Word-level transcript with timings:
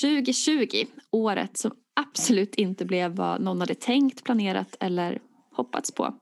2020, 0.00 0.86
året 1.10 1.56
som 1.56 1.72
absolut 1.94 2.54
inte 2.54 2.84
blev 2.84 3.16
vad 3.16 3.40
någon 3.40 3.60
hade 3.60 3.74
tänkt, 3.74 4.24
planerat 4.24 4.76
eller 4.80 5.18
hoppats 5.52 5.92
på. 5.92 6.14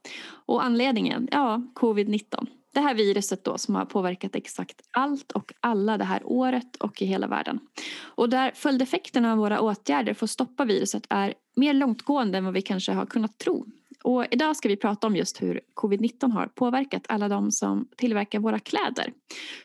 Och 0.45 0.63
anledningen, 0.63 1.27
ja, 1.31 1.61
covid-19. 1.75 2.47
Det 2.73 2.79
här 2.79 2.95
viruset 2.95 3.43
då 3.43 3.57
som 3.57 3.75
har 3.75 3.85
påverkat 3.85 4.35
exakt 4.35 4.81
allt 4.91 5.31
och 5.31 5.53
alla 5.59 5.97
det 5.97 6.03
här 6.03 6.21
året 6.25 6.75
och 6.75 7.01
i 7.01 7.05
hela 7.05 7.27
världen. 7.27 7.59
Och 8.03 8.29
där 8.29 8.51
följdeffekterna 8.55 9.31
av 9.31 9.37
våra 9.37 9.61
åtgärder 9.61 10.13
för 10.13 10.25
att 10.25 10.29
stoppa 10.29 10.65
viruset 10.65 11.05
är 11.09 11.33
mer 11.55 11.73
långtgående 11.73 12.37
än 12.37 12.45
vad 12.45 12.53
vi 12.53 12.61
kanske 12.61 12.91
har 12.91 13.05
kunnat 13.05 13.37
tro. 13.37 13.65
Och 14.03 14.25
idag 14.31 14.55
ska 14.55 14.69
vi 14.69 14.75
prata 14.75 15.07
om 15.07 15.15
just 15.15 15.41
hur 15.41 15.61
covid-19 15.75 16.31
har 16.31 16.47
påverkat 16.47 17.05
alla 17.09 17.27
de 17.29 17.51
som 17.51 17.87
tillverkar 17.97 18.39
våra 18.39 18.59
kläder. 18.59 19.13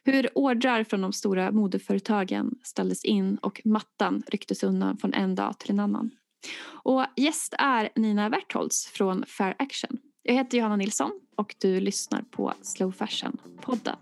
Hur 0.04 0.38
ordrar 0.38 0.84
från 0.84 1.00
de 1.00 1.12
stora 1.12 1.52
modeföretagen 1.52 2.54
ställdes 2.62 3.04
in 3.04 3.36
och 3.36 3.60
mattan 3.64 4.22
rycktes 4.26 4.62
undan 4.62 4.96
från 4.96 5.14
en 5.14 5.34
dag 5.34 5.58
till 5.58 5.70
en 5.70 5.80
annan. 5.80 6.10
Och 6.66 7.04
gäst 7.16 7.54
är 7.58 7.88
Nina 7.94 8.28
Wertholz 8.28 8.86
från 8.86 9.24
Fair 9.26 9.54
Action. 9.58 9.98
Jag 10.22 10.34
heter 10.34 10.58
Johanna 10.58 10.76
Nilsson 10.76 11.10
och 11.36 11.54
du 11.58 11.80
lyssnar 11.80 12.22
på 12.22 12.52
Slow 12.62 12.92
Fashion-podden. 12.92 13.96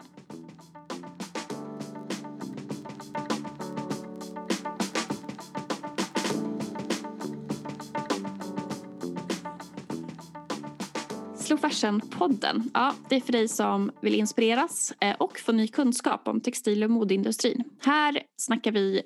Slow 11.47 11.59
Fashion-podden, 11.59 12.71
ja, 12.75 12.95
det 13.09 13.17
är 13.17 13.21
för 13.21 13.33
dig 13.33 13.49
som 13.49 13.91
vill 14.01 14.15
inspireras 14.15 14.93
eh, 15.01 15.17
och 15.17 15.39
få 15.39 15.53
ny 15.53 15.69
kunskap 15.69 16.29
om 16.29 16.41
textil 16.41 16.85
och 16.85 16.91
modeindustrin. 16.91 17.65
Här 17.81 18.23
snackar 18.37 18.73
vi 18.73 19.03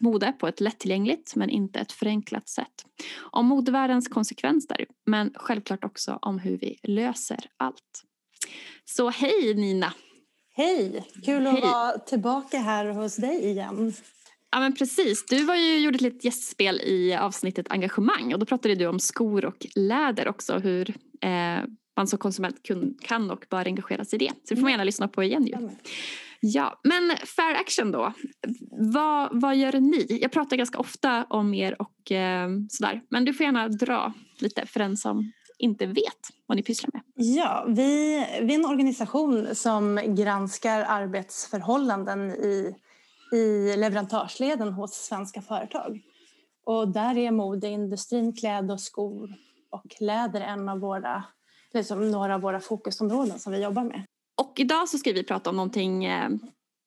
mode 0.00 0.32
på 0.32 0.48
ett 0.48 0.60
lättillgängligt 0.60 1.36
men 1.36 1.50
inte 1.50 1.80
ett 1.80 1.92
förenklat 1.92 2.48
sätt. 2.48 2.84
Om 3.16 3.46
modevärldens 3.46 4.08
konsekvenser 4.08 4.86
men 5.06 5.32
självklart 5.34 5.84
också 5.84 6.18
om 6.22 6.38
hur 6.38 6.58
vi 6.58 6.78
löser 6.82 7.46
allt. 7.56 8.02
Så 8.84 9.10
hej 9.10 9.54
Nina! 9.54 9.92
Hej! 10.56 11.04
Kul 11.24 11.46
att 11.46 11.60
vara 11.60 11.98
tillbaka 11.98 12.58
här 12.58 12.86
hos 12.86 13.16
dig 13.16 13.44
igen. 13.44 13.94
Ja 14.50 14.60
men 14.60 14.74
precis, 14.74 15.26
du 15.26 15.44
var 15.44 15.54
ju, 15.54 15.78
gjorde 15.78 15.94
ett 15.94 16.00
litet 16.00 16.24
gästspel 16.24 16.80
i 16.80 17.14
avsnittet 17.14 17.70
engagemang 17.70 18.32
och 18.32 18.38
då 18.38 18.46
pratade 18.46 18.74
du 18.74 18.86
om 18.86 19.00
skor 19.00 19.44
och 19.44 19.66
läder 19.74 20.28
också 20.28 20.58
hur 20.58 20.94
man 21.96 22.06
som 22.06 22.18
konsument 22.18 22.56
kan 23.00 23.30
och 23.30 23.46
bör 23.50 23.66
engagera 23.66 24.04
sig 24.04 24.22
i 24.22 24.26
det. 24.26 24.32
Så 24.44 24.54
det 24.54 24.56
får 24.56 24.62
man 24.62 24.70
gärna 24.70 24.84
lyssna 24.84 25.08
på 25.08 25.22
igen 25.22 25.46
ju. 25.46 25.68
Ja, 26.40 26.80
men 26.84 27.16
Fair 27.16 27.54
Action 27.54 27.90
då. 27.90 28.12
Vad, 28.70 29.40
vad 29.40 29.56
gör 29.56 29.72
ni? 29.72 30.18
Jag 30.20 30.32
pratar 30.32 30.56
ganska 30.56 30.78
ofta 30.78 31.24
om 31.24 31.54
er 31.54 31.82
och 31.82 32.12
eh, 32.12 32.48
sådär. 32.68 33.02
Men 33.10 33.24
du 33.24 33.34
får 33.34 33.44
gärna 33.44 33.68
dra 33.68 34.12
lite 34.38 34.66
för 34.66 34.80
den 34.80 34.96
som 34.96 35.32
inte 35.58 35.86
vet 35.86 36.28
vad 36.46 36.56
ni 36.56 36.62
pysslar 36.62 36.90
med. 36.92 37.02
Ja, 37.14 37.64
vi, 37.68 38.26
vi 38.42 38.54
är 38.54 38.58
en 38.58 38.66
organisation 38.66 39.54
som 39.54 40.00
granskar 40.06 40.84
arbetsförhållanden 40.88 42.30
i, 42.30 42.74
i 43.32 43.76
leverantörsleden 43.76 44.72
hos 44.72 44.92
svenska 44.92 45.42
företag. 45.42 46.00
Och 46.66 46.88
där 46.88 47.18
är 47.18 47.30
modeindustrin, 47.30 48.32
kläder 48.36 48.74
och 48.74 48.80
skor 48.80 49.30
och 49.74 49.94
läder 50.00 50.40
en 50.40 50.68
av 50.68 50.78
våra, 50.78 51.24
liksom 51.72 52.10
några 52.10 52.34
av 52.34 52.40
våra 52.40 52.60
fokusområden 52.60 53.38
som 53.38 53.52
vi 53.52 53.62
jobbar 53.62 53.84
med. 53.84 54.04
Och 54.42 54.60
idag 54.60 54.88
så 54.88 54.98
ska 54.98 55.12
vi 55.12 55.24
prata 55.24 55.50
om 55.50 55.56
någonting 55.56 56.04
eh, 56.04 56.30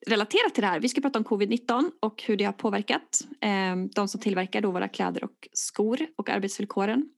relaterat 0.07 0.53
till 0.53 0.61
det 0.61 0.67
här. 0.67 0.79
Vi 0.79 0.89
ska 0.89 1.01
prata 1.01 1.19
om 1.19 1.25
covid-19 1.25 1.91
och 1.99 2.23
hur 2.23 2.37
det 2.37 2.43
har 2.43 2.53
påverkat 2.53 3.21
eh, 3.41 3.75
de 3.95 4.07
som 4.07 4.21
tillverkar 4.21 4.61
då 4.61 4.71
våra 4.71 4.87
kläder 4.87 5.23
och 5.23 5.47
skor 5.53 5.99
och 6.15 6.29
arbetsvillkoren 6.29 7.09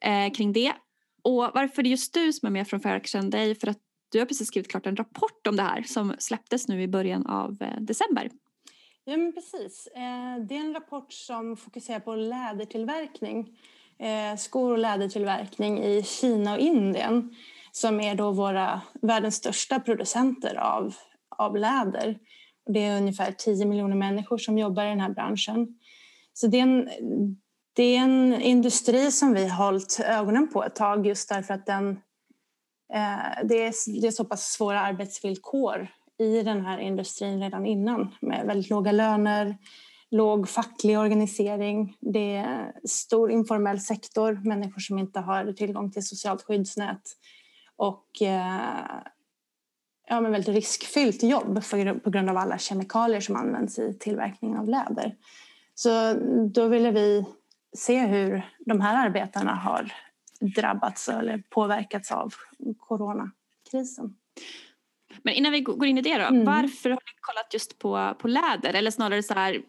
eh, 0.00 0.32
kring 0.32 0.52
det. 0.52 0.72
Och 1.22 1.50
varför 1.54 1.82
det 1.82 1.88
är 1.88 1.90
just 1.90 2.14
du 2.14 2.32
som 2.32 2.46
är 2.46 2.50
med 2.50 2.68
från 2.68 2.80
Fair 2.80 2.96
Action 2.96 3.34
är 3.34 3.54
för 3.54 3.68
att 3.68 3.78
du 4.12 4.18
har 4.18 4.26
precis 4.26 4.48
skrivit 4.48 4.70
klart 4.70 4.86
en 4.86 4.96
rapport 4.96 5.46
om 5.46 5.56
det 5.56 5.62
här 5.62 5.82
som 5.82 6.14
släpptes 6.18 6.68
nu 6.68 6.82
i 6.82 6.88
början 6.88 7.26
av 7.26 7.56
december. 7.80 8.30
Ja 9.04 9.16
men 9.16 9.32
precis. 9.32 9.88
Det 10.48 10.54
är 10.54 10.60
en 10.60 10.74
rapport 10.74 11.12
som 11.12 11.56
fokuserar 11.56 12.00
på 12.00 12.14
lädertillverkning, 12.14 13.58
eh, 13.98 14.36
skor 14.36 14.72
och 14.72 14.78
lädertillverkning 14.78 15.84
i 15.84 16.02
Kina 16.02 16.54
och 16.54 16.60
Indien 16.60 17.34
som 17.72 18.00
är 18.00 18.14
då 18.14 18.30
våra, 18.30 18.80
världens 19.02 19.34
största 19.34 19.80
producenter 19.80 20.54
av, 20.54 20.94
av 21.36 21.56
läder. 21.56 22.18
Det 22.66 22.84
är 22.84 22.96
ungefär 22.96 23.32
10 23.32 23.66
miljoner 23.66 23.96
människor 23.96 24.38
som 24.38 24.58
jobbar 24.58 24.84
i 24.84 24.88
den 24.88 25.00
här 25.00 25.10
branschen. 25.10 25.68
Så 26.32 26.46
det 26.46 26.58
är 26.58 26.62
en, 26.62 26.88
det 27.72 27.82
är 27.82 28.00
en 28.00 28.40
industri 28.40 29.12
som 29.12 29.34
vi 29.34 29.48
har 29.48 29.64
hållit 29.64 30.00
ögonen 30.06 30.48
på 30.52 30.64
ett 30.64 30.74
tag 30.74 31.06
just 31.06 31.28
därför 31.28 31.54
att 31.54 31.66
den, 31.66 31.88
eh, 32.94 33.44
det, 33.44 33.66
är, 33.66 34.00
det 34.00 34.06
är 34.06 34.10
så 34.10 34.24
pass 34.24 34.52
svåra 34.52 34.80
arbetsvillkor 34.80 35.88
i 36.18 36.42
den 36.42 36.66
här 36.66 36.78
industrin 36.78 37.40
redan 37.40 37.66
innan 37.66 38.14
med 38.20 38.46
väldigt 38.46 38.70
låga 38.70 38.92
löner, 38.92 39.56
låg 40.10 40.48
facklig 40.48 40.98
organisering, 40.98 41.96
det 42.00 42.36
är 42.36 42.72
stor 42.84 43.30
informell 43.30 43.80
sektor, 43.80 44.40
människor 44.44 44.80
som 44.80 44.98
inte 44.98 45.20
har 45.20 45.52
tillgång 45.52 45.90
till 45.90 46.06
socialt 46.06 46.42
skyddsnät 46.42 47.02
och 47.76 48.22
eh, 48.22 49.00
ja, 50.08 50.20
men 50.20 50.32
väldigt 50.32 50.54
riskfyllt 50.54 51.22
jobb 51.22 51.64
för, 51.64 51.94
på 51.94 52.10
grund 52.10 52.30
av 52.30 52.36
alla 52.36 52.58
kemikalier 52.58 53.20
som 53.20 53.36
används 53.36 53.78
i 53.78 53.96
tillverkningen 54.00 54.58
av 54.58 54.68
läder. 54.68 55.16
Så 55.74 56.14
då 56.54 56.68
ville 56.68 56.90
vi 56.90 57.24
se 57.76 58.06
hur 58.06 58.50
de 58.58 58.80
här 58.80 59.06
arbetarna 59.06 59.54
har 59.54 59.92
drabbats 60.40 61.08
eller 61.08 61.42
påverkats 61.50 62.12
av 62.12 62.34
coronakrisen. 62.78 64.16
Men 65.22 65.34
innan 65.34 65.52
vi 65.52 65.60
går 65.60 65.86
in 65.86 65.98
i 65.98 66.02
det 66.02 66.18
då, 66.18 66.24
mm. 66.24 66.44
varför 66.44 66.90
har 66.90 66.96
ni 66.96 67.12
kollat 67.20 67.54
just 67.54 67.78
på, 67.78 68.14
på 68.18 68.28
läder? 68.28 68.74
Eller 68.74 68.90
snarare 68.90 69.22
så 69.22 69.34
här, 69.34 69.62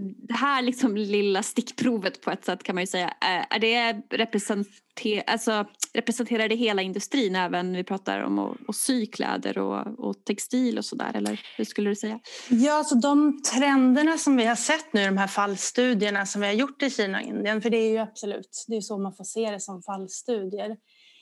det 0.00 0.34
här 0.34 0.62
liksom 0.62 0.96
lilla 0.96 1.42
stickprovet 1.42 2.20
på 2.20 2.30
ett 2.30 2.44
sätt 2.44 2.62
kan 2.62 2.74
man 2.74 2.82
ju 2.82 2.86
säga, 2.86 3.06
eh, 3.06 3.56
är 3.56 3.58
det 3.58 4.02
representer, 4.10 5.22
alltså, 5.26 5.66
representerar 5.94 6.48
det 6.48 6.54
hela 6.54 6.82
industrin 6.82 7.36
även 7.36 7.72
vi 7.72 7.84
pratar 7.84 8.20
om 8.20 8.38
att, 8.38 8.56
att 8.68 8.76
sy 8.76 9.06
kläder 9.06 9.58
och, 9.58 10.08
och 10.08 10.24
textil 10.24 10.78
och 10.78 10.84
sådär 10.84 11.10
eller 11.14 11.40
hur 11.56 11.64
skulle 11.64 11.90
du 11.90 11.96
säga? 11.96 12.20
Ja, 12.48 12.84
så 12.84 12.94
de 12.94 13.42
trenderna 13.42 14.18
som 14.18 14.36
vi 14.36 14.44
har 14.44 14.56
sett 14.56 14.92
nu, 14.92 15.04
de 15.04 15.18
här 15.18 15.26
fallstudierna 15.26 16.26
som 16.26 16.40
vi 16.40 16.46
har 16.46 16.54
gjort 16.54 16.82
i 16.82 16.90
Kina 16.90 17.18
och 17.18 17.24
Indien, 17.24 17.62
för 17.62 17.70
det 17.70 17.76
är 17.76 17.90
ju 17.90 17.98
absolut, 17.98 18.64
det 18.68 18.76
är 18.76 18.80
så 18.80 18.98
man 18.98 19.14
får 19.14 19.24
se 19.24 19.50
det 19.50 19.60
som 19.60 19.82
fallstudier. 19.82 20.76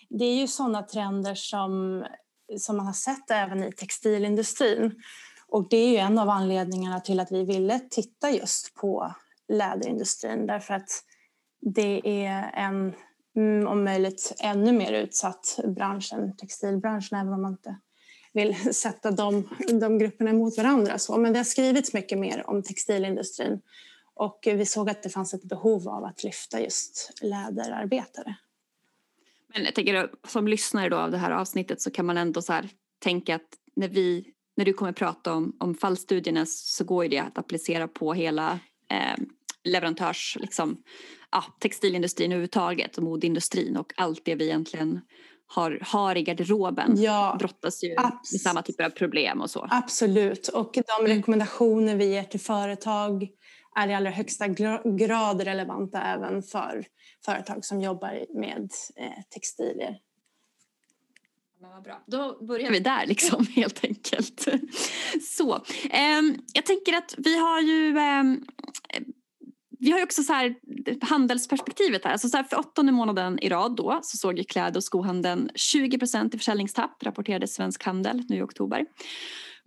Det 0.08 0.24
är 0.24 0.36
ju 0.36 0.46
sådana 0.46 0.82
trender 0.82 1.34
som, 1.34 2.04
som 2.58 2.76
man 2.76 2.86
har 2.86 2.92
sett 2.92 3.30
även 3.30 3.64
i 3.64 3.72
textilindustrin. 3.72 4.94
Och 5.56 5.68
det 5.70 5.76
är 5.76 5.90
ju 5.90 5.96
en 5.96 6.18
av 6.18 6.28
anledningarna 6.28 7.00
till 7.00 7.20
att 7.20 7.32
vi 7.32 7.44
ville 7.44 7.80
titta 7.90 8.30
just 8.30 8.74
på 8.74 9.14
läderindustrin 9.48 10.46
därför 10.46 10.74
att 10.74 10.88
det 11.60 12.24
är 12.24 12.50
en 12.54 12.94
mm, 13.36 13.66
om 13.66 13.84
möjligt 13.84 14.34
ännu 14.40 14.72
mer 14.72 14.92
utsatt 14.92 15.58
bransch 15.64 16.12
än 16.12 16.36
textilbranschen 16.36 17.18
även 17.18 17.32
om 17.32 17.42
man 17.42 17.52
inte 17.52 17.76
vill 18.32 18.74
sätta 18.74 19.10
de, 19.10 19.48
de 19.80 19.98
grupperna 19.98 20.32
mot 20.32 20.56
varandra. 20.56 20.98
Så. 20.98 21.18
Men 21.18 21.32
det 21.32 21.38
har 21.38 21.44
skrivits 21.44 21.92
mycket 21.92 22.18
mer 22.18 22.50
om 22.50 22.62
textilindustrin 22.62 23.60
och 24.14 24.38
vi 24.44 24.66
såg 24.66 24.90
att 24.90 25.02
det 25.02 25.10
fanns 25.10 25.34
ett 25.34 25.44
behov 25.44 25.88
av 25.88 26.04
att 26.04 26.24
lyfta 26.24 26.60
just 26.60 27.12
läderarbetare. 27.22 28.36
Men 29.46 29.64
jag 29.64 29.74
tänker 29.74 30.10
som 30.28 30.48
lyssnare 30.48 30.88
då 30.88 30.96
av 30.96 31.10
det 31.10 31.18
här 31.18 31.30
avsnittet 31.30 31.82
så 31.82 31.90
kan 31.90 32.06
man 32.06 32.18
ändå 32.18 32.42
så 32.42 32.62
tänka 32.98 33.34
att 33.34 33.48
när 33.74 33.88
vi 33.88 34.32
när 34.56 34.64
du 34.64 34.72
kommer 34.72 34.92
prata 34.92 35.34
om, 35.34 35.56
om 35.60 35.74
fallstudierna 35.74 36.46
så 36.46 36.84
går 36.84 37.04
ju 37.04 37.10
det 37.10 37.18
att 37.18 37.38
applicera 37.38 37.88
på 37.88 38.14
hela 38.14 38.58
eh, 38.90 39.24
leverantörs, 39.64 40.36
liksom, 40.40 40.82
ja, 41.30 41.44
textilindustrin 41.60 42.32
överhuvudtaget 42.32 42.96
och 42.96 43.04
modeindustrin 43.04 43.76
och 43.76 43.92
allt 43.96 44.24
det 44.24 44.34
vi 44.34 44.44
egentligen 44.44 45.00
har, 45.46 45.78
har 45.82 46.16
i 46.16 46.22
garderoben 46.22 47.02
ja, 47.02 47.36
brottas 47.38 47.84
ju 47.84 47.88
med 47.88 48.40
samma 48.40 48.62
typer 48.62 48.84
av 48.84 48.90
problem 48.90 49.40
och 49.40 49.50
så. 49.50 49.68
Absolut, 49.70 50.48
och 50.48 50.70
de 50.74 51.04
mm. 51.04 51.16
rekommendationer 51.16 51.96
vi 51.96 52.06
ger 52.06 52.24
till 52.24 52.40
företag 52.40 53.28
är 53.76 53.88
i 53.88 53.94
allra 53.94 54.10
högsta 54.10 54.48
grad 54.98 55.40
relevanta 55.40 56.02
även 56.02 56.42
för 56.42 56.86
företag 57.24 57.64
som 57.64 57.80
jobbar 57.80 58.40
med 58.40 58.70
eh, 58.96 59.22
textilier. 59.34 59.96
Men 61.60 61.70
vad 61.70 61.82
bra. 61.82 62.02
Då 62.06 62.46
börjar 62.46 62.70
vi 62.70 62.80
där 62.80 63.06
liksom 63.06 63.46
helt 63.56 63.84
enkelt. 63.84 64.48
Så, 65.22 65.54
eh, 65.90 66.22
jag 66.52 66.66
tänker 66.66 66.92
att 66.92 67.14
vi 67.18 67.38
har 67.38 67.60
ju 67.60 67.98
eh, 67.98 68.22
vi 69.78 69.90
har 69.90 69.98
ju 69.98 70.04
också 70.04 70.22
så 70.22 70.32
här 70.32 70.54
handelsperspektivet 71.00 72.04
här. 72.04 72.12
Alltså 72.12 72.28
så 72.28 72.36
här 72.36 72.44
för 72.44 72.58
åttonde 72.58 72.92
månaden 72.92 73.38
i 73.38 73.48
rad 73.48 73.76
då 73.76 74.00
så 74.02 74.16
såg 74.16 74.38
ju 74.38 74.44
kläd 74.44 74.76
och 74.76 74.84
skohandeln 74.84 75.50
20% 75.54 76.34
i 76.34 76.38
försäljningstapp 76.38 77.02
rapporterade 77.02 77.48
Svensk 77.48 77.84
Handel 77.84 78.22
nu 78.28 78.36
i 78.36 78.42
oktober. 78.42 78.86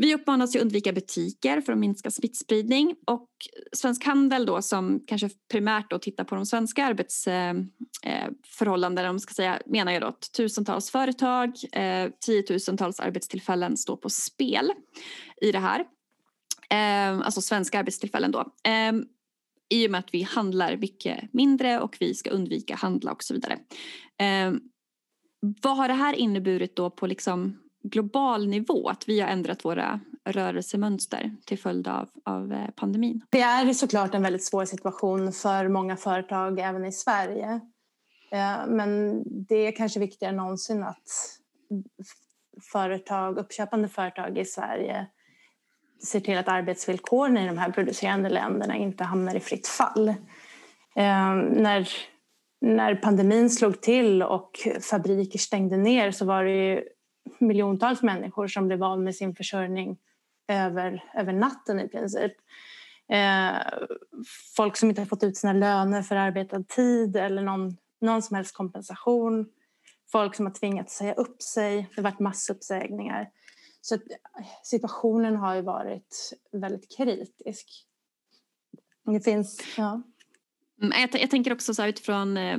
Vi 0.01 0.15
uppmanas 0.15 0.55
att 0.55 0.61
undvika 0.61 0.93
butiker 0.93 1.61
för 1.61 1.73
att 1.73 1.79
minska 1.79 2.11
smittspridning 2.11 2.95
och 3.07 3.29
Svensk 3.73 4.05
Handel 4.05 4.45
då 4.45 4.61
som 4.61 5.03
kanske 5.07 5.29
primärt 5.51 5.89
då 5.89 5.99
tittar 5.99 6.23
på 6.23 6.35
de 6.35 6.45
svenska 6.45 6.85
arbetsförhållandena 6.85 9.07
eh, 9.07 9.11
om 9.11 9.19
ska 9.19 9.33
säga, 9.33 9.61
menar 9.65 9.91
ju 9.91 9.99
då 9.99 10.07
att 10.07 10.31
tusentals 10.37 10.91
företag, 10.91 11.53
eh, 11.71 12.09
tiotusentals 12.25 12.99
arbetstillfällen 12.99 13.77
står 13.77 13.95
på 13.95 14.09
spel 14.09 14.71
i 15.41 15.51
det 15.51 15.59
här. 15.59 15.79
Eh, 16.69 17.19
alltså 17.19 17.41
svenska 17.41 17.79
arbetstillfällen 17.79 18.31
då. 18.31 18.39
Eh, 18.63 18.93
I 19.69 19.87
och 19.87 19.91
med 19.91 19.99
att 19.99 20.13
vi 20.13 20.21
handlar 20.21 20.77
mycket 20.77 21.33
mindre 21.33 21.79
och 21.79 21.97
vi 21.99 22.13
ska 22.13 22.29
undvika 22.29 22.75
handla 22.75 23.11
och 23.11 23.23
så 23.23 23.33
vidare. 23.33 23.59
Eh, 24.19 24.53
vad 25.61 25.77
har 25.77 25.87
det 25.87 25.93
här 25.93 26.13
inneburit 26.13 26.75
då 26.75 26.89
på 26.89 27.07
liksom 27.07 27.57
global 27.83 28.47
nivå 28.47 28.89
att 28.89 29.09
vi 29.09 29.19
har 29.19 29.27
ändrat 29.27 29.65
våra 29.65 29.99
rörelsemönster 30.25 31.35
till 31.45 31.59
följd 31.59 31.87
av, 31.87 32.09
av 32.25 32.53
eh, 32.53 32.69
pandemin? 32.75 33.21
Det 33.29 33.41
är 33.41 33.73
såklart 33.73 34.13
en 34.13 34.21
väldigt 34.21 34.43
svår 34.43 34.65
situation 34.65 35.31
för 35.31 35.67
många 35.67 35.97
företag 35.97 36.59
även 36.59 36.85
i 36.85 36.91
Sverige. 36.91 37.61
Eh, 38.31 38.67
men 38.67 39.23
det 39.25 39.55
är 39.55 39.71
kanske 39.71 39.99
viktigare 39.99 40.31
än 40.31 40.37
någonsin 40.37 40.83
att 40.83 41.37
företag, 42.71 43.37
uppköpande 43.37 43.87
företag 43.87 44.37
i 44.37 44.45
Sverige 44.45 45.07
ser 46.03 46.19
till 46.19 46.37
att 46.37 46.47
arbetsvillkoren 46.47 47.37
i 47.37 47.47
de 47.47 47.57
här 47.57 47.71
producerande 47.71 48.29
länderna 48.29 48.75
inte 48.75 49.03
hamnar 49.03 49.35
i 49.35 49.39
fritt 49.39 49.67
fall. 49.67 50.07
Eh, 50.95 51.35
när, 51.35 51.89
när 52.61 52.95
pandemin 52.95 53.49
slog 53.49 53.81
till 53.81 54.23
och 54.23 54.51
fabriker 54.91 55.39
stängde 55.39 55.77
ner 55.77 56.11
så 56.11 56.25
var 56.25 56.43
det 56.43 56.51
ju 56.51 56.83
miljontals 57.37 58.01
människor 58.01 58.47
som 58.47 58.67
blev 58.67 58.83
av 58.83 59.01
med 59.01 59.15
sin 59.15 59.35
försörjning 59.35 59.97
över, 60.47 61.03
över 61.13 61.33
natten 61.33 61.79
i 61.79 61.87
princip. 61.87 62.33
Eh, 63.09 63.57
folk 64.55 64.77
som 64.77 64.89
inte 64.89 65.01
har 65.01 65.05
fått 65.05 65.23
ut 65.23 65.37
sina 65.37 65.53
löner 65.53 66.01
för 66.01 66.15
arbetad 66.15 66.63
tid 66.63 67.15
eller 67.15 67.41
någon, 67.41 67.77
någon 68.01 68.21
som 68.21 68.35
helst 68.35 68.55
kompensation. 68.55 69.49
Folk 70.11 70.35
som 70.35 70.45
har 70.45 70.53
tvingats 70.53 70.97
säga 70.97 71.13
upp 71.13 71.41
sig. 71.41 71.75
Det 71.77 72.01
har 72.01 72.03
varit 72.03 72.19
massuppsägningar. 72.19 73.29
Så 73.81 73.95
eh, 73.95 74.01
situationen 74.63 75.35
har 75.35 75.55
ju 75.55 75.61
varit 75.61 76.33
väldigt 76.51 76.97
kritisk. 76.97 77.85
Det 79.05 79.21
finns, 79.21 79.63
ja. 79.77 80.01
Mm, 80.81 80.99
jag, 80.99 81.21
jag 81.21 81.31
tänker 81.31 81.53
också 81.53 81.73
så 81.73 81.81
här 81.81 81.89
utifrån 81.89 82.37
eh, 82.37 82.57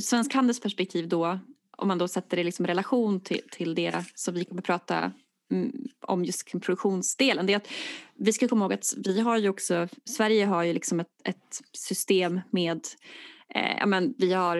Svensk 0.00 0.34
Handels 0.34 0.60
perspektiv 0.60 1.08
då 1.08 1.38
om 1.76 1.88
man 1.88 1.98
då 1.98 2.08
sätter 2.08 2.36
det 2.36 2.44
liksom 2.44 2.64
i 2.64 2.68
relation 2.68 3.20
till, 3.20 3.40
till 3.50 3.74
det 3.74 4.04
som 4.14 4.34
vi 4.34 4.44
kommer 4.44 4.60
att 4.60 4.66
prata 4.66 5.12
mm, 5.52 5.72
om 6.00 6.24
just 6.24 6.50
produktionsdelen. 6.50 7.46
Det 7.46 7.52
är 7.52 7.56
att 7.56 7.68
vi 8.14 8.32
ska 8.32 8.48
komma 8.48 8.64
ihåg 8.64 8.72
att 8.72 8.94
vi 8.96 9.20
har 9.20 9.38
ju 9.38 9.48
också, 9.48 9.88
Sverige 10.04 10.46
har 10.46 10.62
ju 10.62 10.72
liksom 10.72 11.00
ett, 11.00 11.08
ett 11.24 11.60
system 11.72 12.40
med 12.50 12.80
eh, 13.54 13.86
men 13.86 14.14
vi, 14.18 14.32
har, 14.32 14.56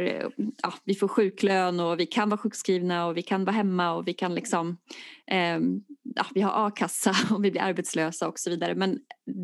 ja, 0.62 0.74
vi 0.84 0.94
får 0.94 1.08
sjuklön 1.08 1.80
och 1.80 2.00
vi 2.00 2.06
kan 2.06 2.28
vara 2.28 2.38
sjukskrivna 2.38 3.06
och 3.06 3.16
vi 3.16 3.22
kan 3.22 3.44
vara 3.44 3.56
hemma 3.56 3.94
och 3.94 4.08
vi 4.08 4.14
kan 4.14 4.34
liksom 4.34 4.76
eh, 5.30 5.58
ja, 6.14 6.26
vi 6.34 6.40
har 6.40 6.66
a-kassa 6.66 7.16
och 7.34 7.44
vi 7.44 7.50
blir 7.50 7.62
arbetslösa 7.62 8.28
och 8.28 8.38
så 8.38 8.50
vidare. 8.50 8.74
Men 8.74 8.98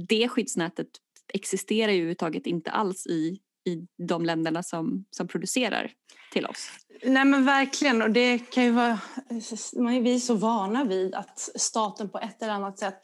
det 0.08 0.28
skyddsnätet 0.28 0.88
existerar 1.32 1.92
ju 1.92 1.98
överhuvudtaget 1.98 2.46
inte 2.46 2.70
alls 2.70 3.06
i, 3.06 3.38
i 3.64 3.86
de 4.08 4.24
länderna 4.24 4.62
som, 4.62 5.04
som 5.10 5.28
producerar 5.28 5.92
till 6.32 6.46
oss. 6.46 6.70
Nej 7.04 7.24
men 7.24 7.44
verkligen 7.44 8.02
och 8.02 8.10
det 8.10 8.38
kan 8.38 8.64
ju 8.64 8.70
vara, 8.70 8.98
vi 10.02 10.14
är 10.14 10.18
så 10.18 10.34
vana 10.34 10.84
vid 10.84 11.14
att 11.14 11.38
staten 11.38 12.08
på 12.08 12.18
ett 12.18 12.42
eller 12.42 12.52
annat 12.52 12.78
sätt 12.78 13.00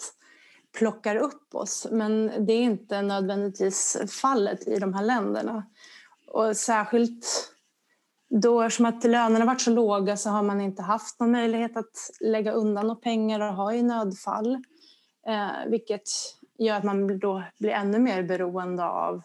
plockar 0.78 1.16
upp 1.16 1.54
oss 1.54 1.86
men 1.90 2.46
det 2.46 2.52
är 2.52 2.62
inte 2.62 3.02
nödvändigtvis 3.02 3.96
fallet 4.22 4.68
i 4.68 4.78
de 4.78 4.94
här 4.94 5.04
länderna. 5.04 5.66
Och 6.26 6.56
särskilt 6.56 7.26
då 8.28 8.62
eftersom 8.62 8.86
att 8.86 9.04
lönerna 9.04 9.44
varit 9.44 9.60
så 9.60 9.70
låga 9.70 10.16
så 10.16 10.30
har 10.30 10.42
man 10.42 10.60
inte 10.60 10.82
haft 10.82 11.20
någon 11.20 11.32
möjlighet 11.32 11.76
att 11.76 12.10
lägga 12.20 12.52
undan 12.52 12.86
några 12.86 13.00
pengar 13.00 13.40
och 13.40 13.54
ha 13.54 13.74
i 13.74 13.82
nödfall. 13.82 14.54
Eh, 15.28 15.70
vilket 15.70 16.02
gör 16.58 16.74
att 16.74 16.84
man 16.84 17.18
då 17.18 17.42
blir 17.58 17.70
ännu 17.70 17.98
mer 17.98 18.22
beroende 18.22 18.84
av 18.84 19.22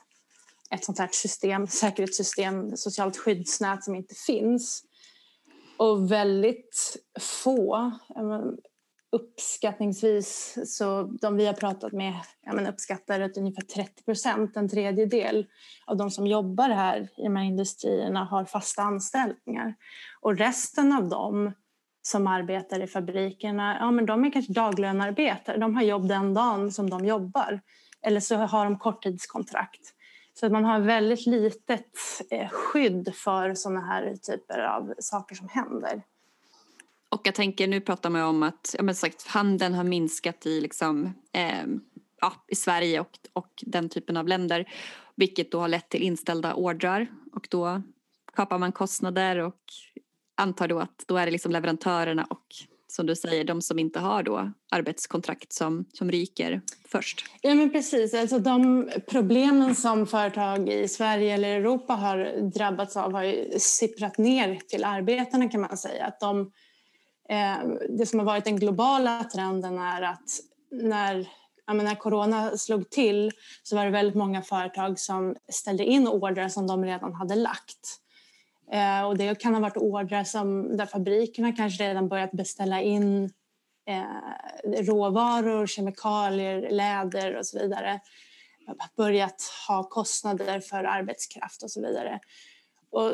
ett 0.74 0.86
sånt 0.86 1.00
här 1.00 1.10
system, 1.12 1.68
säkerhetssystem, 1.68 2.78
socialt 2.78 3.18
skyddsnät 3.18 3.84
som 3.84 3.96
inte 3.96 4.16
finns. 4.16 4.84
Och 5.78 6.12
väldigt 6.12 6.98
få, 7.20 7.92
uppskattningsvis, 9.12 10.58
så 10.66 11.04
de 11.04 11.38
vi 11.38 11.46
har 11.46 11.54
pratat 11.54 11.92
med 11.92 12.14
menar, 12.54 12.72
uppskattar 12.72 13.22
att 13.22 13.38
ungefär 13.38 13.62
30 13.62 14.04
procent, 14.04 14.58
en 14.58 14.70
tredjedel 14.70 15.46
av 15.86 15.98
de 15.98 16.12
som 16.12 16.28
jobbar 16.28 16.70
här 16.70 17.10
i 17.18 17.24
de 17.24 17.36
här 17.36 17.44
industrierna 17.44 18.24
har 18.24 18.46
fasta 18.46 18.82
anställningar. 18.82 19.76
Och 20.22 20.38
resten 20.38 20.94
av 20.94 21.10
dem 21.10 21.52
som 22.02 22.28
arbetar 22.28 22.84
i 22.84 22.88
fabrikerna, 22.88 23.78
ja 23.80 23.92
men 23.92 24.06
de 24.06 24.26
är 24.26 24.32
kanske 24.32 24.54
daglönarbetare, 24.54 25.58
de 25.58 25.76
har 25.76 25.84
jobb 25.84 26.08
den 26.08 26.34
dagen 26.34 26.72
som 26.72 26.90
de 26.90 27.06
jobbar. 27.06 27.62
Eller 28.02 28.20
så 28.20 28.36
har 28.36 28.66
de 28.66 28.80
korttidskontrakt. 28.80 29.94
Så 30.34 30.46
att 30.46 30.52
man 30.52 30.66
har 30.66 30.80
väldigt 30.80 31.26
litet 31.26 31.98
eh, 32.32 32.50
skydd 32.50 33.16
för 33.16 33.54
sådana 33.54 33.82
här 33.82 34.16
typer 34.16 34.60
av 34.60 34.94
saker 35.00 35.36
som 35.36 35.50
händer. 35.50 36.02
Och 37.10 37.22
jag 37.24 37.36
tänker, 37.36 37.68
nu 37.68 37.82
pratar 37.82 38.10
man 38.10 38.22
om 38.22 38.44
att 38.44 38.76
ja, 38.78 38.84
men 38.84 38.96
sagt, 38.96 39.28
handeln 39.28 39.74
har 39.74 39.84
minskat 39.84 40.46
i, 40.46 40.62
liksom, 40.62 41.14
eh, 41.32 41.66
ja, 42.22 42.34
i 42.48 42.56
Sverige 42.56 43.00
och, 43.00 43.20
och 43.34 43.50
den 43.62 43.90
typen 43.90 44.18
av 44.18 44.28
länder. 44.28 44.70
Vilket 45.16 45.52
då 45.52 45.60
har 45.60 45.68
lett 45.68 45.90
till 45.90 46.02
inställda 46.04 46.54
ordrar 46.54 47.08
och 47.34 47.48
då 47.50 47.82
kapar 48.36 48.58
man 48.58 48.72
kostnader 48.72 49.38
och 49.38 49.62
antar 50.36 50.68
då 50.68 50.80
att 50.80 51.04
då 51.08 51.18
är 51.18 51.26
det 51.26 51.32
liksom 51.32 51.52
leverantörerna 51.52 52.26
och 52.30 52.46
som 52.96 53.06
du 53.06 53.16
säger, 53.16 53.44
de 53.44 53.62
som 53.62 53.80
inte 53.80 54.00
har 54.00 54.24
då 54.24 54.52
arbetskontrakt 54.72 55.54
som, 55.54 55.86
som 55.94 56.12
ryker 56.12 56.62
först. 56.88 57.26
Ja 57.42 57.54
men 57.54 57.70
precis, 57.70 58.14
alltså 58.14 58.40
de 58.40 58.90
problemen 59.08 59.76
som 59.76 60.08
företag 60.08 60.70
i 60.70 60.88
Sverige 60.88 61.34
eller 61.34 61.50
Europa 61.50 61.94
har 61.94 62.52
drabbats 62.54 62.98
av 62.98 63.14
har 63.14 63.24
ju 63.24 63.60
sipprat 63.60 64.18
ner 64.18 64.56
till 64.56 64.84
arbetarna 64.84 65.50
kan 65.50 65.62
man 65.62 65.78
säga. 65.78 66.06
Att 66.06 66.20
de, 66.20 66.52
eh, 67.30 67.58
det 67.98 68.06
som 68.06 68.20
har 68.20 68.26
varit 68.26 68.46
den 68.46 68.60
globala 68.60 69.24
trenden 69.24 69.78
är 69.78 70.02
att 70.02 70.30
när 70.72 71.28
när 71.68 71.96
corona 71.96 72.58
slog 72.58 72.90
till 72.90 73.32
så 73.64 73.76
var 73.76 73.86
det 73.86 73.92
väldigt 73.92 74.16
många 74.16 74.42
företag 74.42 75.00
som 75.00 75.36
ställde 75.52 75.84
in 75.84 76.08
order 76.08 76.50
som 76.50 76.68
de 76.68 76.86
redan 76.86 77.14
hade 77.14 77.36
lagt. 77.36 78.00
Eh, 78.72 79.04
och 79.04 79.18
det 79.18 79.40
kan 79.40 79.54
ha 79.54 79.62
varit 79.62 79.78
ordrar 79.78 80.24
som, 80.24 80.78
där 80.78 80.86
fabrikerna 80.86 81.52
kanske 81.52 81.84
redan 81.84 82.08
börjat 82.08 82.32
beställa 82.32 82.82
in 82.82 83.34
eh, 83.88 84.84
råvaror, 84.84 85.68
kemikalier, 85.68 86.70
läder 86.72 87.36
och 87.36 87.46
så 87.46 87.60
vidare. 87.60 88.00
Börjat 88.98 89.44
ha 89.68 89.84
kostnader 89.84 90.60
för 90.60 90.84
arbetskraft 90.84 91.64
och 91.64 91.72
så 91.72 91.82
vidare. 91.82 92.20
Och 92.92 93.12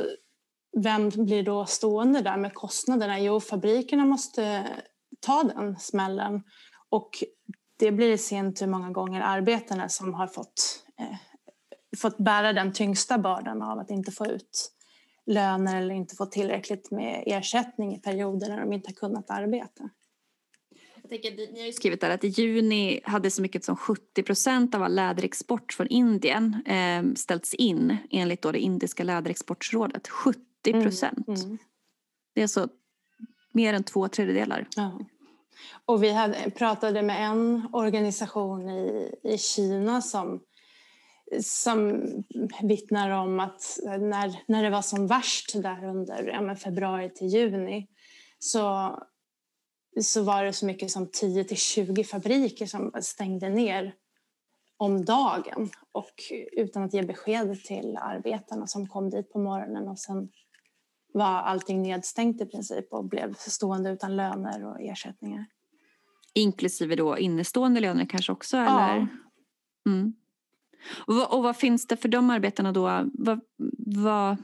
vem 0.78 1.10
blir 1.10 1.44
då 1.44 1.66
stående 1.66 2.22
där 2.22 2.38
med 2.38 2.54
kostnaderna? 2.54 3.20
Jo, 3.20 3.40
fabrikerna 3.40 4.06
måste 4.06 4.66
ta 5.20 5.44
den 5.44 5.80
smällen. 5.80 6.44
Och 6.90 7.24
det 7.80 7.92
blir 7.92 8.12
i 8.12 8.18
sin 8.18 8.54
tur 8.54 8.68
många 8.68 8.90
gånger 8.90 9.22
arbetarna 9.22 9.90
som 9.90 10.14
har 10.14 10.28
fått, 10.28 10.84
eh, 11.00 11.18
fått 11.98 12.18
bära 12.18 12.54
den 12.54 12.74
tyngsta 12.74 13.18
bördan 13.18 13.62
av 13.62 13.80
att 13.80 13.90
inte 13.90 14.12
få 14.12 14.26
ut 14.26 14.72
löner 15.30 15.82
eller 15.82 15.96
inte 15.96 16.16
fått 16.16 16.32
tillräckligt 16.32 16.92
med 16.92 17.24
ersättning 17.26 17.96
i 17.96 18.00
perioder 18.00 18.50
när 18.50 18.60
de 18.60 18.74
inte 18.74 18.90
har 18.90 18.96
kunnat 18.96 19.30
arbeta. 19.30 19.90
Jag 21.02 21.10
tänker, 21.10 21.54
ni 21.54 21.60
har 21.60 21.66
ju 21.66 21.74
skrivit 21.74 22.02
där 22.02 22.10
att 22.10 22.24
i 22.24 22.28
juni 22.28 23.02
hade 23.04 23.32
så 23.32 23.42
mycket 23.42 23.64
som 23.64 23.76
70 23.76 24.24
procent 24.24 24.76
av 24.76 24.84
all 24.84 24.96
läderexport 24.96 25.74
från 25.74 25.88
Indien 25.88 26.64
eh, 26.66 27.14
ställts 27.16 27.54
in 27.54 27.98
enligt 28.12 28.42
då 28.42 28.52
det 28.52 28.60
indiska 28.60 29.04
läderexportrådet. 29.04 30.08
70 30.08 30.40
procent. 30.72 31.28
Mm, 31.28 31.42
mm. 31.42 31.58
Det 32.36 32.42
är 32.42 32.48
så 32.48 32.68
mer 33.52 33.74
än 33.74 33.84
två 33.84 34.08
tredjedelar. 34.08 34.68
Ja. 34.76 35.00
Och 35.86 36.04
vi 36.04 36.12
hade, 36.12 36.50
pratade 36.50 37.02
med 37.02 37.26
en 37.26 37.68
organisation 37.74 38.70
i, 38.70 39.16
i 39.24 39.38
Kina 39.38 40.02
som 40.02 40.40
som 41.42 42.04
vittnar 42.62 43.10
om 43.10 43.40
att 43.40 43.80
när, 43.86 44.44
när 44.46 44.64
det 44.64 44.70
var 44.70 44.82
som 44.82 45.08
värst 45.08 45.54
där 45.64 45.86
under 45.86 46.24
ja, 46.24 46.56
februari 46.56 47.10
till 47.10 47.28
juni 47.28 47.88
så, 48.40 48.96
så 50.02 50.24
var 50.24 50.44
det 50.44 50.54
så 50.54 50.66
mycket 50.66 50.92
som 50.92 51.08
10 51.12 51.44
till 51.44 51.58
20 51.58 52.04
fabriker 52.04 52.66
som 52.66 52.92
stängde 53.02 53.50
ner 53.50 53.94
om 54.78 55.06
dagen 55.06 55.70
och 55.92 56.14
utan 56.52 56.84
att 56.84 56.94
ge 56.94 57.04
besked 57.04 57.64
till 57.64 57.98
arbetarna 58.02 58.68
som 58.68 58.88
kom 58.88 59.10
dit 59.10 59.32
på 59.32 59.40
morgonen 59.40 59.88
och 59.88 60.00
sen 60.00 60.30
var 61.14 61.26
allting 61.26 61.82
nedstängt 61.82 62.42
i 62.42 62.46
princip 62.46 62.94
och 62.94 63.06
blev 63.06 63.34
stående 63.34 63.90
utan 63.90 64.16
löner 64.16 64.66
och 64.66 64.82
ersättningar. 64.82 65.46
Inklusive 66.34 66.96
då 66.96 67.18
innestående 67.18 67.80
löner 67.80 68.06
kanske 68.06 68.32
också? 68.32 68.58
Eller? 68.58 68.68
Ja. 68.98 69.08
Mm. 69.92 70.14
Och, 70.92 71.16
vad, 71.16 71.32
och 71.32 71.44
vad 71.44 71.58
finns 71.58 71.88
det 71.88 71.98
för 71.98 72.10
de 72.10 72.30
arbetarna 72.30 72.72
då? 72.72 73.10
Vad, 73.14 73.40
vad, 73.78 74.38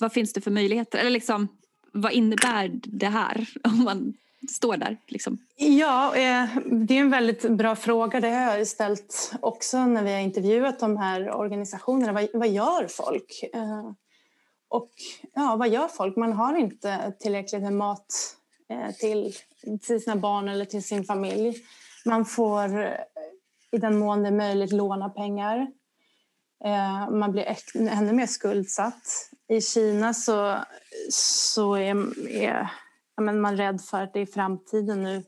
vad 0.00 0.12
finns 0.12 0.32
det 0.32 0.40
för 0.40 0.50
möjligheter? 0.50 0.98
Eller 0.98 1.10
liksom, 1.10 1.48
vad 1.92 2.12
innebär 2.12 2.70
det 2.72 3.06
här 3.06 3.48
om 3.64 3.84
man 3.84 4.14
står 4.50 4.76
där? 4.76 4.96
Liksom? 5.06 5.38
Ja, 5.56 6.16
eh, 6.16 6.48
det 6.86 6.96
är 6.96 7.00
en 7.00 7.10
väldigt 7.10 7.50
bra 7.50 7.76
fråga. 7.76 8.20
Det 8.20 8.30
har 8.30 8.58
jag 8.58 8.66
ställt 8.66 9.32
också 9.40 9.86
när 9.86 10.02
vi 10.02 10.12
har 10.12 10.20
intervjuat 10.20 10.80
de 10.80 10.96
här 10.96 11.36
organisationerna. 11.36 12.12
Vad, 12.12 12.28
vad 12.32 12.48
gör 12.48 12.86
folk? 12.88 13.44
Eh, 13.54 13.90
och 14.68 14.90
ja, 15.34 15.56
vad 15.56 15.68
gör 15.68 15.88
folk? 15.88 16.16
Man 16.16 16.32
har 16.32 16.56
inte 16.56 17.12
tillräckligt 17.20 17.62
med 17.62 17.72
mat 17.72 18.36
eh, 18.68 18.94
till, 18.94 19.32
till 19.82 20.02
sina 20.02 20.16
barn 20.16 20.48
eller 20.48 20.64
till 20.64 20.82
sin 20.82 21.04
familj. 21.04 21.54
Man 22.04 22.24
får 22.24 22.96
i 23.72 23.78
den 23.78 23.98
mån 23.98 24.22
det 24.22 24.28
är 24.28 24.32
möjligt 24.32 24.72
låna 24.72 25.08
pengar. 25.08 25.66
Eh, 26.64 27.10
man 27.10 27.32
blir 27.32 27.56
ännu 27.74 28.12
mer 28.12 28.26
skuldsatt. 28.26 29.30
I 29.48 29.60
Kina 29.60 30.14
så, 30.14 30.58
så 31.10 31.74
är, 31.74 32.28
är 32.28 32.70
men 33.20 33.40
man 33.40 33.52
är 33.52 33.56
rädd 33.56 33.80
för 33.80 34.02
att 34.02 34.12
det 34.12 34.20
i 34.20 34.26
framtiden 34.26 35.02
nu 35.02 35.22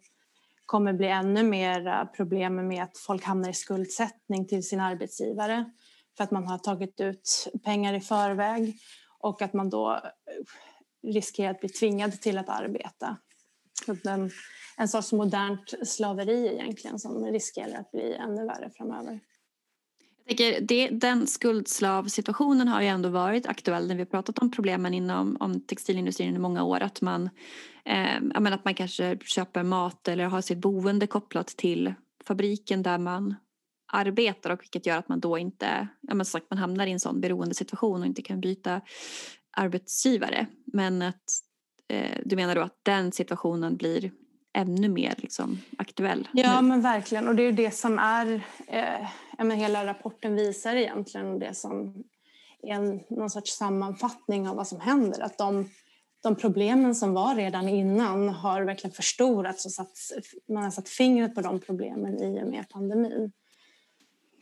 kommer 0.66 0.92
bli 0.92 1.08
ännu 1.08 1.42
mer 1.42 2.06
problem 2.06 2.68
med 2.68 2.82
att 2.82 2.98
folk 2.98 3.24
hamnar 3.24 3.48
i 3.48 3.54
skuldsättning 3.54 4.46
till 4.46 4.68
sin 4.68 4.80
arbetsgivare 4.80 5.64
för 6.16 6.24
att 6.24 6.30
man 6.30 6.46
har 6.46 6.58
tagit 6.58 7.00
ut 7.00 7.48
pengar 7.64 7.94
i 7.94 8.00
förväg 8.00 8.78
och 9.18 9.42
att 9.42 9.52
man 9.52 9.70
då 9.70 10.00
riskerar 11.06 11.50
att 11.50 11.60
bli 11.60 11.68
tvingad 11.68 12.20
till 12.20 12.38
att 12.38 12.48
arbeta. 12.48 13.16
En, 14.06 14.30
en 14.76 14.88
sorts 14.88 15.12
modernt 15.12 15.74
slaveri 15.82 16.46
egentligen 16.46 16.98
som 16.98 17.24
riskerar 17.24 17.80
att 17.80 17.90
bli 17.90 18.14
ännu 18.14 18.46
värre 18.46 18.70
framöver. 18.76 19.20
Jag 20.26 20.36
tänker, 20.36 20.60
det, 20.60 20.88
den 20.88 21.26
skuldslavsituationen 21.26 22.68
har 22.68 22.82
ju 22.82 22.88
ändå 22.88 23.08
varit 23.08 23.46
aktuell 23.46 23.88
när 23.88 23.94
vi 23.94 24.00
har 24.00 24.06
pratat 24.06 24.38
om 24.38 24.50
problemen 24.50 24.94
inom 24.94 25.36
om 25.40 25.60
textilindustrin 25.60 26.36
i 26.36 26.38
många 26.38 26.64
år. 26.64 26.80
Att 26.80 27.00
man, 27.00 27.30
eh, 27.84 28.52
att 28.52 28.64
man 28.64 28.74
kanske 28.74 29.18
köper 29.24 29.62
mat 29.62 30.08
eller 30.08 30.24
har 30.24 30.40
sitt 30.40 30.58
boende 30.58 31.06
kopplat 31.06 31.46
till 31.46 31.94
fabriken 32.24 32.82
där 32.82 32.98
man 32.98 33.34
arbetar 33.92 34.50
och 34.50 34.62
vilket 34.62 34.86
gör 34.86 34.98
att 34.98 35.08
man 35.08 35.20
då 35.20 35.38
inte, 35.38 35.88
ja 36.00 36.14
men 36.14 36.26
sagt 36.26 36.46
man 36.50 36.58
hamnar 36.58 36.86
i 36.86 36.92
en 36.92 37.00
sån 37.00 37.20
beroendesituation 37.20 38.00
och 38.00 38.06
inte 38.06 38.22
kan 38.22 38.40
byta 38.40 38.80
arbetsgivare. 39.56 40.46
Men 40.64 41.02
att 41.02 41.22
du 42.24 42.36
menar 42.36 42.54
då 42.54 42.60
att 42.60 42.78
den 42.82 43.12
situationen 43.12 43.76
blir 43.76 44.10
ännu 44.54 44.88
mer 44.88 45.14
liksom, 45.18 45.60
aktuell. 45.78 46.28
Ja, 46.32 46.60
nu. 46.60 46.68
men 46.68 46.80
verkligen. 46.80 47.28
Och 47.28 47.34
det 47.34 47.42
är 47.42 47.52
det 47.52 47.70
som 47.70 47.98
är... 47.98 48.40
Eh, 48.66 49.08
men 49.38 49.50
hela 49.50 49.86
rapporten 49.86 50.36
visar 50.36 50.76
egentligen 50.76 51.38
det 51.38 51.54
som 51.54 52.04
är 52.62 52.74
en, 52.74 53.00
någon 53.08 53.30
sorts 53.30 53.56
sammanfattning 53.56 54.48
av 54.48 54.56
vad 54.56 54.68
som 54.68 54.80
händer. 54.80 55.20
Att 55.20 55.38
de, 55.38 55.70
de 56.22 56.36
problemen 56.36 56.94
som 56.94 57.12
var 57.12 57.34
redan 57.34 57.68
innan 57.68 58.28
har 58.28 58.62
verkligen 58.62 58.94
förstorats 58.94 59.66
och 59.66 59.72
satt, 59.72 59.98
man 60.48 60.64
har 60.64 60.70
satt 60.70 60.88
fingret 60.88 61.34
på 61.34 61.40
de 61.40 61.60
problemen 61.60 62.22
i 62.22 62.42
och 62.42 62.48
med 62.48 62.68
pandemin. 62.68 63.32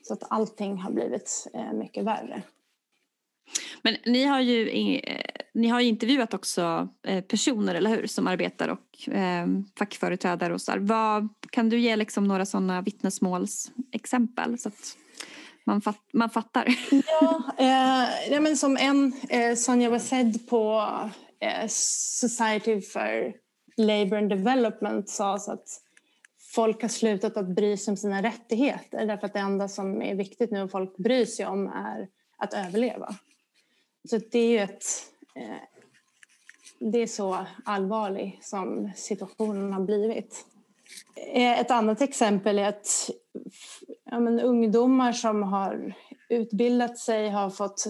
Så 0.03 0.15
att 0.15 0.23
allting 0.31 0.77
har 0.77 0.91
blivit 0.91 1.47
eh, 1.55 1.73
mycket 1.73 2.05
värre. 2.05 2.43
Men 3.83 3.97
ni 4.07 4.25
har 4.25 4.41
ju, 4.41 4.69
eh, 4.99 5.42
ni 5.55 5.69
har 5.69 5.81
ju 5.81 5.89
intervjuat 5.89 6.35
också 6.35 6.89
eh, 7.07 7.25
personer, 7.25 7.75
eller 7.75 7.91
hur, 7.91 8.07
som 8.07 8.27
arbetar 8.27 8.69
och 8.69 9.15
eh, 9.15 9.47
fackföreträdare 9.79 10.55
och 10.55 10.61
så. 10.61 10.73
Vad, 10.79 11.29
kan 11.51 11.69
du 11.69 11.81
ge 11.81 11.97
liksom 11.97 12.25
några 12.25 12.47
sådana 12.47 12.83
vittnesmålsexempel 12.83 14.59
så 14.59 14.69
att 14.69 14.97
man, 15.67 15.81
fat, 15.81 15.99
man 16.13 16.31
fattar? 16.31 16.67
Ja, 16.91 17.43
eh, 17.59 18.33
ja 18.33 18.41
men 18.41 18.57
som 18.57 18.77
en, 18.77 19.13
eh, 19.29 19.55
Sonja 19.55 19.91
Wased 19.91 20.49
på 20.49 20.89
eh, 21.41 21.67
Society 21.69 22.81
for 22.81 23.33
Labour 23.77 24.19
and 24.19 24.31
Development 24.31 25.09
sa 25.09 25.39
så 25.39 25.53
att 25.53 25.69
folk 26.55 26.83
har 26.83 26.89
slutat 26.89 27.37
att 27.37 27.49
bry 27.49 27.77
sig 27.77 27.93
om 27.93 27.97
sina 27.97 28.23
rättigheter 28.23 29.07
därför 29.07 29.27
att 29.27 29.33
det 29.33 29.39
enda 29.39 29.69
som 29.69 30.03
är 30.03 30.15
viktigt 30.15 30.51
nu 30.51 30.63
och 30.63 30.71
folk 30.71 30.97
bryr 30.97 31.25
sig 31.25 31.47
om 31.47 31.67
är 31.67 32.09
att 32.39 32.55
överleva. 32.55 33.15
Så 34.09 34.19
det 34.31 34.39
är 34.39 34.51
ju 34.51 34.59
ett... 34.59 34.85
Eh, 35.35 35.57
det 36.79 36.99
är 36.99 37.07
så 37.07 37.47
allvarlig 37.65 38.39
som 38.43 38.93
situationen 38.97 39.73
har 39.73 39.81
blivit. 39.81 40.47
Eh, 41.17 41.61
ett 41.61 41.71
annat 41.71 42.01
exempel 42.01 42.59
är 42.59 42.69
att 42.69 43.11
ja, 44.05 44.21
men, 44.21 44.41
ungdomar 44.41 45.13
som 45.13 45.43
har 45.43 45.95
utbildat 46.29 46.99
sig 46.99 47.29
har 47.29 47.51
fått 47.51 47.85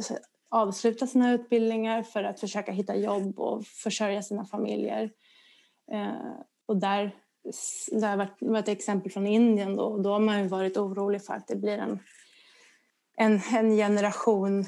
avsluta 0.48 1.06
sina 1.06 1.32
utbildningar 1.32 2.02
för 2.02 2.24
att 2.24 2.40
försöka 2.40 2.72
hitta 2.72 2.96
jobb 2.96 3.40
och 3.40 3.66
försörja 3.66 4.22
sina 4.22 4.44
familjer. 4.44 5.10
Eh, 5.92 6.32
och 6.66 6.76
där, 6.76 7.16
det 7.92 8.06
har 8.06 8.16
varit, 8.16 8.36
var 8.40 8.58
ett 8.58 8.68
exempel 8.68 9.12
från 9.12 9.26
Indien 9.26 9.76
då, 9.76 9.84
och 9.84 10.02
då 10.02 10.12
har 10.12 10.20
man 10.20 10.48
varit 10.48 10.76
orolig 10.76 11.24
för 11.24 11.34
att 11.34 11.48
det 11.48 11.56
blir 11.56 11.78
en, 11.78 11.98
en, 13.16 13.40
en 13.54 13.76
generation 13.76 14.66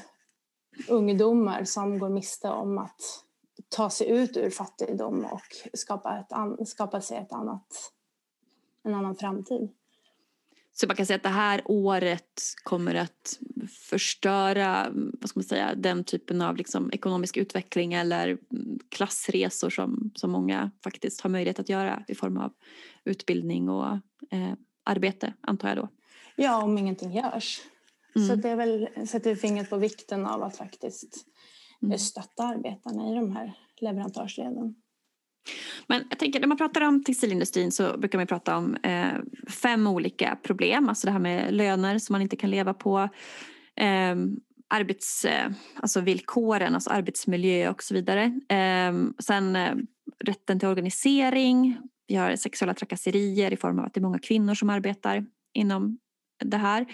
ungdomar 0.89 1.65
som 1.65 1.99
går 1.99 2.09
miste 2.09 2.49
om 2.49 2.79
att 2.79 3.01
ta 3.69 3.91
sig 3.91 4.11
ut 4.11 4.37
ur 4.37 4.51
fattigdom 4.51 5.25
och 5.25 5.79
skapa, 5.79 6.19
ett, 6.19 6.69
skapa 6.69 7.01
sig 7.01 7.19
ett 7.19 7.33
annat, 7.33 7.93
en 8.85 8.95
annan 8.95 9.17
framtid. 9.17 9.71
Så 10.77 10.87
man 10.87 10.97
kan 10.97 11.07
säga 11.07 11.17
att 11.17 11.23
det 11.23 11.29
här 11.29 11.63
året 11.65 12.41
kommer 12.65 12.95
att 12.95 13.39
förstöra 13.89 14.87
vad 14.93 15.29
ska 15.29 15.39
man 15.39 15.45
säga, 15.45 15.75
den 15.75 16.05
typen 16.05 16.43
av 16.43 16.57
liksom 16.57 16.91
ekonomisk 16.93 17.37
utveckling 17.37 17.95
eller 17.95 18.39
klassresor 18.89 19.71
som, 19.71 20.11
som 20.15 20.31
många 20.31 20.71
faktiskt 20.85 21.21
har 21.21 21.31
möjlighet 21.31 21.59
att 21.59 21.69
göra 21.69 22.05
i 22.09 22.15
form 22.15 22.37
av 22.37 22.53
utbildning 23.05 23.69
och 23.69 23.87
eh, 24.31 24.53
arbete, 24.85 25.35
antar 25.41 25.69
jag 25.69 25.77
då. 25.77 25.89
Ja, 26.37 26.63
om 26.63 26.79
ingenting 26.79 27.13
görs. 27.13 27.61
Mm. 28.17 28.29
Så 28.29 28.35
det 28.35 28.49
är 28.49 28.57
väl, 28.57 28.89
sätter 29.07 29.35
fingret 29.35 29.71
på 29.71 29.77
vikten 29.77 30.27
av 30.27 30.43
att 30.43 30.57
faktiskt 30.57 31.27
mm. 31.83 31.99
stötta 31.99 32.43
arbetarna 32.43 33.11
i 33.11 33.15
de 33.15 33.37
här 33.37 33.53
leverantörsleden. 33.81 34.75
Men 35.87 36.05
jag 36.11 36.19
tänker 36.19 36.41
när 36.41 36.47
man 36.47 36.57
pratar 36.57 36.81
om 36.81 37.05
textilindustrin 37.05 37.73
så 37.73 37.99
brukar 37.99 38.19
man 38.19 38.27
prata 38.27 38.57
om 38.57 38.75
eh, 38.75 39.13
fem 39.51 39.87
olika 39.87 40.39
problem. 40.43 40.89
Alltså 40.89 41.07
det 41.07 41.13
här 41.13 41.19
med 41.19 41.55
löner 41.55 41.99
som 41.99 42.15
man 42.15 42.23
inte 42.23 42.37
kan 42.37 42.51
leva 42.51 42.75
på. 42.75 43.09
Eh, 43.77 44.17
arbets, 44.69 45.25
eh, 45.25 45.51
alltså 45.77 46.01
villkoren, 46.01 46.75
alltså 46.75 46.91
arbetsmiljö 46.91 47.71
och 47.71 47.83
så 47.83 47.95
vidare. 47.95 48.41
Ehm, 48.49 49.15
sen 49.19 49.57
eh, 49.57 49.75
rätten 50.25 50.59
till 50.59 50.69
organisering. 50.69 51.79
Vi 52.07 52.15
har 52.15 52.37
sexuella 52.37 52.75
trakasserier 52.75 53.53
i 53.53 53.57
form 53.57 53.79
av 53.79 53.85
att 53.85 53.95
det 53.95 54.01
är 54.01 54.03
många 54.03 54.19
kvinnor 54.19 54.55
som 54.55 54.71
arbetar 54.71 55.27
inom 55.55 55.99
det 56.45 56.57
här. 56.57 56.87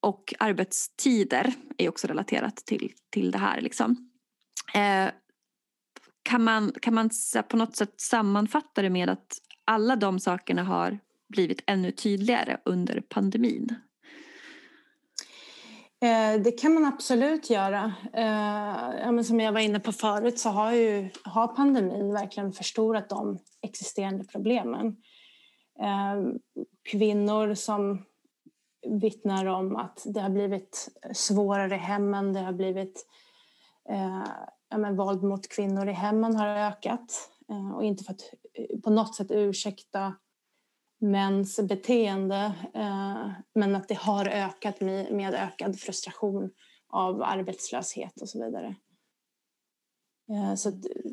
Och 0.00 0.34
arbetstider 0.38 1.54
är 1.78 1.88
också 1.88 2.06
relaterat 2.06 2.56
till, 2.56 2.92
till 3.10 3.30
det 3.30 3.38
här. 3.38 3.60
Liksom. 3.60 4.10
Eh, 4.74 5.10
kan 6.22 6.44
man, 6.44 6.72
kan 6.82 6.94
man 6.94 7.10
på 7.48 7.56
något 7.56 7.76
sätt 7.76 8.00
sammanfatta 8.00 8.82
det 8.82 8.90
med 8.90 9.10
att 9.10 9.38
alla 9.64 9.96
de 9.96 10.18
sakerna 10.18 10.62
har 10.62 10.98
blivit 11.28 11.62
ännu 11.66 11.92
tydligare 11.92 12.58
under 12.64 13.00
pandemin? 13.00 13.74
Eh, 16.02 16.42
det 16.42 16.60
kan 16.60 16.74
man 16.74 16.84
absolut 16.84 17.50
göra. 17.50 17.92
Eh, 18.12 19.22
som 19.22 19.40
jag 19.40 19.52
var 19.52 19.60
inne 19.60 19.80
på 19.80 19.92
förut 19.92 20.38
så 20.38 20.48
har, 20.48 20.72
ju, 20.72 21.10
har 21.24 21.48
pandemin 21.48 22.12
verkligen 22.12 22.52
förstorat 22.52 23.08
de 23.08 23.38
existerande 23.62 24.24
problemen. 24.24 24.86
Eh, 25.80 26.34
kvinnor 26.90 27.54
som 27.54 28.04
vittnar 28.86 29.46
om 29.46 29.76
att 29.76 30.02
det 30.06 30.20
har 30.20 30.30
blivit 30.30 30.88
svårare 31.12 31.74
i 31.74 31.78
hemmen. 31.78 32.32
Det 32.32 32.40
har 32.40 32.52
blivit 32.52 33.06
eh, 33.88 34.24
ja, 34.68 34.78
men 34.78 34.96
våld 34.96 35.22
mot 35.22 35.48
kvinnor 35.48 35.88
i 35.88 35.92
hemmen 35.92 36.36
har 36.36 36.46
ökat. 36.46 37.30
Eh, 37.48 37.74
och 37.76 37.84
inte 37.84 38.04
för 38.04 38.12
att 38.12 38.34
eh, 38.54 38.80
på 38.80 38.90
något 38.90 39.14
sätt 39.14 39.30
ursäkta 39.30 40.14
mäns 41.00 41.60
beteende 41.60 42.52
eh, 42.74 43.30
men 43.54 43.76
att 43.76 43.88
det 43.88 43.98
har 43.98 44.28
ökat 44.28 44.80
med, 44.80 45.12
med 45.12 45.34
ökad 45.34 45.80
frustration 45.80 46.50
av 46.88 47.22
arbetslöshet 47.22 48.20
och 48.20 48.28
så 48.28 48.44
vidare. 48.44 48.74
Eh, 50.30 50.54
så 50.54 50.68
att, 50.68 50.74
eh, 50.74 51.12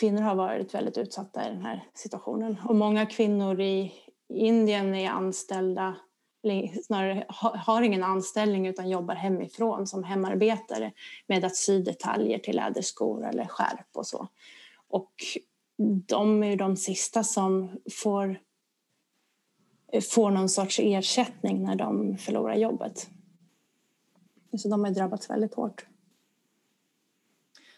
kvinnor 0.00 0.22
har 0.22 0.34
varit 0.34 0.74
väldigt 0.74 0.98
utsatta 0.98 1.48
i 1.48 1.52
den 1.52 1.62
här 1.62 1.88
situationen. 1.94 2.56
Och 2.64 2.76
många 2.76 3.06
kvinnor 3.06 3.60
i 3.60 3.92
Indien 4.28 4.94
är 4.94 5.10
anställda 5.10 5.96
snarare 6.84 7.24
har 7.38 7.82
ingen 7.82 8.02
anställning 8.02 8.66
utan 8.66 8.90
jobbar 8.90 9.14
hemifrån 9.14 9.86
som 9.86 10.04
hemarbetare 10.04 10.92
med 11.26 11.44
att 11.44 11.56
sy 11.56 11.82
detaljer 11.82 12.38
till 12.38 12.56
läderskor 12.56 13.26
eller 13.28 13.46
skärp 13.46 13.88
och 13.92 14.06
så. 14.06 14.28
Och 14.88 15.12
de 16.06 16.42
är 16.42 16.50
ju 16.50 16.56
de 16.56 16.76
sista 16.76 17.24
som 17.24 17.70
får 17.92 18.38
får 20.12 20.30
någon 20.30 20.48
sorts 20.48 20.78
ersättning 20.82 21.62
när 21.62 21.76
de 21.76 22.18
förlorar 22.18 22.54
jobbet. 22.54 23.10
Så 24.58 24.68
de 24.68 24.84
har 24.84 24.90
drabbats 24.90 25.30
väldigt 25.30 25.54
hårt. 25.54 25.86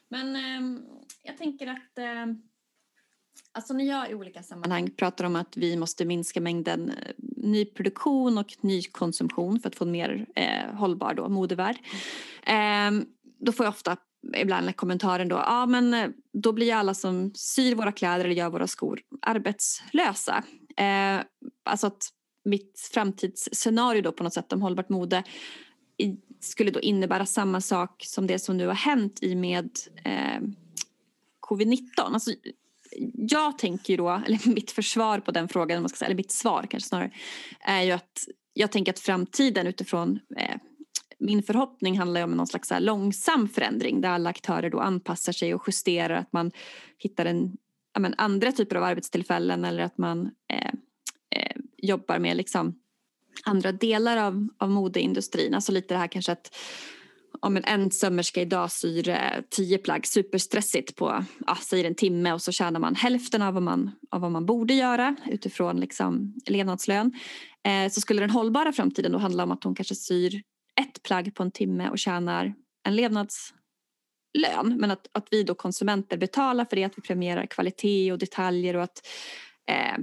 Men 0.08 0.36
eh, 0.36 0.82
jag 1.22 1.38
tänker 1.38 1.66
att 1.66 1.98
eh, 1.98 2.26
alltså 3.52 3.74
när 3.74 3.84
jag 3.84 4.10
i 4.10 4.14
olika 4.14 4.42
sammanhang 4.42 4.90
pratar 4.90 5.24
om 5.24 5.36
att 5.36 5.56
vi 5.56 5.76
måste 5.76 6.04
minska 6.04 6.40
mängden 6.40 6.90
eh, 6.90 7.14
ny 7.42 7.58
nyproduktion 7.58 8.38
och 8.38 8.54
nykonsumtion 8.60 9.60
för 9.60 9.68
att 9.68 9.76
få 9.76 9.84
en 9.84 9.90
mer 9.90 10.26
eh, 10.34 10.74
hållbar 10.74 11.14
då, 11.14 11.28
modevärld. 11.28 11.76
Eh, 12.42 12.90
då 13.40 13.52
får 13.52 13.66
jag 13.66 13.70
ofta 13.70 13.96
ibland 14.36 14.76
kommentaren 14.76 15.28
då, 15.28 15.36
ja 15.36 15.44
ah, 15.46 15.66
men 15.66 15.94
eh, 15.94 16.08
då 16.32 16.52
blir 16.52 16.74
alla 16.74 16.94
som 16.94 17.32
syr 17.34 17.74
våra 17.74 17.92
kläder 17.92 18.24
eller 18.24 18.34
gör 18.34 18.50
våra 18.50 18.66
skor 18.66 19.00
arbetslösa. 19.22 20.44
Eh, 20.76 21.20
alltså 21.64 21.86
att 21.86 22.08
mitt 22.44 22.90
framtidsscenario 22.92 24.02
då 24.02 24.12
på 24.12 24.24
något 24.24 24.34
sätt 24.34 24.52
om 24.52 24.62
hållbart 24.62 24.88
mode 24.88 25.24
skulle 26.40 26.70
då 26.70 26.80
innebära 26.80 27.26
samma 27.26 27.60
sak 27.60 28.04
som 28.06 28.26
det 28.26 28.38
som 28.38 28.56
nu 28.56 28.66
har 28.66 28.74
hänt 28.74 29.22
i 29.22 29.34
med 29.34 29.70
eh, 30.04 30.40
covid-19. 31.48 31.78
Alltså, 31.96 32.30
jag 33.14 33.58
tänker 33.58 33.96
då, 33.96 34.08
eller 34.26 34.48
mitt 34.48 34.70
försvar 34.70 35.20
på 35.20 35.30
den 35.30 35.48
frågan, 35.48 35.82
man 35.82 35.88
ska 35.88 35.96
säga, 35.96 36.06
eller 36.06 36.16
mitt 36.16 36.32
svar 36.32 36.66
kanske 36.70 36.88
snarare, 36.88 37.10
är 37.60 37.82
ju 37.82 37.90
att 37.92 38.26
jag 38.52 38.72
tänker 38.72 38.92
att 38.92 38.98
framtiden 38.98 39.66
utifrån 39.66 40.18
eh, 40.36 40.56
min 41.18 41.42
förhoppning 41.42 41.98
handlar 41.98 42.24
om 42.24 42.30
någon 42.30 42.46
slags 42.46 42.72
långsam 42.80 43.48
förändring 43.48 44.00
där 44.00 44.08
alla 44.08 44.30
aktörer 44.30 44.70
då 44.70 44.80
anpassar 44.80 45.32
sig 45.32 45.54
och 45.54 45.62
justerar, 45.66 46.14
att 46.14 46.32
man 46.32 46.50
hittar 46.98 47.26
en, 47.26 47.56
men, 47.98 48.14
andra 48.18 48.52
typer 48.52 48.76
av 48.76 48.84
arbetstillfällen 48.84 49.64
eller 49.64 49.82
att 49.82 49.98
man 49.98 50.30
eh, 50.52 50.72
eh, 51.30 51.56
jobbar 51.76 52.18
med 52.18 52.36
liksom 52.36 52.78
andra 53.44 53.72
delar 53.72 54.16
av, 54.16 54.48
av 54.58 54.70
modeindustrin. 54.70 55.54
Alltså 55.54 55.72
lite 55.72 55.94
det 55.94 55.98
här 55.98 56.06
kanske 56.06 56.32
att 56.32 56.56
om 57.40 57.56
en, 57.56 57.64
en 57.64 57.90
sömmerska 57.90 58.40
idag 58.40 58.72
syr 58.72 59.08
eh, 59.08 59.18
tio 59.50 59.78
plagg 59.78 60.06
superstressigt 60.06 60.96
på 60.96 61.24
ja, 61.46 61.56
säger 61.56 61.84
en 61.84 61.94
timme 61.94 62.32
och 62.32 62.42
så 62.42 62.52
tjänar 62.52 62.80
man 62.80 62.94
hälften 62.94 63.42
av 63.42 63.54
vad 63.54 63.62
man, 63.62 63.90
av 64.10 64.20
vad 64.20 64.30
man 64.30 64.46
borde 64.46 64.74
göra 64.74 65.16
utifrån 65.26 65.80
liksom, 65.80 66.34
levnadslön. 66.46 67.12
Eh, 67.66 67.90
så 67.90 68.00
skulle 68.00 68.20
den 68.20 68.30
hållbara 68.30 68.72
framtiden 68.72 69.12
då 69.12 69.18
handla 69.18 69.42
om 69.42 69.50
att 69.50 69.64
hon 69.64 69.74
kanske 69.74 69.94
syr 69.94 70.42
ett 70.80 71.02
plagg 71.02 71.34
på 71.34 71.42
en 71.42 71.50
timme 71.50 71.90
och 71.90 71.98
tjänar 71.98 72.54
en 72.86 72.96
levnadslön. 72.96 74.76
Men 74.76 74.90
att, 74.90 75.08
att 75.12 75.28
vi 75.30 75.42
då 75.42 75.54
konsumenter 75.54 76.16
betalar 76.16 76.64
för 76.64 76.76
det, 76.76 76.84
att 76.84 76.98
vi 76.98 77.02
premierar 77.02 77.46
kvalitet 77.46 78.12
och 78.12 78.18
detaljer 78.18 78.76
och 78.76 78.82
att 78.82 79.06
eh, 79.70 79.98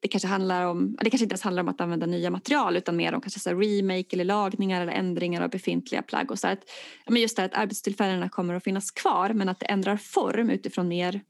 det 0.00 0.08
kanske 0.08 0.28
handlar 0.28 0.66
om, 0.66 0.96
det 1.00 1.10
kanske 1.10 1.24
inte 1.24 1.32
ens 1.32 1.42
handlar 1.42 1.62
om 1.62 1.68
att 1.68 1.80
använda 1.80 2.06
nya 2.06 2.30
material 2.30 2.76
utan 2.76 2.96
mer 2.96 3.14
om 3.14 3.20
kanske 3.20 3.40
så 3.40 3.50
remake 3.50 4.06
eller 4.10 4.24
lagningar 4.24 4.82
eller 4.82 4.92
ändringar 4.92 5.42
av 5.42 5.50
befintliga 5.50 6.02
plagg. 6.02 6.30
Och 6.30 6.38
så 6.38 6.48
att, 6.48 6.70
men 7.06 7.22
just 7.22 7.36
det 7.36 7.44
att 7.44 7.54
arbetstillfällena 7.54 8.28
kommer 8.28 8.54
att 8.54 8.64
finnas 8.64 8.90
kvar 8.90 9.32
men 9.32 9.48
att 9.48 9.60
det 9.60 9.66
ändrar 9.66 9.96
form 9.96 10.50
utifrån 10.50 10.88
mer 10.88 11.20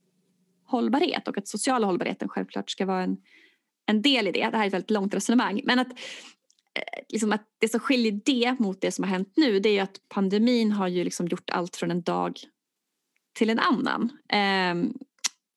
hållbarhet 0.66 1.28
och 1.28 1.38
att 1.38 1.48
sociala 1.48 1.86
hållbarheten 1.86 2.28
självklart 2.28 2.70
ska 2.70 2.86
vara 2.86 3.02
en, 3.02 3.16
en 3.86 4.02
del 4.02 4.28
i 4.28 4.32
det. 4.32 4.50
Det 4.50 4.56
här 4.56 4.64
är 4.64 4.66
ett 4.66 4.74
väldigt 4.74 4.90
långt 4.90 5.14
resonemang. 5.14 5.60
Men 5.64 5.78
att, 5.78 5.90
eh, 6.74 7.02
liksom 7.08 7.32
att 7.32 7.46
det 7.58 7.68
som 7.68 7.80
skiljer 7.80 8.20
det 8.24 8.58
mot 8.58 8.80
det 8.80 8.92
som 8.92 9.04
har 9.04 9.10
hänt 9.10 9.32
nu 9.36 9.60
det 9.60 9.68
är 9.68 9.72
ju 9.72 9.78
att 9.78 10.00
pandemin 10.08 10.72
har 10.72 10.88
ju 10.88 11.04
liksom 11.04 11.26
gjort 11.26 11.50
allt 11.50 11.76
från 11.76 11.90
en 11.90 12.02
dag 12.02 12.38
till 13.38 13.50
en 13.50 13.58
annan. 13.58 14.10
Eh, 14.32 14.90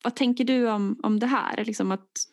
vad 0.04 0.16
tänker 0.16 0.44
du 0.44 0.70
om, 0.70 1.00
om 1.04 1.20
det 1.20 1.28
här? 1.28 1.66
Liksom 1.66 1.92
att 1.92 2.33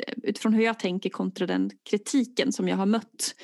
Eh, 0.00 0.14
utifrån 0.22 0.52
hur 0.52 0.64
jag 0.64 0.78
tänker 0.78 1.10
kontra 1.10 1.46
den 1.46 1.70
kritiken 1.90 2.52
som 2.52 2.68
jag 2.68 2.76
har 2.76 2.86
mött 2.86 3.34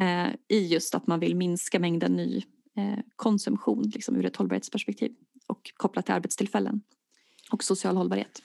eh, 0.00 0.34
i 0.48 0.66
just 0.66 0.94
att 0.94 1.06
man 1.06 1.20
vill 1.20 1.36
minska 1.36 1.78
mängden 1.78 2.12
ny 2.12 2.36
eh, 2.76 2.98
konsumtion 3.16 3.82
liksom, 3.94 4.16
ur 4.16 4.26
ett 4.26 4.36
hållbarhetsperspektiv 4.36 5.12
och 5.46 5.72
kopplat 5.76 6.06
till 6.06 6.14
arbetstillfällen 6.14 6.80
och 7.50 7.64
social 7.64 7.96
hållbarhet. 7.96 8.42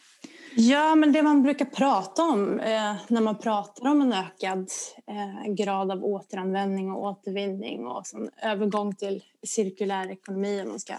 Ja, 0.56 0.96
men 0.96 1.12
det 1.12 1.24
man 1.24 1.44
brukar 1.44 1.66
prata 1.66 2.24
om 2.24 2.60
eh, 2.60 2.96
när 3.08 3.22
man 3.22 3.38
pratar 3.38 3.90
om 3.90 4.02
en 4.02 4.14
ökad 4.14 4.70
eh, 5.08 5.54
grad 5.54 5.92
av 5.92 6.04
återanvändning 6.04 6.92
och 6.92 7.04
återvinning 7.04 7.88
och 7.88 8.08
sån 8.08 8.30
övergång 8.44 8.96
till 8.96 9.24
cirkulär 9.48 10.12
ekonomi 10.12 10.62
om 10.62 10.70
man 10.70 10.80
ska 10.80 10.94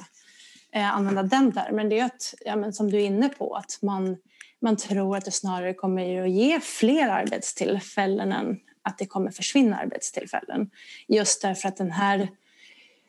eh, 0.73 0.97
använda 0.97 1.23
den 1.23 1.53
termen, 1.53 1.89
det 1.89 1.99
är 1.99 2.05
att, 2.05 2.35
ja, 2.45 2.57
men 2.57 2.73
som 2.73 2.91
du 2.91 2.97
är 2.97 3.07
inne 3.07 3.29
på, 3.29 3.55
att 3.55 3.79
man 3.83 4.17
man 4.63 4.77
tror 4.77 5.17
att 5.17 5.25
det 5.25 5.31
snarare 5.31 5.75
kommer 5.75 6.23
att 6.23 6.31
ge 6.31 6.61
fler 6.61 7.09
arbetstillfällen 7.09 8.33
än 8.33 8.61
att 8.83 8.99
det 8.99 9.07
kommer 9.07 9.31
försvinna 9.31 9.79
arbetstillfällen. 9.79 10.71
Just 11.09 11.43
därför 11.43 11.69
att 11.69 11.77
den 11.77 11.91
här 11.91 12.29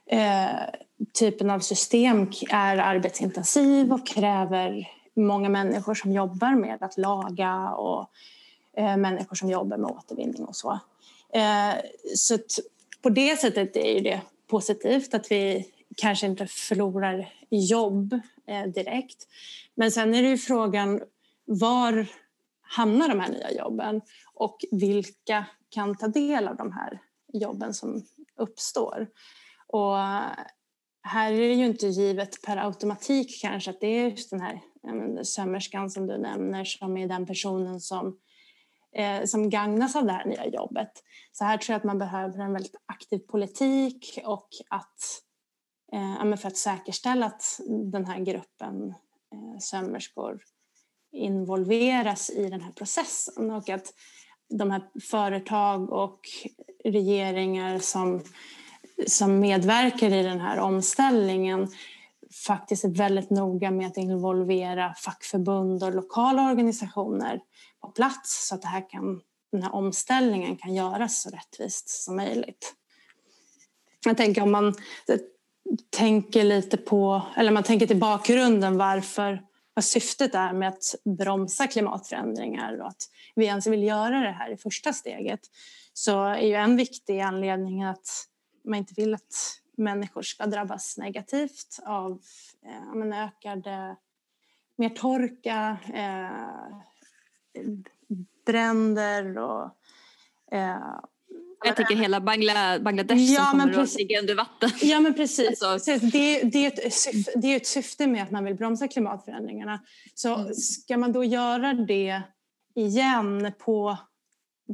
eh, 0.05 0.49
typen 1.19 1.49
av 1.49 1.59
system 1.59 2.31
är 2.49 2.77
arbetsintensiv 2.77 3.93
och 3.93 4.07
kräver 4.07 4.87
många 5.15 5.49
människor 5.49 5.95
som 5.95 6.11
jobbar 6.11 6.55
med 6.55 6.83
att 6.83 6.97
laga 6.97 7.69
och 7.69 8.09
eh, 8.77 8.97
människor 8.97 9.35
som 9.35 9.49
jobbar 9.49 9.77
med 9.77 9.91
återvinning 9.91 10.45
och 10.45 10.55
så. 10.55 10.79
Eh, 11.33 11.73
så 12.15 12.37
på 13.01 13.09
det 13.09 13.39
sättet 13.39 13.75
är 13.75 14.01
det 14.01 14.21
positivt 14.47 15.13
att 15.13 15.31
vi 15.31 15.65
kanske 15.97 16.25
inte 16.25 16.47
förlorar 16.47 17.33
jobb 17.49 18.13
eh, 18.47 18.63
direkt. 18.63 19.27
Men 19.75 19.91
sen 19.91 20.13
är 20.13 20.21
det 20.21 20.29
ju 20.29 20.37
frågan 20.37 21.01
var 21.45 22.07
hamnar 22.61 23.09
de 23.09 23.19
här 23.19 23.29
nya 23.29 23.51
jobben 23.51 24.01
och 24.33 24.57
vilka 24.71 25.45
kan 25.69 25.97
ta 25.97 26.07
del 26.07 26.47
av 26.47 26.55
de 26.55 26.71
här 26.71 27.01
jobben 27.33 27.73
som 27.73 28.05
uppstår. 28.35 29.07
Och 29.67 29.97
här 31.03 31.31
är 31.31 31.37
det 31.37 31.53
ju 31.53 31.65
inte 31.65 31.87
givet 31.87 32.41
per 32.41 32.57
automatik 32.57 33.41
kanske 33.41 33.71
att 33.71 33.81
det 33.81 33.87
är 33.87 34.09
just 34.09 34.29
den 34.29 34.41
här 34.41 34.61
sömmerskan 35.23 35.89
som 35.89 36.07
du 36.07 36.17
nämner 36.17 36.63
som 36.63 36.97
är 36.97 37.07
den 37.07 37.25
personen 37.25 37.79
som, 37.79 38.17
eh, 38.95 39.23
som 39.23 39.49
gagnas 39.49 39.95
av 39.95 40.05
det 40.05 40.11
här 40.11 40.25
nya 40.25 40.47
jobbet. 40.47 40.91
Så 41.31 41.43
här 41.43 41.57
tror 41.57 41.73
jag 41.73 41.77
att 41.77 41.83
man 41.83 41.99
behöver 41.99 42.39
en 42.39 42.53
väldigt 42.53 42.75
aktiv 42.85 43.19
politik 43.19 44.19
och 44.25 44.49
att 44.69 45.21
eh, 45.93 46.35
för 46.35 46.47
att 46.47 46.57
säkerställa 46.57 47.25
att 47.25 47.59
den 47.91 48.05
här 48.05 48.19
gruppen 48.19 48.89
eh, 49.33 49.59
sömmerskor 49.59 50.39
involveras 51.13 52.29
i 52.29 52.49
den 52.49 52.61
här 52.61 52.71
processen 52.71 53.51
och 53.51 53.69
att 53.69 53.93
de 54.49 54.71
här 54.71 54.81
företag 55.01 55.91
och 55.91 56.19
regeringar 56.83 57.79
som, 57.79 58.21
som 59.07 59.39
medverkar 59.39 60.13
i 60.13 60.23
den 60.23 60.39
här 60.39 60.59
omställningen 60.59 61.67
faktiskt 62.47 62.83
är 62.83 62.89
väldigt 62.89 63.29
noga 63.29 63.71
med 63.71 63.87
att 63.87 63.97
involvera 63.97 64.93
fackförbund 64.93 65.83
och 65.83 65.95
lokala 65.95 66.49
organisationer 66.51 67.39
på 67.81 67.87
plats 67.87 68.47
så 68.47 68.55
att 68.55 68.61
det 68.61 68.67
här 68.67 68.89
kan, 68.89 69.21
den 69.51 69.63
här 69.63 69.75
omställningen 69.75 70.57
kan 70.57 70.73
göras 70.73 71.21
så 71.21 71.29
rättvist 71.29 71.89
som 71.89 72.15
möjligt. 72.15 72.75
Jag 74.05 74.17
tänker 74.17 74.41
om 74.41 74.51
man 74.51 74.73
tänker 75.89 76.43
lite 76.43 76.77
på, 76.77 77.21
eller 77.35 77.51
man 77.51 77.63
tänker 77.63 77.87
till 77.87 77.99
bakgrunden 77.99 78.77
varför 78.77 79.41
vad 79.73 79.85
syftet 79.85 80.35
är 80.35 80.53
med 80.53 80.69
att 80.69 80.95
bromsa 81.03 81.67
klimatförändringar 81.67 82.81
och 82.81 82.87
att 82.87 83.09
vi 83.35 83.45
ens 83.45 83.67
vill 83.67 83.83
göra 83.83 84.19
det 84.19 84.31
här 84.31 84.49
i 84.49 84.57
första 84.57 84.93
steget 84.93 85.39
så 85.93 86.23
är 86.23 86.47
ju 86.47 86.53
en 86.53 86.77
viktig 86.77 87.19
anledning 87.19 87.83
att 87.83 88.27
man 88.65 88.79
inte 88.79 88.93
vill 88.97 89.13
att 89.13 89.59
människor 89.77 90.21
ska 90.21 90.45
drabbas 90.45 90.97
negativt 90.97 91.79
av 91.85 92.11
eh, 92.65 92.93
men 92.95 93.13
ökade, 93.13 93.95
mer 94.75 94.89
torka, 94.89 95.77
eh, 95.93 96.57
bränder 98.45 99.37
och 99.37 99.69
eh, 100.51 100.99
jag 101.63 101.75
tänker 101.75 101.95
hela 101.95 102.21
Bangla, 102.21 102.79
Bangladesh 102.79 103.21
ja, 103.21 103.45
som 103.45 103.59
kommer 103.59 103.83
att 103.83 103.95
ligga 103.95 104.19
under 104.19 104.35
vatten. 104.35 104.69
Ja 104.81 104.99
men 104.99 105.13
precis. 105.13 105.63
Alltså. 105.63 105.97
Det, 105.97 106.43
det, 106.43 106.65
är 106.65 106.85
ett 106.85 106.93
syfte, 106.93 107.31
det 107.35 107.47
är 107.47 107.55
ett 107.55 107.67
syfte 107.67 108.07
med 108.07 108.23
att 108.23 108.31
man 108.31 108.43
vill 108.43 108.55
bromsa 108.55 108.87
klimatförändringarna. 108.87 109.79
Så 110.13 110.35
mm. 110.35 110.53
ska 110.53 110.97
man 110.97 111.11
då 111.11 111.23
göra 111.23 111.73
det 111.73 112.21
igen 112.75 113.51
på, 113.59 113.97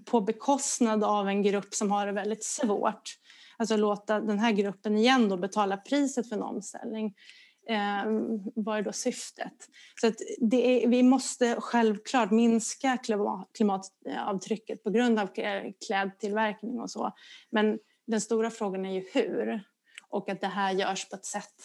på 0.05 0.21
bekostnad 0.21 1.03
av 1.03 1.27
en 1.27 1.43
grupp 1.43 1.73
som 1.73 1.91
har 1.91 2.05
det 2.05 2.11
väldigt 2.11 2.43
svårt 2.43 3.19
alltså 3.59 3.77
låta 3.77 4.19
den 4.19 4.39
här 4.39 4.51
gruppen 4.51 4.97
igen 4.97 5.29
då 5.29 5.37
betala 5.37 5.77
priset 5.77 6.29
för 6.29 6.35
en 6.35 6.43
omställning 6.43 7.13
eh, 7.67 8.03
vad 8.55 8.77
är 8.77 8.81
då 8.81 8.91
syftet? 8.91 9.69
Så 10.01 10.07
att 10.07 10.15
det 10.37 10.83
är, 10.83 10.87
vi 10.87 11.03
måste 11.03 11.55
självklart 11.59 12.31
minska 12.31 12.97
klimatavtrycket 13.53 14.83
på 14.83 14.89
grund 14.89 15.19
av 15.19 15.29
klädtillverkning 15.87 16.79
och 16.79 16.91
så. 16.91 17.11
Men 17.49 17.79
den 18.07 18.21
stora 18.21 18.49
frågan 18.49 18.85
är 18.85 18.93
ju 18.93 19.05
hur 19.13 19.63
och 20.09 20.29
att 20.29 20.41
det 20.41 20.47
här 20.47 20.71
görs 20.71 21.09
på 21.09 21.15
ett 21.15 21.25
sätt, 21.25 21.61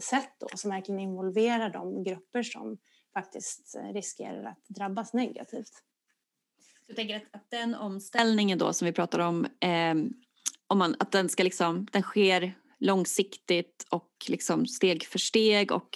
sätt 0.00 0.30
då, 0.38 0.48
som 0.54 0.70
verkligen 0.70 1.00
involverar 1.00 1.70
de 1.70 2.04
grupper 2.04 2.42
som 2.42 2.78
faktiskt 3.14 3.76
riskerar 3.92 4.44
att 4.44 4.68
drabbas 4.68 5.12
negativt. 5.12 5.72
Jag 6.86 6.96
tänker 6.96 7.16
att, 7.16 7.22
att 7.30 7.50
den 7.50 7.74
omställningen 7.74 8.58
då 8.58 8.72
som 8.72 8.86
vi 8.86 8.92
pratar 8.92 9.18
om, 9.18 9.46
eh, 9.60 9.94
om 10.66 10.78
man, 10.78 10.96
att 10.98 11.12
den 11.12 11.28
ska 11.28 11.42
liksom, 11.42 11.86
den 11.92 12.02
sker 12.02 12.54
långsiktigt 12.82 13.86
och 13.90 14.10
liksom 14.28 14.66
steg 14.66 15.04
för 15.04 15.18
steg 15.18 15.72
och 15.72 15.88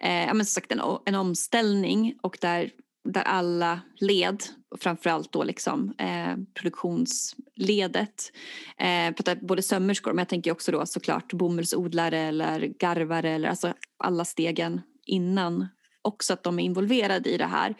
eh, 0.00 0.26
ja, 0.26 0.34
men 0.34 0.46
som 0.46 0.52
sagt 0.52 0.72
en, 0.72 0.80
en 1.04 1.14
omställning 1.14 2.14
och 2.22 2.38
där, 2.40 2.70
där 3.08 3.22
alla 3.22 3.80
led, 4.00 4.42
framförallt 4.80 5.32
då 5.32 5.44
liksom 5.44 5.94
eh, 5.98 6.36
produktionsledet, 6.54 8.32
eh, 8.78 9.36
både 9.42 9.62
sömmerskor 9.62 10.12
men 10.12 10.18
jag 10.18 10.28
tänker 10.28 10.52
också 10.52 10.72
då 10.72 10.86
såklart 10.86 11.32
bomullsodlare 11.32 12.18
eller 12.18 12.60
garvare 12.60 13.30
eller 13.30 13.48
alltså 13.48 13.74
alla 13.98 14.24
stegen 14.24 14.80
innan 15.06 15.68
också 16.02 16.32
att 16.32 16.42
de 16.42 16.58
är 16.58 16.62
involverade 16.62 17.30
i 17.30 17.36
det 17.36 17.46
här. 17.46 17.74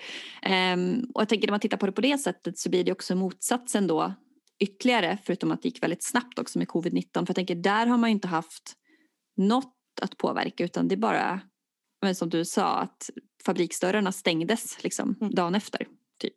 Um, 0.74 1.10
och 1.14 1.20
jag 1.20 1.28
tänker 1.28 1.46
när 1.46 1.52
man 1.52 1.60
tittar 1.60 1.76
på 1.76 1.86
det 1.86 1.92
på 1.92 2.00
det 2.00 2.18
sättet 2.18 2.58
så 2.58 2.70
blir 2.70 2.84
det 2.84 2.92
också 2.92 3.14
motsatsen 3.14 3.86
då 3.86 4.14
ytterligare 4.62 5.18
förutom 5.24 5.52
att 5.52 5.62
det 5.62 5.68
gick 5.68 5.82
väldigt 5.82 6.04
snabbt 6.04 6.38
också 6.38 6.58
med 6.58 6.68
covid-19 6.68 7.12
för 7.12 7.26
jag 7.28 7.36
tänker 7.36 7.54
där 7.54 7.86
har 7.86 7.98
man 7.98 8.10
inte 8.10 8.28
haft 8.28 8.76
något 9.36 9.74
att 10.02 10.16
påverka 10.16 10.64
utan 10.64 10.88
det 10.88 10.94
är 10.94 10.96
bara 10.96 11.40
men 12.02 12.14
som 12.14 12.30
du 12.30 12.44
sa 12.44 12.76
att 12.76 13.10
fabriksdörrarna 13.46 14.12
stängdes 14.12 14.84
liksom 14.84 15.16
mm. 15.20 15.34
dagen 15.34 15.54
efter 15.54 15.86
typ. 16.20 16.36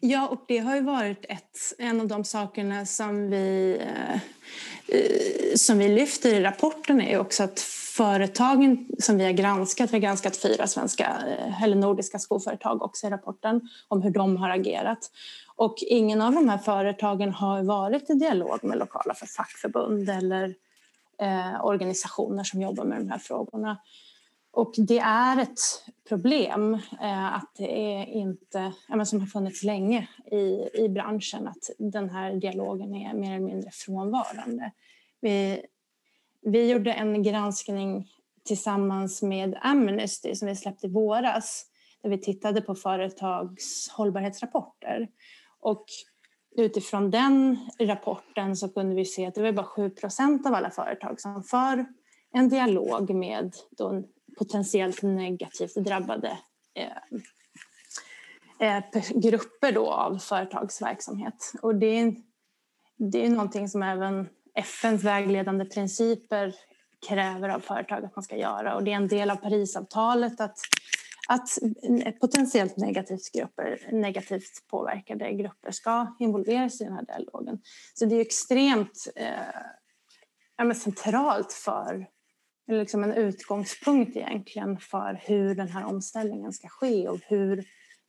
Ja, 0.00 0.28
och 0.28 0.44
det 0.48 0.58
har 0.58 0.76
ju 0.76 0.82
varit 0.82 1.24
ett, 1.28 1.58
en 1.78 2.00
av 2.00 2.08
de 2.08 2.24
sakerna 2.24 2.86
som 2.86 3.30
vi, 3.30 3.78
eh, 3.80 4.14
eh 4.14 5.54
som 5.54 5.78
vi 5.78 5.88
lyfter 5.88 6.34
i 6.34 6.42
rapporten 6.42 7.00
är 7.00 7.18
också 7.18 7.42
att 7.42 7.60
företagen 7.96 8.88
som 8.98 9.18
vi 9.18 9.24
har 9.24 9.32
granskat, 9.32 9.90
vi 9.90 9.94
har 9.94 10.02
granskat 10.02 10.36
fyra 10.36 10.66
svenska 10.66 11.04
eh, 11.26 11.62
eller 11.62 11.76
nordiska 11.76 12.18
skoföretag 12.18 12.82
också 12.82 13.06
i 13.06 13.10
rapporten 13.10 13.60
om 13.88 14.02
hur 14.02 14.10
de 14.10 14.36
har 14.36 14.50
agerat. 14.50 15.10
Och 15.56 15.74
ingen 15.80 16.22
av 16.22 16.32
de 16.32 16.48
här 16.48 16.58
företagen 16.58 17.32
har 17.32 17.62
varit 17.62 18.10
i 18.10 18.14
dialog 18.14 18.64
med 18.64 18.78
lokala 18.78 19.14
för 19.14 19.26
fackförbund 19.26 20.10
eller 20.10 20.54
eh, 21.20 21.64
organisationer 21.64 22.44
som 22.44 22.62
jobbar 22.62 22.84
med 22.84 22.98
de 22.98 23.10
här 23.10 23.18
frågorna. 23.18 23.78
Och 24.50 24.74
det 24.76 24.98
är 24.98 25.38
ett 25.42 25.58
problem 26.08 26.74
eh, 27.00 27.34
att 27.34 27.50
det 27.56 27.94
är 27.94 28.06
inte, 28.06 28.72
men 28.88 29.06
som 29.06 29.20
har 29.20 29.26
funnits 29.26 29.62
länge 29.62 30.08
i, 30.32 30.68
i 30.74 30.88
branschen 30.88 31.48
att 31.48 31.70
den 31.78 32.10
här 32.10 32.32
dialogen 32.34 32.94
är 32.94 33.14
mer 33.14 33.30
eller 33.30 33.46
mindre 33.46 33.70
frånvarande. 33.70 34.70
Vi, 35.20 35.62
vi 36.42 36.70
gjorde 36.70 36.92
en 36.92 37.22
granskning 37.22 38.08
tillsammans 38.44 39.22
med 39.22 39.58
Amnesty 39.62 40.34
som 40.34 40.48
vi 40.48 40.56
släppte 40.56 40.86
i 40.86 40.90
våras 40.90 41.66
där 42.02 42.10
vi 42.10 42.18
tittade 42.18 42.60
på 42.60 42.74
företags 42.74 43.88
hållbarhetsrapporter. 43.88 45.08
Och 45.66 45.84
utifrån 46.56 47.10
den 47.10 47.58
rapporten 47.80 48.56
så 48.56 48.68
kunde 48.68 48.94
vi 48.94 49.04
se 49.04 49.26
att 49.26 49.34
det 49.34 49.42
var 49.42 49.52
bara 49.52 49.66
7% 49.66 50.46
av 50.46 50.54
alla 50.54 50.70
företag 50.70 51.20
som 51.20 51.42
för 51.42 51.86
en 52.32 52.48
dialog 52.48 53.10
med 53.10 53.54
då 53.70 54.02
potentiellt 54.38 55.02
negativt 55.02 55.74
drabbade 55.74 56.38
eh, 56.74 56.86
eh, 58.68 58.84
grupper 59.14 59.72
då 59.72 59.90
av 59.90 60.18
företagsverksamhet. 60.18 61.52
Och 61.62 61.74
det 61.74 61.98
är, 61.98 62.16
det 62.96 63.26
är 63.26 63.30
någonting 63.30 63.68
som 63.68 63.82
även 63.82 64.28
FNs 64.54 65.04
vägledande 65.04 65.64
principer 65.64 66.54
kräver 67.08 67.48
av 67.48 67.60
företag 67.60 68.04
att 68.04 68.16
man 68.16 68.22
ska 68.22 68.36
göra 68.36 68.74
och 68.76 68.84
det 68.84 68.92
är 68.92 68.96
en 68.96 69.08
del 69.08 69.30
av 69.30 69.36
Parisavtalet 69.36 70.40
att, 70.40 70.58
att 71.26 71.58
potentiellt 72.20 72.76
negativt, 72.76 73.32
grupper, 73.32 73.88
negativt 73.92 74.66
påverkade 74.70 75.32
grupper 75.32 75.70
ska 75.70 76.16
involveras 76.18 76.80
i 76.80 76.84
den 76.84 76.92
här 76.92 77.04
dialogen. 77.04 77.58
Så 77.94 78.04
det 78.04 78.16
är 78.16 78.20
extremt 78.20 79.08
eh, 79.16 80.72
centralt 80.74 81.52
för 81.52 82.06
liksom 82.68 83.04
en 83.04 83.12
utgångspunkt 83.12 84.16
egentligen 84.16 84.78
för 84.78 85.20
hur 85.22 85.54
den 85.54 85.68
här 85.68 85.84
omställningen 85.84 86.52
ska 86.52 86.68
ske 86.68 87.08
och 87.08 87.20
hur 87.22 87.64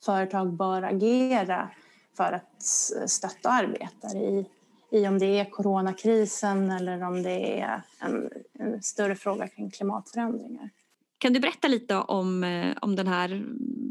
företag 0.06 0.58
bör 0.58 0.82
agera 0.82 1.70
för 2.18 2.32
att 2.34 2.64
stötta 3.10 3.50
arbetare 3.50 4.18
i 4.20 4.46
i 4.92 5.08
om 5.08 5.20
det 5.20 5.40
är 5.40 5.46
coronakrisen 5.46 6.72
eller 6.72 7.04
om 7.04 7.24
det 7.24 7.60
är 7.60 7.82
en, 8.00 8.30
en 8.60 8.84
större 8.84 9.16
fråga 9.16 9.48
kring 9.48 9.72
klimatförändringar. 9.72 10.70
Kan 11.18 11.34
du 11.34 11.40
berätta 11.40 11.68
lite 11.68 11.96
om, 11.96 12.44
eh, 12.44 12.78
om 12.82 12.96
den 12.96 13.08
här 13.08 13.46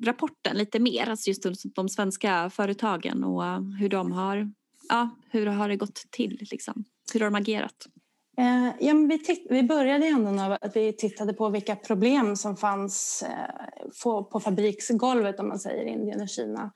rapporten 0.04 0.56
lite 0.56 0.78
mer, 0.78 1.10
alltså 1.10 1.30
just 1.30 1.46
de 1.74 1.88
svenska 1.88 2.50
företagen 2.50 3.24
och 3.24 3.42
hur 3.78 3.88
de 3.88 4.12
har, 4.12 4.52
ja, 4.88 5.10
hur 5.30 5.46
har 5.46 5.68
det 5.68 5.76
gått 5.76 6.02
till 6.10 6.38
liksom? 6.50 6.84
Hur 7.12 7.20
har 7.20 7.30
de 7.30 7.34
agerat? 7.34 7.86
Eh, 8.38 8.66
ja, 8.80 8.94
men 8.94 9.08
vi, 9.08 9.18
titt- 9.18 9.46
vi 9.50 9.62
började 9.62 10.06
i 10.06 10.08
änden 10.08 10.38
av 10.38 10.52
att 10.52 10.76
vi 10.76 10.92
tittade 10.92 11.32
på 11.32 11.48
vilka 11.48 11.76
problem 11.76 12.36
som 12.36 12.56
fanns 12.56 13.22
eh, 13.22 13.90
på, 14.02 14.24
på 14.24 14.40
fabriksgolvet 14.40 15.40
om 15.40 15.48
man 15.48 15.58
säger 15.58 15.84
i 15.84 15.88
Indien 15.90 16.20
och 16.20 16.28
Kina. 16.28 16.72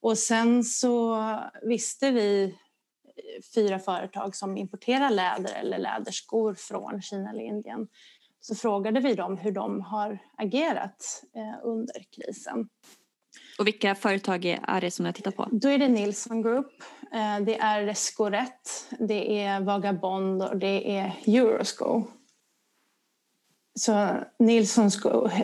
Och 0.00 0.18
sen 0.18 0.64
så 0.64 1.18
visste 1.62 2.10
vi 2.10 2.54
fyra 3.54 3.78
företag 3.78 4.36
som 4.36 4.56
importerar 4.56 5.10
läder 5.10 5.54
eller 5.54 5.78
läderskor 5.78 6.54
från 6.54 7.02
Kina 7.02 7.30
eller 7.30 7.42
Indien 7.42 7.88
så 8.46 8.54
frågade 8.54 9.00
vi 9.00 9.14
dem 9.14 9.36
hur 9.36 9.52
de 9.52 9.80
har 9.80 10.18
agerat 10.36 11.22
eh, 11.36 11.66
under 11.66 11.94
krisen. 12.16 12.68
Och 13.58 13.66
vilka 13.66 13.94
företag 13.94 14.44
är 14.44 14.80
det 14.80 14.90
som 14.90 15.02
ni 15.02 15.08
har 15.08 15.12
tittat 15.12 15.36
på? 15.36 15.48
Då 15.52 15.68
är 15.68 15.78
det 15.78 15.88
Nilsson 15.88 16.42
Group, 16.42 16.66
eh, 17.12 17.44
det 17.46 17.58
är 17.58 17.82
Rescoret, 17.82 18.88
det 18.98 19.42
är 19.42 19.60
Vagabond 19.60 20.42
och 20.42 20.56
det 20.56 20.96
är 20.96 21.12
Eurosco. 21.26 22.04
Så 23.78 24.08
Nilsson, 24.38 24.90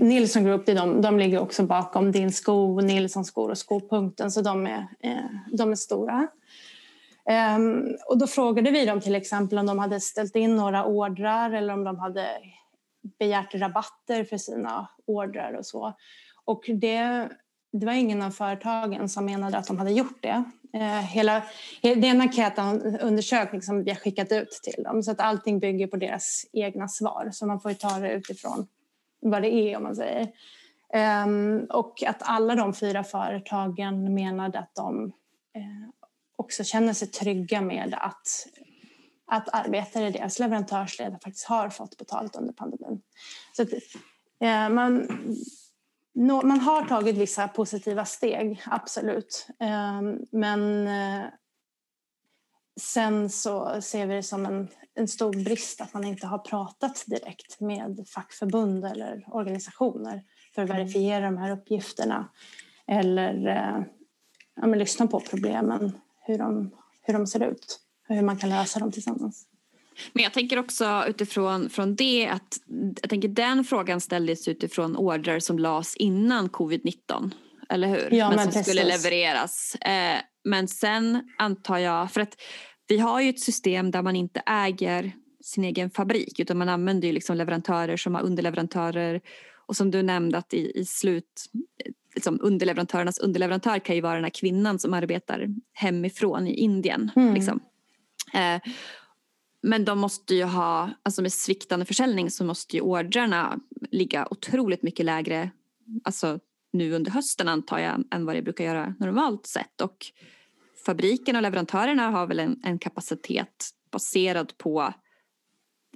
Nilsson 0.01 0.45
Group 0.45 0.67
de, 0.67 1.01
de 1.01 1.19
ligger 1.19 1.41
också 1.41 1.63
bakom 1.63 2.13
Din 2.13 2.33
Sko, 2.33 2.81
Nilsson 2.81 3.25
Skor 3.25 3.51
och 3.51 3.59
Skopunkten 3.59 4.31
så 4.31 4.41
de 4.41 4.67
är, 4.67 4.87
eh, 5.01 5.25
de 5.53 5.71
är 5.71 5.77
stora. 5.77 6.29
Um, 7.57 7.97
och 8.09 8.19
då 8.19 8.27
frågade 8.27 8.71
vi 8.71 8.87
dem 8.87 9.01
till 9.01 9.15
exempel 9.15 9.59
om 9.59 9.67
de 9.67 9.79
hade 9.79 10.01
ställt 10.01 10.37
in 10.37 10.57
några 10.57 10.85
ordrar 10.85 11.51
eller 11.51 11.75
om 11.75 11.85
de 11.85 11.99
hade 11.99 12.27
begärt 13.19 13.55
rabatter 13.55 14.25
för 14.25 14.37
sina 14.37 14.89
ordrar 15.07 15.53
och 15.53 15.67
så. 15.67 15.97
Och 16.45 16.65
det, 16.67 17.29
det 17.73 17.87
var 17.87 17.93
ingen 17.93 18.23
av 18.23 18.31
företagen 18.31 19.09
som 19.09 19.25
menade 19.25 19.59
att 19.59 19.67
de 19.67 19.79
hade 19.79 19.93
gjort 19.93 20.23
det. 20.23 20.45
Eh, 20.75 21.01
hela, 21.01 21.43
det 21.83 21.89
är 21.89 22.05
en 22.05 22.21
enkätundersökning 22.21 23.63
som 23.63 23.85
vi 23.85 23.91
har 23.91 23.99
skickat 23.99 24.33
ut 24.33 24.61
till 24.63 24.83
dem 24.85 25.03
så 25.03 25.11
att 25.11 25.21
allting 25.21 25.59
bygger 25.59 25.87
på 25.87 25.97
deras 25.97 26.47
egna 26.53 26.89
svar 26.89 27.29
så 27.33 27.47
man 27.47 27.61
får 27.61 27.73
ta 27.73 27.99
det 27.99 28.13
utifrån 28.13 28.67
vad 29.21 29.43
det 29.43 29.55
är 29.55 29.77
om 29.77 29.83
man 29.83 29.97
säger. 29.97 30.29
Um, 31.25 31.67
och 31.71 32.03
att 32.03 32.17
alla 32.21 32.55
de 32.55 32.75
fyra 32.75 33.05
företagen 33.05 34.15
menade 34.15 34.59
att 34.59 34.75
de 34.75 35.13
eh, 35.55 35.91
också 36.37 36.65
känner 36.65 36.93
sig 36.93 37.09
trygga 37.09 37.61
med 37.61 37.95
att, 37.99 38.47
att 39.33 39.49
arbetare 39.53 40.07
i 40.07 40.11
deras 40.11 40.39
leverantörsled 40.39 41.19
faktiskt 41.23 41.47
har 41.47 41.69
fått 41.69 41.97
betalt 41.97 42.37
under 42.37 42.53
pandemin. 42.53 43.03
Så 43.57 43.63
att, 43.63 43.69
eh, 44.41 44.69
man, 44.69 45.09
no, 46.15 46.47
man 46.47 46.61
har 46.61 46.85
tagit 46.85 47.17
vissa 47.17 47.49
positiva 47.49 48.05
steg, 48.05 48.63
absolut. 48.67 49.47
Eh, 49.61 50.03
men 50.33 50.89
eh, 50.89 51.27
sen 52.81 53.31
så 53.31 53.83
ser 53.83 54.07
vi 54.07 54.15
det 54.15 54.23
som 54.23 54.47
en, 54.47 54.69
en 54.95 55.09
stor 55.09 55.45
brist 55.45 55.81
att 55.81 55.95
man 55.95 56.05
inte 56.05 56.27
har 56.27 56.39
pratat 56.39 57.05
direkt 57.07 57.61
med 57.61 58.05
fackförbund 58.09 58.85
eller 58.85 59.25
organisationer 59.31 60.25
för 60.55 60.63
att 60.63 60.71
mm. 60.71 60.79
verifiera 60.79 61.25
de 61.25 61.37
här 61.37 61.51
uppgifterna 61.51 62.29
eller 62.87 63.47
eh, 63.47 63.85
ja, 64.55 64.67
lyssna 64.67 65.07
på 65.07 65.21
problemen 65.21 65.99
hur 66.21 66.39
de, 66.39 66.71
hur 67.03 67.15
de 67.15 67.27
ser 67.27 67.41
ut 67.41 67.81
hur 68.15 68.23
man 68.23 68.37
kan 68.37 68.49
lösa 68.49 68.79
dem 68.79 68.93
tillsammans. 68.93 69.47
Men 70.13 70.25
jag 70.25 70.33
tänker 70.33 70.59
också 70.59 71.05
utifrån 71.09 71.71
från 71.71 71.97
det 71.97 72.29
att 72.29 72.61
jag 73.01 73.11
tänker 73.11 73.29
den 73.29 73.65
frågan 73.65 74.01
ställdes 74.01 74.49
utifrån 74.49 74.97
order 74.97 75.41
som 75.41 75.59
lades 75.59 75.97
innan 75.97 76.49
covid-19. 76.49 77.31
Eller 77.69 77.89
hur? 77.89 78.09
Ja, 78.11 78.29
men, 78.29 78.37
men 78.37 78.45
som 78.45 78.53
precis. 78.53 78.67
skulle 78.67 78.97
levereras. 78.97 79.75
Eh, 79.75 80.19
men 80.45 80.69
sen 80.69 81.33
antar 81.39 81.79
jag, 81.79 82.13
för 82.13 82.21
att 82.21 82.37
vi 82.89 82.99
har 82.99 83.21
ju 83.21 83.31
ett 83.31 83.41
system 83.41 83.91
där 83.91 84.03
man 84.03 84.17
inte 84.17 84.43
äger 84.47 85.13
sin 85.45 85.65
egen 85.65 85.91
fabrik 85.91 86.41
utan 86.41 86.59
man 86.59 86.69
använder 86.69 87.09
ju 87.09 87.15
liksom 87.15 87.37
leverantörer 87.37 87.97
som 87.97 88.15
har 88.15 88.23
underleverantörer 88.23 89.21
och 89.67 89.77
som 89.77 89.91
du 89.91 90.03
nämnde 90.03 90.39
att 90.39 90.55
i, 90.55 90.73
i 90.75 90.85
slut 90.85 91.45
liksom 92.15 92.39
underleverantörernas 92.43 93.19
underleverantör 93.19 93.79
kan 93.79 93.95
ju 93.95 94.01
vara 94.01 94.15
den 94.15 94.25
här 94.25 94.31
kvinnan 94.31 94.79
som 94.79 94.95
arbetar 94.95 95.47
hemifrån 95.73 96.47
i 96.47 96.55
Indien. 96.55 97.11
Mm. 97.17 97.35
Liksom. 97.35 97.61
Eh, 98.33 98.61
men 99.63 99.85
de 99.85 99.99
måste 99.99 100.35
ju 100.35 100.45
ha, 100.45 100.91
alltså 101.03 101.23
med 101.23 101.33
sviktande 101.33 101.85
försäljning 101.85 102.31
så 102.31 102.45
måste 102.45 102.77
ju 102.77 102.83
ordrarna 102.83 103.61
ligga 103.91 104.29
otroligt 104.31 104.83
mycket 104.83 105.07
lägre, 105.07 105.51
alltså 106.05 106.39
nu 106.73 106.93
under 106.93 107.11
hösten 107.11 107.49
antar 107.49 107.79
jag, 107.79 108.05
än 108.11 108.27
vad 108.27 108.35
det 108.35 108.43
brukar 108.43 108.65
göra 108.65 108.95
normalt 108.99 109.47
sett. 109.47 109.81
Och 109.81 109.97
fabrikerna 110.87 111.39
och 111.39 111.43
leverantörerna 111.43 112.11
har 112.11 112.27
väl 112.27 112.39
en, 112.39 112.61
en 112.65 112.79
kapacitet 112.79 113.71
baserad 113.91 114.59
på 114.59 114.93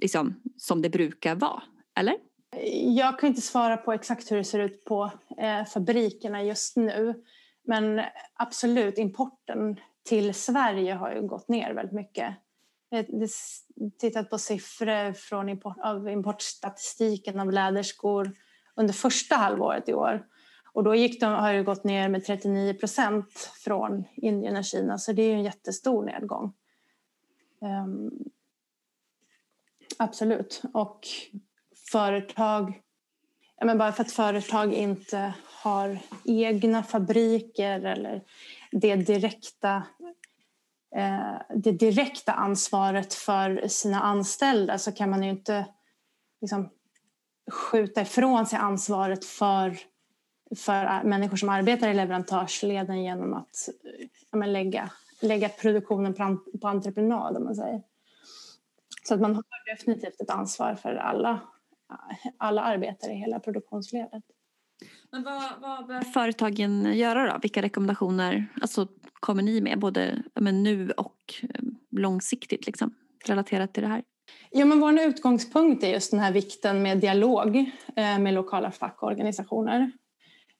liksom, 0.01 0.41
som 0.57 0.81
det 0.81 0.89
brukar 0.89 1.35
vara, 1.35 1.63
eller? 1.95 2.15
Jag 2.95 3.19
kan 3.19 3.29
inte 3.29 3.41
svara 3.41 3.77
på 3.77 3.93
exakt 3.93 4.31
hur 4.31 4.37
det 4.37 4.43
ser 4.43 4.59
ut 4.59 4.85
på 4.85 5.11
eh, 5.37 5.65
fabrikerna 5.65 6.43
just 6.43 6.75
nu. 6.77 7.23
Men 7.63 8.01
absolut, 8.33 8.97
importen 8.97 9.79
till 10.07 10.33
Sverige 10.33 10.93
har 10.93 11.11
ju 11.11 11.21
gått 11.21 11.47
ner 11.47 11.73
väldigt 11.73 11.95
mycket. 11.95 12.35
Eh, 12.91 13.05
Jag 13.09 13.19
har 13.19 13.99
tittat 13.99 14.29
på 14.29 14.37
siffror 14.37 15.13
från 15.13 15.49
import, 15.49 15.77
av 15.83 16.09
importstatistiken 16.09 17.39
av 17.39 17.51
läderskor 17.51 18.31
under 18.75 18.93
första 18.93 19.35
halvåret 19.35 19.89
i 19.89 19.93
år. 19.93 20.25
Och 20.73 20.83
då 20.83 20.95
gick 20.95 21.21
de, 21.21 21.33
har 21.33 21.53
det 21.53 21.63
gått 21.63 21.83
ner 21.83 22.09
med 22.09 22.25
39 22.25 22.73
procent 22.73 23.51
från 23.63 24.03
Indien 24.15 24.57
och 24.57 24.65
Kina 24.65 24.97
så 24.97 25.11
det 25.13 25.21
är 25.21 25.33
en 25.33 25.43
jättestor 25.43 26.05
nedgång. 26.05 26.53
Um, 27.61 28.11
absolut. 29.97 30.61
Och 30.73 31.07
företag... 31.91 32.81
Ja, 33.59 33.65
men 33.65 33.77
bara 33.77 33.91
för 33.91 34.03
att 34.03 34.11
företag 34.11 34.73
inte 34.73 35.33
har 35.45 35.99
egna 36.25 36.83
fabriker 36.83 37.85
eller 37.85 38.23
det 38.79 38.95
direkta, 38.95 39.83
eh, 40.95 41.35
det 41.55 41.71
direkta 41.71 42.31
ansvaret 42.31 43.13
för 43.13 43.67
sina 43.67 44.01
anställda 44.01 44.77
så 44.77 44.91
kan 44.91 45.09
man 45.09 45.23
ju 45.23 45.29
inte 45.29 45.65
liksom, 46.41 46.69
skjuta 47.51 48.01
ifrån 48.01 48.45
sig 48.45 48.59
ansvaret 48.59 49.25
för, 49.25 49.77
för 50.55 51.03
människor 51.03 51.37
som 51.37 51.49
arbetar 51.49 51.89
i 51.89 51.93
leverantörsleden 51.93 53.03
genom 53.03 53.33
att 53.33 53.69
ja, 54.31 54.37
men 54.37 54.53
lägga, 54.53 54.91
lägga 55.21 55.49
produktionen 55.49 56.13
på, 56.13 56.37
på 56.61 56.67
entreprenad. 56.67 57.37
Om 57.37 57.43
man 57.43 57.55
säger. 57.55 57.81
Så 59.07 59.13
att 59.13 59.21
man 59.21 59.35
har 59.35 59.75
definitivt 59.75 60.21
ett 60.21 60.29
ansvar 60.29 60.75
för 60.75 60.95
alla, 60.95 61.39
alla 62.37 62.61
arbetare 62.61 63.11
i 63.11 63.15
hela 63.15 63.39
produktionsledet. 63.39 64.23
Men 65.11 65.23
vad, 65.23 65.43
vad 65.61 65.87
bör 65.87 66.01
företagen 66.01 66.93
göra 66.97 67.33
då? 67.33 67.39
Vilka 67.41 67.61
rekommendationer 67.61 68.47
alltså, 68.61 68.87
kommer 69.19 69.43
ni 69.43 69.61
med 69.61 69.79
både 69.79 70.23
men, 70.39 70.63
nu 70.63 70.91
och 70.91 71.35
eh, 71.41 71.61
långsiktigt 71.91 72.65
liksom, 72.65 72.93
relaterat 73.25 73.73
till 73.73 73.83
det 73.83 73.89
här? 73.89 74.03
Ja, 74.51 74.65
men 74.65 74.79
vår 74.79 74.99
utgångspunkt 74.99 75.83
är 75.83 75.87
just 75.87 76.11
den 76.11 76.19
här 76.19 76.31
vikten 76.31 76.81
med 76.81 76.97
dialog 76.97 77.57
eh, 77.95 78.19
med 78.19 78.33
lokala 78.33 78.71
fack 78.71 79.03
och 79.03 79.07
organisationer. 79.07 79.91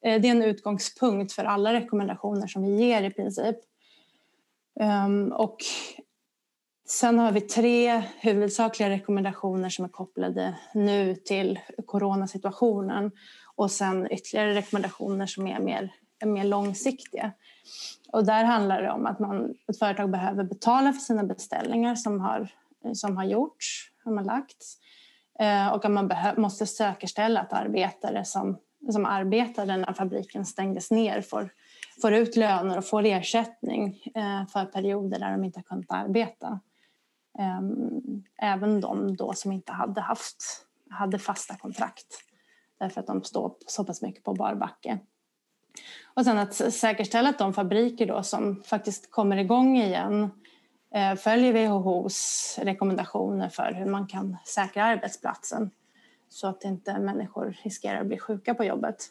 Eh, 0.05 0.21
det 0.21 0.27
är 0.27 0.31
en 0.31 0.43
utgångspunkt 0.43 1.33
för 1.33 1.43
alla 1.43 1.73
rekommendationer 1.73 2.47
som 2.47 2.63
vi 2.63 2.75
ger 2.75 3.03
i 3.03 3.12
princip. 3.12 3.55
Um, 4.79 5.31
och 5.31 5.57
sen 6.88 7.19
har 7.19 7.31
vi 7.31 7.41
tre 7.41 8.03
huvudsakliga 8.19 8.89
rekommendationer 8.89 9.69
som 9.69 9.86
är 9.86 9.89
kopplade 9.89 10.55
nu 10.73 11.15
till 11.15 11.60
coronasituationen 11.86 13.12
och 13.58 13.72
sen 13.72 14.12
ytterligare 14.12 14.54
rekommendationer 14.54 15.26
som 15.26 15.48
är 15.48 15.60
mer, 15.60 15.93
är 16.20 16.28
mer 16.28 16.43
långsiktiga. 16.43 17.32
Och 18.12 18.26
där 18.26 18.43
handlar 18.43 18.82
det 18.82 18.91
om 18.91 19.06
att 19.06 19.20
man, 19.20 19.56
ett 19.67 19.80
företag 19.80 20.10
behöver 20.10 20.43
betala 20.43 20.93
för 20.93 21.00
sina 21.00 21.24
beställningar 21.24 21.96
som 21.96 22.20
har, 22.20 22.50
som 22.93 23.17
har 23.17 23.24
gjorts, 23.24 23.91
som 24.04 24.17
har 24.17 24.26
lagts. 24.26 24.78
Eh, 25.39 25.67
och 25.67 25.86
att 25.86 25.91
man 25.91 26.12
måste 26.38 26.67
säkerställa 26.67 27.41
att 27.41 27.54
arbetare 27.54 28.26
som, 28.26 28.58
som 28.91 29.06
arbetade 29.06 29.78
när 29.78 29.93
fabriken 29.93 30.46
stängdes 30.46 30.91
ner 30.91 31.22
får, 31.22 31.50
får 32.02 32.13
ut 32.13 32.36
löner 32.36 32.78
och 32.78 32.86
får 32.86 33.06
ersättning 33.06 34.04
eh, 34.15 34.48
för 34.48 34.65
perioder 34.65 35.20
där 35.20 35.32
de 35.32 35.43
inte 35.43 35.60
har 35.60 35.63
kunnat 35.63 35.91
arbeta. 35.91 36.60
Eh, 37.39 37.62
även 38.41 38.82
de 38.82 39.17
då 39.17 39.34
som 39.34 39.52
inte 39.52 39.72
hade 39.72 40.02
haft 40.02 40.43
hade 40.89 41.20
fasta 41.20 41.56
kontrakt 41.56 42.27
därför 42.78 43.02
att 43.02 43.08
de 43.08 43.24
står 43.24 43.56
så 43.68 43.84
pass 43.84 44.02
mycket 44.02 44.24
på 44.24 44.34
barbacke. 44.34 45.00
Och 46.04 46.26
sen 46.26 46.38
att 46.38 46.54
säkerställa 46.54 47.30
att 47.30 47.40
de 47.40 47.54
fabriker 47.54 48.06
då 48.06 48.24
som 48.24 48.63
faktiskt 48.63 49.12
kommer 49.12 49.38
igång 49.38 49.78
igen 49.78 50.30
eh, 50.94 51.16
följer 51.16 51.70
WHOs 51.70 52.60
rekommendationer 52.62 53.50
för 53.50 53.72
hur 53.72 53.86
man 53.86 54.08
kan 54.08 54.38
säkra 54.46 54.84
arbetsplatsen 54.84 55.72
så 56.30 56.48
att 56.48 56.63
inte 56.63 57.00
människor 57.00 57.58
riskerar 57.63 58.02
att 58.02 58.08
bli 58.08 58.20
sjuka 58.20 58.54
på 58.54 58.63
jobbet. 58.63 59.06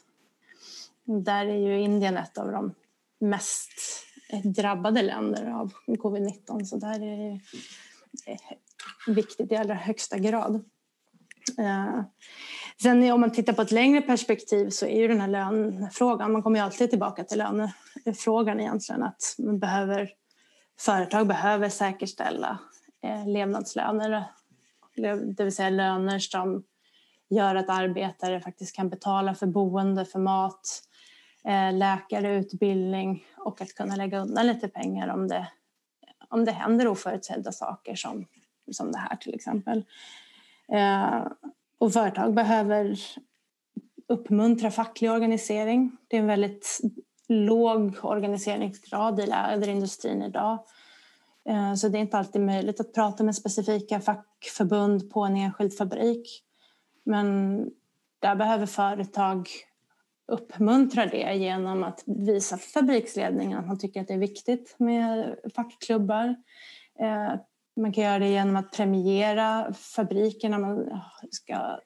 Där 1.05 1.47
är 1.47 1.57
ju 1.57 1.81
Indien 1.81 2.17
ett 2.17 2.39
av 2.39 2.53
de 2.53 2.75
mest 3.19 3.71
eh, 4.31 4.41
drabbade 4.41 5.03
länder 5.03 5.51
av 5.51 5.73
covid-19 5.87 6.65
så 6.65 6.77
där 6.77 7.03
är 7.03 7.17
det 7.17 7.41
eh, 8.33 9.15
viktigt 9.15 9.53
i 9.53 9.57
allra 9.57 9.75
högsta 9.75 10.19
grad. 10.19 10.65
Eh, 11.59 12.01
sen 12.83 13.13
om 13.13 13.21
man 13.21 13.33
tittar 13.33 13.53
på 13.53 13.63
ett 13.63 13.73
längre 13.73 14.03
perspektiv 14.03 14.71
så 14.71 14.87
är 14.87 15.01
ju 15.01 15.09
den 15.09 15.21
här 15.21 15.29
lönefrågan, 15.29 16.33
man 16.33 16.43
kommer 16.43 16.59
ju 16.59 16.65
alltid 16.65 16.91
tillbaka 16.91 17.25
till 17.25 17.39
lönefrågan 17.39 18.61
egentligen, 18.61 19.03
att 19.03 19.35
man 19.39 19.59
behöver, 19.59 20.11
företag 20.79 21.27
behöver 21.27 21.69
säkerställa 21.69 22.59
eh, 23.03 23.29
levnadslöner, 23.29 24.25
det 25.37 25.45
vill 25.45 25.55
säga 25.55 25.71
löner 25.71 26.19
som 26.19 26.65
gör 27.29 27.55
att 27.55 27.69
arbetare 27.69 28.41
faktiskt 28.41 28.77
kan 28.77 28.89
betala 28.89 29.35
för 29.35 29.47
boende, 29.47 30.05
för 30.05 30.19
mat, 30.19 30.83
eh, 31.45 31.73
läkare, 31.73 32.37
utbildning 32.37 33.25
och 33.37 33.61
att 33.61 33.75
kunna 33.75 33.97
lägga 33.97 34.19
undan 34.19 34.47
lite 34.47 34.69
pengar 34.69 35.09
om 35.09 35.29
det, 35.29 35.49
om 36.29 36.45
det 36.45 36.53
händer 36.53 36.89
oförutsedda 36.89 37.53
saker 37.53 37.95
som, 37.95 38.27
som 38.73 38.93
det 38.93 38.99
här 38.99 39.17
till 39.17 39.35
exempel. 39.35 39.85
Eh, 40.73 41.27
och 41.79 41.93
företag 41.93 42.35
behöver 42.35 42.99
uppmuntra 44.09 44.71
facklig 44.71 45.11
organisering. 45.11 45.97
Det 46.09 46.17
är 46.17 46.21
en 46.21 46.27
väldigt 46.27 46.81
låg 47.29 47.97
organiseringsgrad 48.03 49.21
i 49.21 49.27
läderindustrin 49.27 50.23
idag. 50.23 50.59
Eh, 51.49 51.75
så 51.75 51.89
det 51.89 51.99
är 51.99 52.01
inte 52.01 52.19
alltid 52.19 52.43
möjligt 52.43 52.81
att 52.81 52.95
prata 52.95 53.25
med 53.25 53.37
specifika 53.37 54.01
fackförbund 54.01 55.11
på 55.11 55.25
en 55.25 55.37
enskild 55.37 55.77
fabrik. 55.77 56.43
Men 57.05 57.57
där 58.19 58.37
behöver 58.37 58.67
företag 58.67 59.49
uppmuntra 60.29 61.07
det 61.07 61.35
genom 61.35 61.85
att 61.85 62.03
visa 62.07 62.57
för 62.57 62.69
fabriksledningen 62.69 63.59
att 63.59 63.67
man 63.67 63.79
tycker 63.79 64.01
att 64.01 64.09
det 64.09 64.15
är 64.15 64.19
viktigt 64.19 64.75
med 64.79 65.37
fackklubbar. 65.55 66.37
Eh, 67.01 67.35
man 67.77 67.93
kan 67.93 68.05
göra 68.05 68.19
det 68.19 68.29
genom 68.29 68.57
att 68.57 68.73
premiera 68.73 69.73
fabriker 69.75 70.49
när 70.49 70.59
man 70.59 71.01
ska 71.31 71.81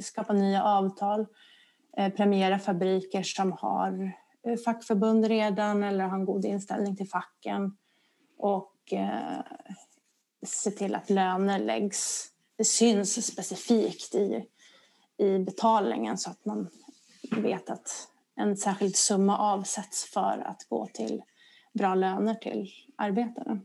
skapa 0.00 0.32
nya 0.32 0.64
avtal. 0.64 1.26
Eh, 1.96 2.12
premiera 2.12 2.58
fabriker 2.58 3.22
som 3.22 3.52
har 3.52 4.12
eh, 4.46 4.56
fackförbund 4.56 5.24
redan 5.24 5.82
eller 5.82 6.04
har 6.04 6.18
en 6.18 6.24
god 6.24 6.44
inställning 6.44 6.96
till 6.96 7.08
facken. 7.08 7.76
Och 8.38 8.92
eh, 8.92 9.40
se 10.46 10.70
till 10.70 10.94
att 10.94 11.10
löner 11.10 11.58
läggs, 11.58 12.28
det 12.56 12.64
syns 12.64 13.26
specifikt 13.26 14.14
i, 14.14 14.46
i 15.18 15.38
betalningen 15.38 16.18
så 16.18 16.30
att 16.30 16.44
man 16.44 16.68
vet 17.30 17.70
att 17.70 18.08
en 18.36 18.56
särskild 18.56 18.96
summa 18.96 19.38
avsätts 19.38 20.04
för 20.04 20.42
att 20.46 20.66
gå 20.68 20.86
till 20.86 21.22
bra 21.72 21.94
löner 21.94 22.34
till 22.34 22.70
arbetarna. 22.96 23.60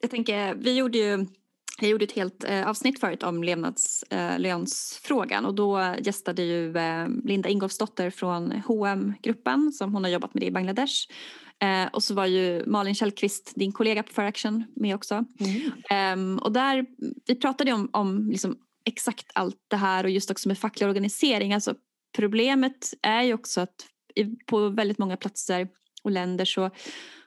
Jag 0.00 0.10
tänker, 0.10 0.54
vi 0.54 0.76
gjorde 0.76 0.98
ju 0.98 1.26
jag 1.80 1.90
gjorde 1.90 2.04
ett 2.04 2.12
helt 2.12 2.44
eh, 2.44 2.68
avsnitt 2.68 3.00
förut 3.00 3.22
om 3.22 3.44
levnadslönsfrågan 3.44 5.44
eh, 5.44 5.48
och 5.48 5.54
då 5.54 5.94
gästade 5.98 6.42
ju 6.42 6.76
eh, 6.76 7.08
Linda 7.24 7.48
Ingolfsdotter 7.48 8.10
från 8.10 8.50
hm 8.50 9.12
gruppen 9.22 9.72
som 9.72 9.94
hon 9.94 10.04
har 10.04 10.10
jobbat 10.10 10.34
med 10.34 10.42
i 10.42 10.50
Bangladesh. 10.50 10.94
Eh, 11.62 11.86
och 11.92 12.02
så 12.02 12.14
var 12.14 12.26
ju 12.26 12.66
Malin 12.66 12.94
Källqvist, 12.94 13.52
din 13.56 13.72
kollega 13.72 14.02
på 14.02 14.12
Fair 14.12 14.28
Action, 14.28 14.64
med 14.76 14.94
också. 14.94 15.24
Mm. 15.40 15.72
Ehm, 15.90 16.38
och 16.38 16.52
där, 16.52 16.86
vi 17.26 17.34
pratade 17.34 17.72
om, 17.72 17.88
om 17.92 18.30
liksom 18.30 18.56
exakt 18.84 19.30
allt 19.34 19.56
det 19.68 19.76
här 19.76 20.04
och 20.04 20.10
just 20.10 20.30
också 20.30 20.48
med 20.48 20.58
facklig 20.58 20.88
organisering. 20.88 21.54
Alltså, 21.54 21.74
problemet 22.16 22.92
är 23.02 23.22
ju 23.22 23.34
också 23.34 23.60
att 23.60 23.86
på 24.46 24.68
väldigt 24.68 24.98
många 24.98 25.16
platser 25.16 25.68
och 26.02 26.10
länder 26.10 26.44
så 26.44 26.70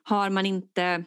har 0.03 0.29
man 0.29 0.45
inte 0.45 1.05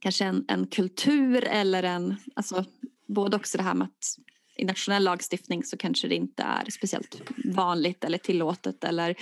kanske 0.00 0.24
en, 0.24 0.44
en 0.48 0.66
kultur 0.66 1.44
eller 1.44 1.82
en, 1.82 2.16
alltså 2.34 2.64
både 3.06 3.36
också 3.36 3.58
det 3.58 3.64
här 3.64 3.74
med 3.74 3.84
att 3.84 4.18
i 4.56 4.64
nationell 4.64 5.04
lagstiftning 5.04 5.64
så 5.64 5.76
kanske 5.76 6.08
det 6.08 6.14
inte 6.14 6.42
är 6.42 6.70
speciellt 6.70 7.22
vanligt 7.44 8.04
eller 8.04 8.18
tillåtet 8.18 8.84
eller 8.84 9.16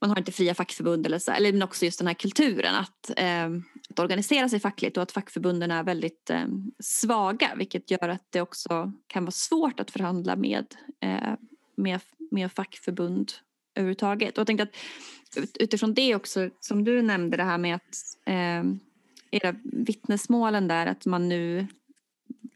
man 0.00 0.10
har 0.10 0.18
inte 0.18 0.32
fria 0.32 0.54
fackförbund 0.54 1.06
eller 1.06 1.18
så, 1.18 1.32
eller 1.32 1.52
men 1.52 1.62
också 1.62 1.84
just 1.84 1.98
den 1.98 2.06
här 2.06 2.14
kulturen 2.14 2.74
att, 2.74 3.10
eh, 3.16 3.46
att 3.90 3.98
organisera 3.98 4.48
sig 4.48 4.60
fackligt 4.60 4.96
och 4.96 5.02
att 5.02 5.12
fackförbunden 5.12 5.70
är 5.70 5.82
väldigt 5.82 6.30
eh, 6.30 6.46
svaga 6.78 7.54
vilket 7.56 7.90
gör 7.90 8.08
att 8.08 8.26
det 8.30 8.40
också 8.40 8.92
kan 9.06 9.24
vara 9.24 9.30
svårt 9.30 9.80
att 9.80 9.90
förhandla 9.90 10.36
med, 10.36 10.66
eh, 11.00 11.34
med, 11.76 12.00
med 12.30 12.52
fackförbund 12.52 13.32
överhuvudtaget. 13.74 14.38
Och 14.38 14.40
jag 14.40 14.46
tänkte 14.46 14.62
att 14.62 14.76
utifrån 15.60 15.94
det 15.94 16.14
också, 16.14 16.50
som 16.60 16.84
du 16.84 17.02
nämnde 17.02 17.36
det 17.36 17.44
här 17.44 17.58
med 17.58 17.74
att 17.74 17.96
eh, 18.26 18.64
era 19.36 19.54
vittnesmålen 19.64 20.68
där, 20.68 20.86
att 20.86 21.06
man 21.06 21.28
nu 21.28 21.66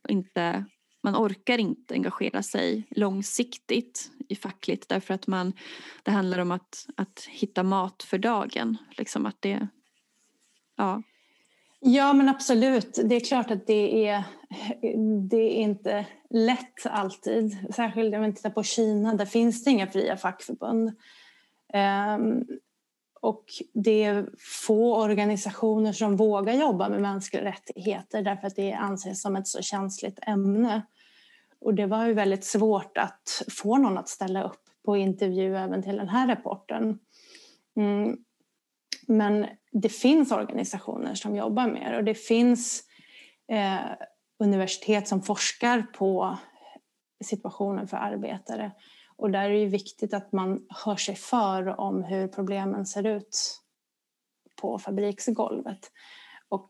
inte 0.09 0.65
man 1.03 1.17
orkar 1.17 1.59
inte 1.59 1.95
engagera 1.95 2.43
sig 2.43 2.87
långsiktigt 2.91 4.11
i 4.29 4.37
fackligt 4.37 4.89
därför 4.89 5.15
att 5.15 5.27
man, 5.27 5.53
det 6.03 6.11
handlar 6.11 6.39
om 6.39 6.51
att, 6.51 6.87
att 6.97 7.29
hitta 7.31 7.63
mat 7.63 8.03
för 8.03 8.19
dagen. 8.19 8.77
Liksom 8.97 9.27
att 9.27 9.37
det, 9.41 9.69
ja. 10.77 11.03
ja 11.81 12.13
men 12.13 12.29
absolut, 12.29 12.99
det 13.05 13.15
är 13.15 13.21
klart 13.21 13.51
att 13.51 13.67
det 13.67 14.07
är, 14.07 14.25
det 15.31 15.37
är 15.37 15.63
inte 15.63 16.07
lätt 16.31 16.87
alltid. 16.87 17.75
Särskilt 17.75 18.15
om 18.15 18.21
man 18.21 18.35
tittar 18.35 18.51
på 18.51 18.63
Kina, 18.63 19.15
där 19.15 19.27
finns 19.27 19.65
det 19.65 19.71
inga 19.71 19.87
fria 19.87 20.17
fackförbund. 20.17 20.97
Ehm, 21.73 22.45
och 23.21 23.45
det 23.75 24.05
är 24.05 24.29
få 24.39 24.97
organisationer 24.97 25.93
som 25.93 26.17
vågar 26.17 26.55
jobba 26.55 26.89
med 26.89 27.01
mänskliga 27.01 27.45
rättigheter 27.45 28.23
därför 28.23 28.47
att 28.47 28.57
det 28.57 28.73
anses 28.73 29.23
som 29.23 29.37
ett 29.37 29.47
så 29.47 29.63
känsligt 29.63 30.19
ämne. 30.23 30.83
Och 31.61 31.75
det 31.75 31.87
var 31.87 32.07
ju 32.07 32.15
väldigt 32.15 32.45
svårt 32.45 32.99
att 32.99 33.43
få 33.51 33.77
någon 33.77 33.99
att 33.99 34.09
ställa 34.09 34.43
upp 34.43 34.63
på 34.85 34.97
intervju 34.97 35.57
även 35.57 35.83
till 35.83 35.97
den 35.97 36.09
här 36.09 36.29
rapporten. 36.29 36.99
Mm. 37.77 38.17
Men 39.07 39.47
det 39.73 39.89
finns 39.89 40.33
organisationer 40.33 41.15
som 41.15 41.37
jobbar 41.37 41.67
med 41.67 41.93
det 41.93 41.97
och 41.97 42.05
det 42.05 42.15
finns 42.15 42.83
eh, 43.53 43.77
universitet 44.39 45.09
som 45.09 45.23
forskar 45.23 45.83
på 45.83 46.39
situationen 47.25 47.89
för 47.89 47.97
arbetare. 47.97 48.73
Och 49.21 49.31
där 49.31 49.51
är 49.51 49.61
det 49.61 49.67
viktigt 49.67 50.15
att 50.15 50.33
man 50.33 50.67
hör 50.85 50.97
sig 50.97 51.15
för 51.15 51.81
om 51.81 52.03
hur 52.03 52.29
problemen 52.29 52.87
ser 52.87 53.07
ut 53.07 53.61
på 54.61 54.79
fabriksgolvet. 54.79 55.91
Och 56.49 56.69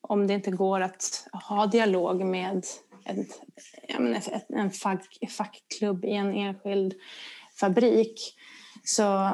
om 0.00 0.26
det 0.26 0.34
inte 0.34 0.50
går 0.50 0.80
att 0.80 1.28
ha 1.48 1.66
dialog 1.66 2.24
med 2.24 2.64
en, 3.04 4.16
en 4.48 4.70
fack, 4.70 5.18
fackklubb 5.30 6.04
i 6.04 6.12
en 6.12 6.34
enskild 6.34 6.94
fabrik 7.60 8.36
så, 8.84 9.30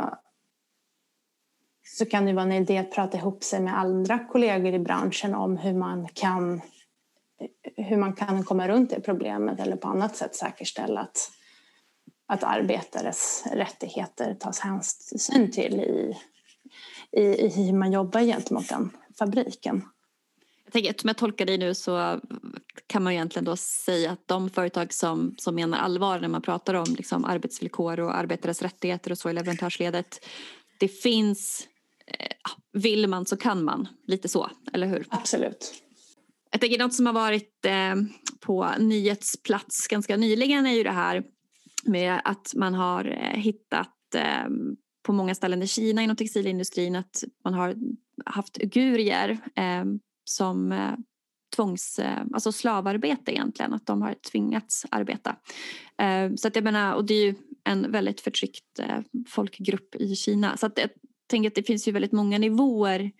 så 1.83 2.07
kan 2.07 2.27
det 2.27 2.33
vara 2.33 2.45
en 2.45 2.53
idé 2.53 2.79
att 2.79 2.93
prata 2.93 3.19
ihop 3.19 3.45
sig 3.45 3.61
med 3.61 3.79
andra 3.79 4.19
kollegor 4.19 4.75
i 4.75 4.79
branschen 4.79 5.35
om 5.35 5.57
hur 5.57 5.75
man 5.75 6.09
kan, 6.09 6.61
hur 7.77 7.97
man 7.97 8.13
kan 8.13 8.45
komma 8.45 8.69
runt 8.69 8.91
det 8.91 9.01
problemet 9.01 9.61
eller 9.61 9.77
på 9.77 9.89
annat 9.89 10.17
sätt 10.17 10.35
säkerställa 10.35 11.01
att 11.01 11.38
att 12.29 12.45
arbetares 12.45 13.45
rättigheter 13.53 14.35
tas 14.35 14.61
hänsyn 14.61 15.51
till 15.51 15.75
i, 15.75 16.17
i, 17.13 17.21
i 17.21 17.49
hur 17.49 17.73
man 17.73 17.93
jobbar 17.93 18.21
gentemot 18.21 18.69
den 18.69 18.91
fabriken. 19.19 19.83
Jag 20.65 20.73
tänker, 20.73 20.95
som 21.01 21.09
jag 21.09 21.17
tolkar 21.17 21.47
dig 21.47 21.59
nu 21.59 21.75
så 21.75 22.21
kan 22.87 23.03
man 23.03 23.13
egentligen 23.13 23.45
då 23.45 23.57
säga 23.57 24.11
att 24.11 24.29
de 24.29 24.51
företag 24.51 24.93
som, 24.93 25.35
som 25.39 25.55
menar 25.55 25.79
allvar 25.79 26.21
när 26.21 26.29
man 26.29 26.43
pratar 26.43 26.75
om 26.75 26.95
liksom 26.97 27.25
arbetsvillkor 27.25 28.01
och 28.01 28.17
arbetares 28.17 28.63
rättigheter 28.63 29.11
och 29.11 29.19
så 29.19 29.31
i 29.31 29.33
leverantörsledet. 29.33 30.25
Det 30.79 30.89
finns, 30.89 31.69
eh, 32.07 32.53
vill 32.73 33.07
man 33.07 33.27
så 33.27 33.37
kan 33.37 33.65
man, 33.65 33.89
lite 34.07 34.29
så, 34.29 34.51
eller 34.73 34.87
hur? 34.87 35.07
Absolut. 35.09 35.75
Jag 36.51 36.61
tänker 36.61 36.79
något 36.79 36.95
som 36.95 37.07
har 37.07 37.13
varit 37.13 37.65
eh, 37.65 37.95
på 38.41 38.69
nyhetsplats 38.79 39.87
ganska 39.89 40.17
nyligen 40.17 40.67
är 40.67 40.75
ju 40.75 40.83
det 40.83 40.91
här 40.91 41.25
med 41.85 42.21
att 42.25 42.53
man 42.57 42.75
har 42.75 43.05
eh, 43.05 43.41
hittat 43.41 44.15
ehm, 44.15 44.77
på 45.03 45.13
många 45.13 45.35
ställen 45.35 45.63
i 45.63 45.67
Kina 45.67 46.03
inom 46.03 46.17
textilindustrin 46.17 46.97
att 46.97 47.25
man 47.45 47.55
har 47.55 47.77
haft 48.27 48.59
uigurier 48.59 49.39
ehm, 49.55 50.01
som 50.25 50.73
eh, 50.73 50.95
tvångs, 51.57 51.99
eh, 51.99 52.23
alltså 52.33 52.53
slavarbete 52.53 53.33
egentligen, 53.33 53.75
att 53.75 53.87
de 53.87 54.03
har 54.03 54.15
tvingats 54.15 54.87
arbeta. 54.91 55.37
Ehm, 55.99 56.37
så 56.37 56.49
att 56.49 56.55
jag 56.55 56.65
menar, 56.65 56.95
och 56.95 57.05
det 57.05 57.15
är 57.15 57.25
ju 57.25 57.35
en 57.65 57.93
väldigt 57.93 58.21
förtryckt 58.21 58.81
folkgrupp 59.29 59.95
i 59.95 60.17
Kina. 60.17 60.57
Så 60.57 60.67
att 60.67 60.79
jag 60.79 60.91
tänker 61.27 61.49
att 61.49 61.55
det 61.55 61.63
finns 61.63 61.89
ju 61.89 61.93
väldigt 61.93 62.13
många 62.13 62.39
nivåer 62.39 63.11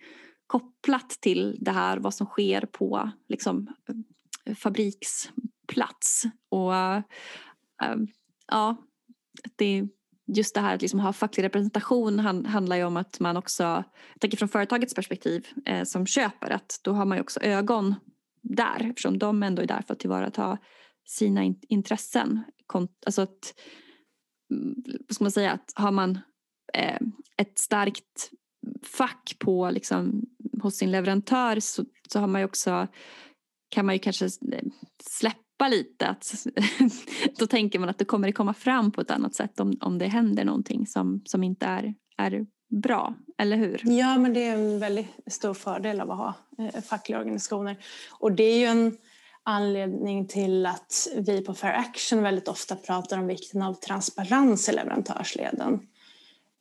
kopplat 0.47 1.09
till 1.09 1.57
det 1.59 1.71
här, 1.71 1.97
vad 1.97 2.13
som 2.13 2.27
sker 2.27 2.61
på 2.61 3.11
liksom, 3.27 3.67
fabriksplats. 4.55 6.23
Och 6.49 6.73
ja, 8.51 8.77
det, 9.55 9.87
just 10.27 10.55
det 10.55 10.61
här 10.61 10.75
att 10.75 10.81
liksom 10.81 10.99
ha 10.99 11.13
facklig 11.13 11.43
representation 11.43 12.19
handlar 12.45 12.75
ju 12.75 12.83
om 12.83 12.97
att 12.97 13.19
man 13.19 13.37
också, 13.37 13.63
jag 13.63 14.19
tänker 14.19 14.37
från 14.37 14.49
företagets 14.49 14.93
perspektiv 14.93 15.47
eh, 15.65 15.83
som 15.83 16.05
köper, 16.05 16.49
att 16.49 16.79
då 16.83 16.93
har 16.93 17.05
man 17.05 17.17
ju 17.17 17.21
också 17.21 17.39
ögon 17.39 17.95
där 18.41 18.89
eftersom 18.89 19.17
de 19.17 19.43
ändå 19.43 19.61
är 19.61 19.67
där 19.67 19.81
för 19.81 19.93
att 19.93 19.99
tillvarata 19.99 20.57
sina 21.07 21.43
in, 21.43 21.59
intressen. 21.69 22.43
Alltså 23.05 23.21
att, 23.21 23.53
mm, 24.51 24.75
vad 25.07 25.15
ska 25.15 25.23
man 25.23 25.31
säga, 25.31 25.51
att 25.51 25.73
har 25.75 25.91
man 25.91 26.19
eh, 26.73 26.99
ett 27.37 27.59
starkt 27.59 28.31
fack 28.83 29.35
på 29.39 29.69
liksom, 29.71 30.21
hos 30.61 30.75
sin 30.75 30.91
leverantör 30.91 31.59
så, 31.59 31.85
så 32.11 32.19
har 32.19 32.27
man 32.27 32.41
ju 32.41 32.45
också 32.45 32.87
kan 33.69 33.85
man 33.85 33.95
ju 33.95 33.99
kanske 33.99 34.29
släppa 35.03 35.48
släppa 35.59 35.67
lite. 35.67 36.07
Att, 36.07 36.45
då 37.39 37.47
tänker 37.47 37.79
man 37.79 37.89
att 37.89 37.97
det 37.97 38.05
kommer 38.05 38.31
komma 38.31 38.53
fram 38.53 38.91
på 38.91 39.01
ett 39.01 39.11
annat 39.11 39.35
sätt 39.35 39.59
om, 39.59 39.77
om 39.81 39.97
det 39.97 40.07
händer 40.07 40.45
någonting 40.45 40.87
som, 40.87 41.21
som 41.25 41.43
inte 41.43 41.65
är, 41.65 41.93
är 42.17 42.45
bra, 42.69 43.15
eller 43.37 43.57
hur? 43.57 43.81
Ja, 43.83 44.17
men 44.17 44.33
det 44.33 44.43
är 44.43 44.53
en 44.53 44.79
väldigt 44.79 45.07
stor 45.27 45.53
fördel 45.53 46.01
av 46.01 46.11
att 46.11 46.17
ha 46.17 46.33
eh, 46.57 46.81
fackliga 46.81 47.19
organisationer. 47.19 47.77
Och 48.19 48.31
det 48.31 48.43
är 48.43 48.57
ju 48.59 48.65
en 48.65 48.97
anledning 49.43 50.27
till 50.27 50.65
att 50.65 51.07
vi 51.15 51.41
på 51.41 51.53
Fair 51.53 51.73
Action 51.73 52.23
väldigt 52.23 52.47
ofta 52.47 52.75
pratar 52.75 53.17
om 53.17 53.27
vikten 53.27 53.61
av 53.61 53.73
transparens 53.73 54.69
i 54.69 54.71
leverantörsleden. 54.71 55.79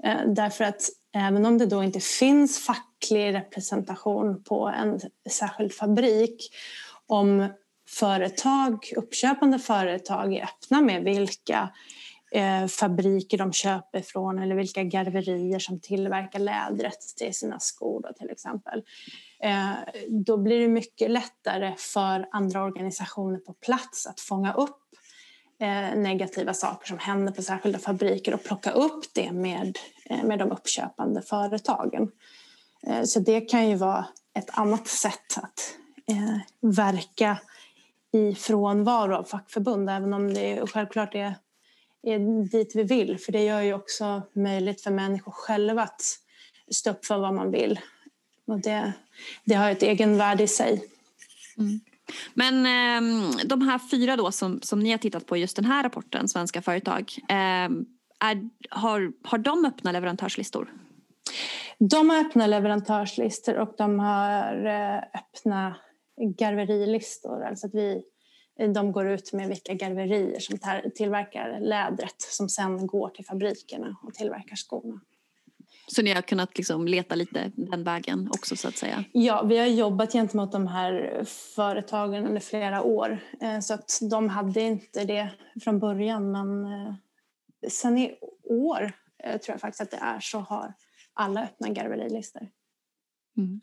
Eh, 0.04 0.26
därför 0.26 0.64
att 0.64 0.82
även 1.14 1.46
om 1.46 1.58
det 1.58 1.66
då 1.66 1.82
inte 1.82 2.00
finns 2.00 2.58
facklig 2.58 3.34
representation 3.34 4.42
på 4.42 4.68
en 4.68 5.00
särskild 5.30 5.72
fabrik 5.72 6.50
om 7.06 7.48
företag, 7.88 8.92
uppköpande 8.96 9.58
företag 9.58 10.34
är 10.34 10.44
öppna 10.44 10.80
med 10.80 11.04
vilka 11.04 11.70
eh, 12.32 12.66
fabriker 12.66 13.38
de 13.38 13.52
köper 13.52 14.00
från 14.00 14.38
eller 14.38 14.54
vilka 14.54 14.82
garverier 14.82 15.58
som 15.58 15.80
tillverkar 15.80 16.38
lädret 16.38 17.00
till 17.16 17.34
sina 17.34 17.60
skor 17.60 18.02
då, 18.02 18.12
till 18.12 18.30
exempel. 18.30 18.82
Eh, 19.42 19.72
då 20.08 20.36
blir 20.36 20.60
det 20.60 20.68
mycket 20.68 21.10
lättare 21.10 21.74
för 21.78 22.28
andra 22.32 22.62
organisationer 22.62 23.38
på 23.38 23.52
plats 23.52 24.06
att 24.06 24.20
fånga 24.20 24.52
upp 24.52 24.80
eh, 25.60 25.98
negativa 25.98 26.54
saker 26.54 26.86
som 26.86 26.98
händer 26.98 27.32
på 27.32 27.42
särskilda 27.42 27.78
fabriker 27.78 28.34
och 28.34 28.44
plocka 28.44 28.70
upp 28.70 29.04
det 29.14 29.32
med, 29.32 29.76
eh, 30.10 30.24
med 30.24 30.38
de 30.38 30.52
uppköpande 30.52 31.22
företagen. 31.22 32.10
Eh, 32.86 33.02
så 33.02 33.20
det 33.20 33.40
kan 33.40 33.68
ju 33.68 33.76
vara 33.76 34.06
ett 34.34 34.50
annat 34.58 34.88
sätt 34.88 35.38
att 35.38 35.74
eh, 36.10 36.38
verka 36.60 37.38
i 38.12 38.34
frånvaro 38.34 39.14
av 39.14 39.24
fackförbund 39.24 39.90
även 39.90 40.14
om 40.14 40.34
det 40.34 40.70
självklart 40.70 41.14
är, 41.14 41.34
är 42.02 42.48
dit 42.50 42.72
vi 42.74 42.82
vill. 42.82 43.18
För 43.18 43.32
det 43.32 43.44
gör 43.44 43.60
ju 43.60 43.74
också 43.74 44.22
möjligt 44.32 44.80
för 44.80 44.90
människor 44.90 45.32
själva 45.32 45.82
att 45.82 46.02
stå 46.70 46.90
upp 46.90 47.06
för 47.06 47.18
vad 47.18 47.34
man 47.34 47.50
vill. 47.50 47.80
Och 48.46 48.60
det, 48.60 48.92
det 49.44 49.54
har 49.54 49.70
ett 49.70 49.82
egenvärde 49.82 50.42
i 50.42 50.48
sig. 50.48 50.84
Mm. 51.58 51.80
Men 52.34 52.66
eh, 52.66 53.30
de 53.44 53.62
här 53.62 53.78
fyra 53.90 54.16
då 54.16 54.32
som, 54.32 54.60
som 54.62 54.80
ni 54.80 54.90
har 54.90 54.98
tittat 54.98 55.26
på 55.26 55.36
just 55.36 55.56
den 55.56 55.64
här 55.64 55.82
rapporten, 55.82 56.28
Svenska 56.28 56.62
företag, 56.62 57.14
eh, 57.28 57.68
är, 58.20 58.48
har, 58.70 59.12
har 59.24 59.38
de 59.38 59.64
öppna 59.64 59.92
leverantörslistor? 59.92 60.72
De 61.78 62.10
har 62.10 62.20
öppna 62.20 62.46
leverantörslistor 62.46 63.58
och 63.58 63.74
de 63.78 63.98
har 63.98 64.66
eh, 64.66 64.98
öppna 64.98 65.76
garverilistor. 66.18 67.44
Alltså 67.44 67.66
att 67.66 67.74
vi, 67.74 68.02
de 68.74 68.92
går 68.92 69.08
ut 69.08 69.32
med 69.32 69.48
vilka 69.48 69.74
garverier 69.74 70.40
som 70.40 70.58
tillverkar 70.94 71.60
lädret 71.60 72.20
som 72.20 72.48
sen 72.48 72.86
går 72.86 73.08
till 73.08 73.24
fabrikerna 73.24 73.96
och 74.02 74.14
tillverkar 74.14 74.56
skorna. 74.56 75.00
Så 75.86 76.02
ni 76.02 76.12
har 76.12 76.22
kunnat 76.22 76.58
liksom 76.58 76.88
leta 76.88 77.14
lite 77.14 77.52
den 77.56 77.84
vägen 77.84 78.28
också 78.28 78.56
så 78.56 78.68
att 78.68 78.76
säga? 78.76 79.04
Ja, 79.12 79.42
vi 79.42 79.58
har 79.58 79.66
jobbat 79.66 80.12
gentemot 80.12 80.52
de 80.52 80.66
här 80.66 81.24
företagen 81.26 82.26
under 82.26 82.40
flera 82.40 82.82
år. 82.82 83.18
Eh, 83.40 83.60
så 83.60 83.74
att 83.74 83.98
de 84.10 84.28
hade 84.28 84.60
inte 84.60 85.04
det 85.04 85.30
från 85.64 85.78
början 85.78 86.32
men 86.32 86.64
eh, 86.64 86.94
sen 87.68 87.98
i 87.98 88.18
år 88.44 88.92
eh, 89.24 89.38
tror 89.40 89.54
jag 89.54 89.60
faktiskt 89.60 89.80
att 89.80 89.90
det 89.90 89.96
är 89.96 90.20
så 90.20 90.38
har 90.38 90.74
alla 91.12 91.42
öppna 91.42 91.68
garverilistor. 91.68 92.48
Mm 93.36 93.60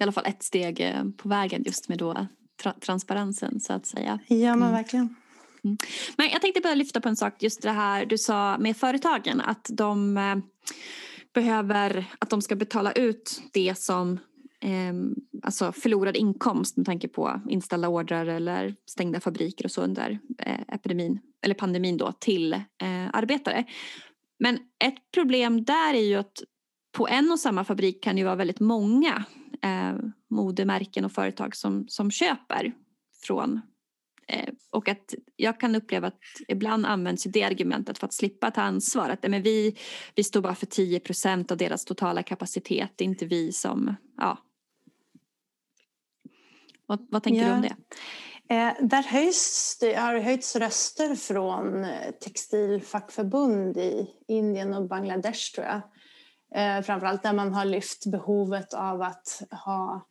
det 0.00 0.02
är 0.02 0.06
i 0.06 0.08
alla 0.08 0.12
fall 0.12 0.26
ett 0.26 0.42
steg 0.42 0.80
eh, 0.80 1.04
på 1.16 1.28
vägen 1.28 1.62
just 1.66 1.88
med 1.88 1.98
då 1.98 2.26
tra 2.62 2.74
transparensen 2.80 3.60
så 3.60 3.72
att 3.72 3.86
säga. 3.86 4.18
Ja 4.26 4.36
men 4.36 4.62
mm. 4.62 4.72
verkligen. 4.72 5.16
Mm. 5.64 5.76
Men 6.16 6.28
jag 6.30 6.40
tänkte 6.40 6.60
bara 6.60 6.74
lyfta 6.74 7.00
på 7.00 7.08
en 7.08 7.16
sak, 7.16 7.42
just 7.42 7.62
det 7.62 7.70
här 7.70 8.06
du 8.06 8.18
sa 8.18 8.58
med 8.58 8.76
företagen 8.76 9.40
att 9.40 9.70
de 9.72 10.16
eh, 10.16 10.36
behöver, 11.34 12.04
att 12.18 12.30
de 12.30 12.42
ska 12.42 12.56
betala 12.56 12.92
ut 12.92 13.42
det 13.52 13.78
som 13.78 14.12
eh, 14.60 14.94
alltså 15.42 15.72
förlorad 15.72 16.16
inkomst 16.16 16.76
med 16.76 16.86
tanke 16.86 17.08
på 17.08 17.40
inställda 17.48 17.88
ordrar 17.88 18.26
eller 18.26 18.74
stängda 18.86 19.20
fabriker 19.20 19.64
och 19.64 19.70
så 19.70 19.82
under 19.82 20.18
eh, 20.38 20.60
epidemin 20.74 21.20
eller 21.42 21.54
pandemin 21.54 21.96
då 21.96 22.12
till 22.12 22.52
eh, 22.52 22.60
arbetare. 23.12 23.64
Men 24.38 24.58
ett 24.84 25.10
problem 25.14 25.64
där 25.64 25.94
är 25.94 26.04
ju 26.04 26.14
att 26.14 26.42
på 26.92 27.08
en 27.08 27.32
och 27.32 27.40
samma 27.40 27.64
fabrik 27.64 28.02
kan 28.04 28.16
det 28.16 28.24
vara 28.24 28.36
väldigt 28.36 28.60
många 28.60 29.24
eh, 29.62 29.94
modemärken 30.30 31.04
och 31.04 31.12
företag 31.12 31.56
som, 31.56 31.88
som 31.88 32.10
köper 32.10 32.72
från 33.22 33.60
eh, 34.26 34.48
och 34.70 34.88
att 34.88 35.14
jag 35.36 35.60
kan 35.60 35.74
uppleva 35.74 36.06
att 36.06 36.20
ibland 36.48 36.86
används 36.86 37.24
det 37.24 37.42
argumentet 37.42 37.98
för 37.98 38.06
att 38.06 38.12
slippa 38.12 38.50
ta 38.50 38.60
ansvar. 38.60 39.08
Att 39.08 39.22
men 39.22 39.42
vi, 39.42 39.76
vi 40.14 40.24
står 40.24 40.40
bara 40.40 40.54
för 40.54 40.66
10 40.66 41.00
procent 41.00 41.50
av 41.50 41.56
deras 41.56 41.84
totala 41.84 42.22
kapacitet. 42.22 42.90
Det 42.96 43.04
är 43.04 43.08
inte 43.08 43.26
vi 43.26 43.52
som... 43.52 43.94
Ja. 44.16 44.38
Vad, 46.86 47.06
vad 47.10 47.22
tänker 47.22 47.42
ja. 47.42 47.48
du 47.48 47.54
om 47.54 47.62
det? 47.62 47.76
Eh, 48.54 48.72
där 48.80 49.02
höjs, 49.02 49.78
det 49.80 49.94
har 49.94 50.18
höjts 50.18 50.56
röster 50.56 51.14
från 51.14 51.86
textilfackförbund 52.20 53.76
i 53.76 54.10
Indien 54.28 54.74
och 54.74 54.88
Bangladesh 54.88 55.54
tror 55.54 55.66
jag. 55.66 55.80
Eh, 56.54 56.82
framförallt 56.82 57.22
där 57.22 57.32
man 57.32 57.54
har 57.54 57.64
lyft 57.64 58.06
behovet 58.06 58.74
av 58.74 59.02
att 59.02 59.42
ha, 59.50 60.06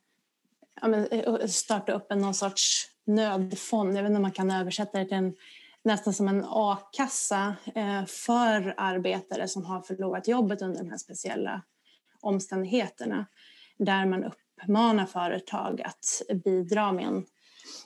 ja, 0.81 0.87
men, 0.87 1.07
eh, 1.07 1.45
starta 1.45 1.93
upp 1.93 2.11
en 2.11 2.19
någon 2.19 2.33
sorts 2.33 2.87
nödfond. 3.05 3.97
Jag 3.97 4.03
vet 4.03 4.09
inte 4.09 4.15
om 4.15 4.21
man 4.21 4.31
kan 4.31 4.51
översätta 4.51 4.99
det 4.99 5.05
till 5.05 5.17
en, 5.17 5.35
nästan 5.83 6.13
som 6.13 6.27
en 6.27 6.45
a-kassa 6.47 7.55
eh, 7.75 8.05
för 8.05 8.73
arbetare 8.77 9.47
som 9.47 9.65
har 9.65 9.81
förlorat 9.81 10.27
jobbet 10.27 10.61
under 10.61 10.83
de 10.83 10.89
här 10.89 10.97
speciella 10.97 11.61
omständigheterna. 12.21 13.25
Där 13.77 14.05
man 14.05 14.23
uppmanar 14.23 15.05
företag 15.05 15.81
att 15.81 16.21
bidra 16.43 16.91
med 16.91 17.05
en 17.05 17.25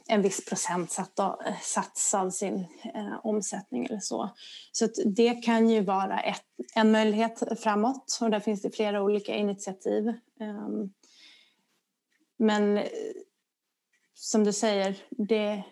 en 0.07 0.21
viss 0.21 0.45
procentsats 0.45 2.13
eh, 2.13 2.21
av 2.21 2.29
sin 2.29 2.65
eh, 2.95 3.19
omsättning 3.23 3.85
eller 3.85 3.99
så. 3.99 4.29
Så 4.71 4.87
det 5.05 5.33
kan 5.33 5.69
ju 5.69 5.81
vara 5.81 6.19
ett, 6.19 6.45
en 6.75 6.91
möjlighet 6.91 7.61
framåt 7.63 8.17
och 8.21 8.31
där 8.31 8.39
finns 8.39 8.61
det 8.61 8.75
flera 8.75 9.03
olika 9.03 9.35
initiativ. 9.35 10.07
Ehm, 10.39 10.81
eh, 10.81 10.87
men 12.37 12.83
som 14.13 14.43
du 14.43 14.53
säger, 14.53 14.95
det, 15.09 15.63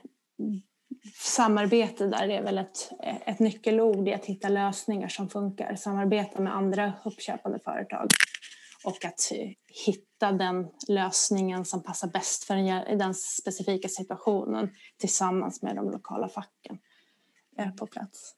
samarbete 1.15 2.07
där 2.07 2.29
är 2.29 2.43
väl 2.43 2.57
ett, 2.57 2.91
ett 3.25 3.39
nyckelord 3.39 4.07
i 4.07 4.13
att 4.13 4.25
hitta 4.25 4.49
lösningar 4.49 5.07
som 5.07 5.29
funkar. 5.29 5.75
Samarbeta 5.75 6.41
med 6.41 6.55
andra 6.55 6.93
uppköpande 7.05 7.59
företag 7.59 8.07
och 8.83 9.05
att 9.05 9.31
hitta 9.85 10.31
den 10.31 10.67
lösningen 10.87 11.65
som 11.65 11.83
passar 11.83 12.07
bäst 12.07 12.43
för 12.43 12.55
den, 12.97 13.13
specifika 13.13 13.87
situationen 13.87 14.69
tillsammans 14.97 15.61
med 15.61 15.75
de 15.75 15.91
lokala 15.91 16.29
facken 16.29 16.77
på 17.77 17.87
plats. 17.87 18.35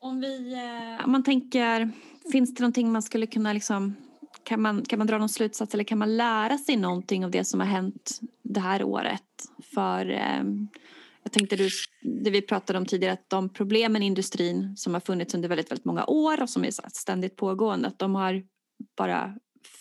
Om, 0.00 0.20
vi, 0.20 0.52
eh, 0.52 1.04
om 1.04 1.12
man 1.12 1.24
tänker, 1.24 1.90
finns 2.32 2.54
det 2.54 2.60
någonting 2.60 2.92
man 2.92 3.02
skulle 3.02 3.26
kunna 3.26 3.52
liksom 3.52 3.96
kan 4.42 4.62
man, 4.62 4.84
kan 4.84 4.98
man 4.98 5.06
dra 5.06 5.18
någon 5.18 5.28
slutsats 5.28 5.74
eller 5.74 5.84
kan 5.84 5.98
man 5.98 6.16
lära 6.16 6.58
sig 6.58 6.76
någonting 6.76 7.24
av 7.24 7.30
det 7.30 7.44
som 7.44 7.60
har 7.60 7.66
hänt 7.66 8.20
det 8.42 8.60
här 8.60 8.84
året? 8.84 9.22
För 9.74 10.10
eh, 10.10 10.42
jag 11.22 11.32
tänkte 11.32 11.56
du, 11.56 11.68
det 12.02 12.30
vi 12.30 12.42
pratade 12.42 12.78
om 12.78 12.86
tidigare 12.86 13.12
att 13.12 13.30
de 13.30 13.48
problemen 13.48 14.02
i 14.02 14.06
industrin 14.06 14.76
som 14.76 14.94
har 14.94 15.00
funnits 15.00 15.34
under 15.34 15.48
väldigt, 15.48 15.70
väldigt 15.70 15.84
många 15.84 16.04
år 16.04 16.42
och 16.42 16.50
som 16.50 16.64
är 16.64 16.70
ständigt 16.92 17.36
pågående 17.36 17.88
att 17.88 17.98
de 17.98 18.14
har 18.14 18.42
bara 18.96 19.34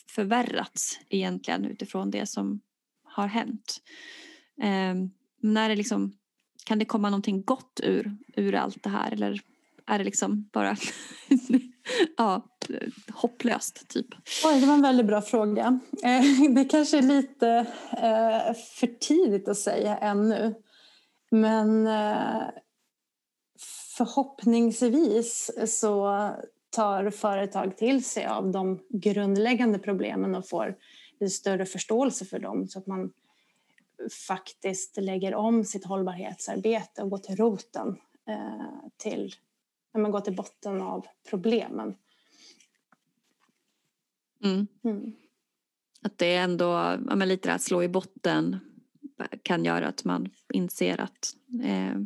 förvärrats 0.10 1.00
egentligen 1.10 1.66
utifrån 1.66 2.12
det 2.12 2.26
som 2.26 2.62
har 3.04 3.28
hänt. 3.28 3.82
Eh, 4.62 4.96
när 5.42 5.70
det 5.70 5.76
liksom, 5.76 6.18
kan 6.66 6.80
det 6.80 6.86
komma 6.86 7.10
någonting 7.10 7.44
gott 7.44 7.80
ur, 7.84 8.18
ur 8.36 8.56
allt 8.56 8.84
det 8.84 8.90
här 8.90 9.12
eller 9.12 9.42
är 9.88 9.98
det 9.98 10.06
liksom 10.06 10.50
bara 10.54 10.76
ja, 12.18 12.46
hopplöst 13.14 13.88
typ? 13.88 14.08
Oj, 14.46 14.60
det 14.62 14.68
var 14.68 14.74
en 14.74 14.82
väldigt 14.82 15.06
bra 15.06 15.22
fråga. 15.22 15.80
Eh, 16.04 16.52
det 16.56 16.66
kanske 16.66 16.98
är 16.98 17.02
lite 17.02 17.50
eh, 17.92 18.54
för 18.80 19.00
tidigt 19.00 19.48
att 19.48 19.58
säga 19.58 19.98
ännu. 19.98 20.56
Men 21.32 21.88
eh, 21.88 22.42
förhoppningsvis 23.98 25.52
så 25.68 26.30
tar 26.70 27.10
företag 27.10 27.78
till 27.78 28.06
sig 28.06 28.26
av 28.26 28.52
de 28.52 28.80
grundläggande 28.90 29.80
problemen 29.80 30.36
och 30.36 30.50
får 30.50 30.78
en 31.20 31.30
större 31.30 31.66
förståelse 31.66 32.26
för 32.26 32.40
dem 32.40 32.68
så 32.68 32.80
att 32.80 32.88
man 32.88 33.14
faktiskt 34.28 34.98
lägger 34.98 35.36
om 35.36 35.66
sitt 35.66 35.86
hållbarhetsarbete 35.86 37.04
och 37.04 37.10
går 37.10 37.18
till 37.18 37.36
roten 37.36 37.98
eh, 38.28 38.90
till, 38.98 39.36
när 39.94 40.02
man 40.02 40.12
går 40.12 40.20
till 40.20 40.36
botten 40.36 40.82
av 40.82 41.06
problemen. 41.30 41.96
Mm. 44.44 44.68
Mm. 44.84 45.16
Att 46.02 46.18
det 46.18 46.36
är 46.36 46.44
ändå, 46.44 46.66
ja, 47.10 47.16
lite 47.16 47.54
att 47.54 47.62
slå 47.62 47.84
i 47.84 47.90
botten 47.90 48.60
kan 49.44 49.66
göra 49.66 49.88
att 49.88 50.04
man 50.04 50.30
inser 50.54 51.02
att, 51.02 51.36
eh, 51.64 52.00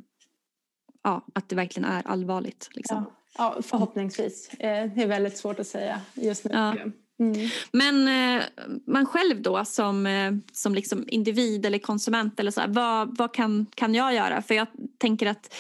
ja, 1.03 1.25
att 1.33 1.49
det 1.49 1.55
verkligen 1.55 1.89
är 1.89 2.07
allvarligt. 2.07 2.69
Liksom. 2.71 2.97
Ja. 2.97 3.20
Ja, 3.37 3.57
förhoppningsvis. 3.61 4.49
Eh, 4.53 4.89
det 4.95 5.03
är 5.03 5.07
väldigt 5.07 5.37
svårt 5.37 5.59
att 5.59 5.67
säga 5.67 6.01
just 6.13 6.43
nu. 6.43 6.51
Ja. 6.53 6.75
Mm. 7.19 7.49
Men 7.71 8.07
eh, 8.07 8.43
man 8.87 9.05
själv 9.05 9.41
då 9.41 9.65
som, 9.65 10.05
eh, 10.05 10.33
som 10.51 10.75
liksom 10.75 11.05
individ 11.07 11.65
eller 11.65 11.79
konsument 11.79 12.39
eller 12.39 12.51
så 12.51 12.61
här, 12.61 12.67
vad, 12.67 13.17
vad 13.17 13.33
kan, 13.33 13.65
kan 13.75 13.95
jag 13.95 14.13
göra? 14.13 14.41
För 14.41 14.55
jag 14.55 14.67
tänker 14.97 15.27
att 15.27 15.55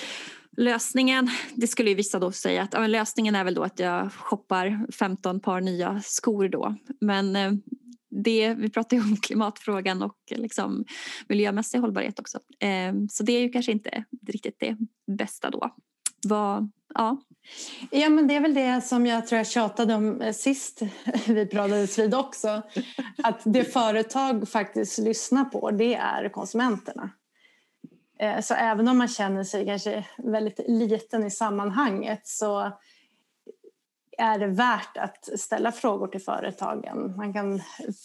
lösningen, 0.57 1.29
det 1.53 1.67
skulle 1.67 1.89
ju 1.89 1.95
vissa 1.95 2.19
då 2.19 2.31
säga 2.31 2.61
att 2.61 2.73
ja, 2.73 2.87
lösningen 2.87 3.35
är 3.35 3.43
väl 3.43 3.53
då 3.53 3.63
att 3.63 3.79
jag 3.79 4.13
shoppar 4.13 4.91
15 4.91 5.39
par 5.39 5.61
nya 5.61 6.01
skor 6.05 6.47
då. 6.47 6.75
Men 7.01 7.33
det, 8.09 8.53
vi 8.53 8.69
pratar 8.69 8.97
ju 8.97 9.03
om 9.03 9.17
klimatfrågan 9.21 10.01
och 10.01 10.17
liksom 10.29 10.85
miljömässig 11.27 11.79
hållbarhet 11.79 12.19
också. 12.19 12.39
Så 13.11 13.23
det 13.23 13.33
är 13.33 13.41
ju 13.41 13.49
kanske 13.49 13.71
inte 13.71 14.03
riktigt 14.27 14.59
det 14.59 14.77
bästa 15.17 15.49
då. 15.49 15.75
Vad, 16.27 16.71
ja. 16.93 17.17
Ja, 17.91 18.09
men 18.09 18.27
det 18.27 18.35
är 18.35 18.41
väl 18.41 18.53
det 18.53 18.81
som 18.81 19.05
jag 19.05 19.27
tror 19.27 19.37
jag 19.37 19.47
tjatade 19.47 19.93
om 19.93 20.21
eh, 20.21 20.33
sist 20.33 20.81
vi 21.27 21.45
pratades 21.45 21.99
vid 21.99 22.15
också. 22.15 22.61
Att 23.23 23.41
det 23.43 23.63
företag 23.63 24.49
faktiskt 24.49 24.97
lyssnar 24.97 25.45
på, 25.45 25.71
det 25.71 25.95
är 25.95 26.29
konsumenterna. 26.29 27.09
Eh, 28.19 28.41
så 28.41 28.53
även 28.53 28.87
om 28.87 28.97
man 28.97 29.07
känner 29.07 29.43
sig 29.43 29.65
kanske 29.65 30.05
väldigt 30.17 30.59
liten 30.67 31.23
i 31.23 31.31
sammanhanget 31.31 32.27
så 32.27 32.71
är 34.17 34.39
det 34.39 34.47
värt 34.47 34.97
att 34.97 35.39
ställa 35.39 35.71
frågor 35.71 36.07
till 36.07 36.21
företagen. 36.21 37.13
Man 37.17 37.33
kan 37.33 37.61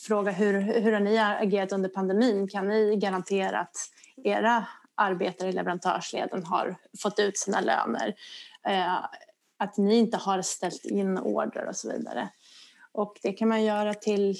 fråga 0.07 0.31
hur, 0.31 0.61
hur 0.61 0.93
har 0.93 1.01
ni 1.01 1.19
agerat 1.19 1.73
under 1.73 1.89
pandemin? 1.89 2.49
Kan 2.49 2.69
ni 2.69 2.97
garantera 2.97 3.61
att 3.61 3.77
era 4.25 4.67
arbetare 4.97 5.49
i 5.49 5.53
leverantörsleden 5.53 6.44
har 6.44 6.76
fått 7.03 7.18
ut 7.18 7.38
sina 7.38 7.61
löner? 7.61 8.14
Eh, 8.68 9.05
att 9.59 9.76
ni 9.76 9.97
inte 9.97 10.16
har 10.16 10.42
ställt 10.42 10.84
in 10.84 11.18
order 11.18 11.66
och 11.66 11.76
så 11.76 11.92
vidare. 11.92 12.28
Och 12.92 13.18
det 13.22 13.32
kan 13.32 13.49
man 13.49 13.64
göra 13.64 13.94
till 13.94 14.36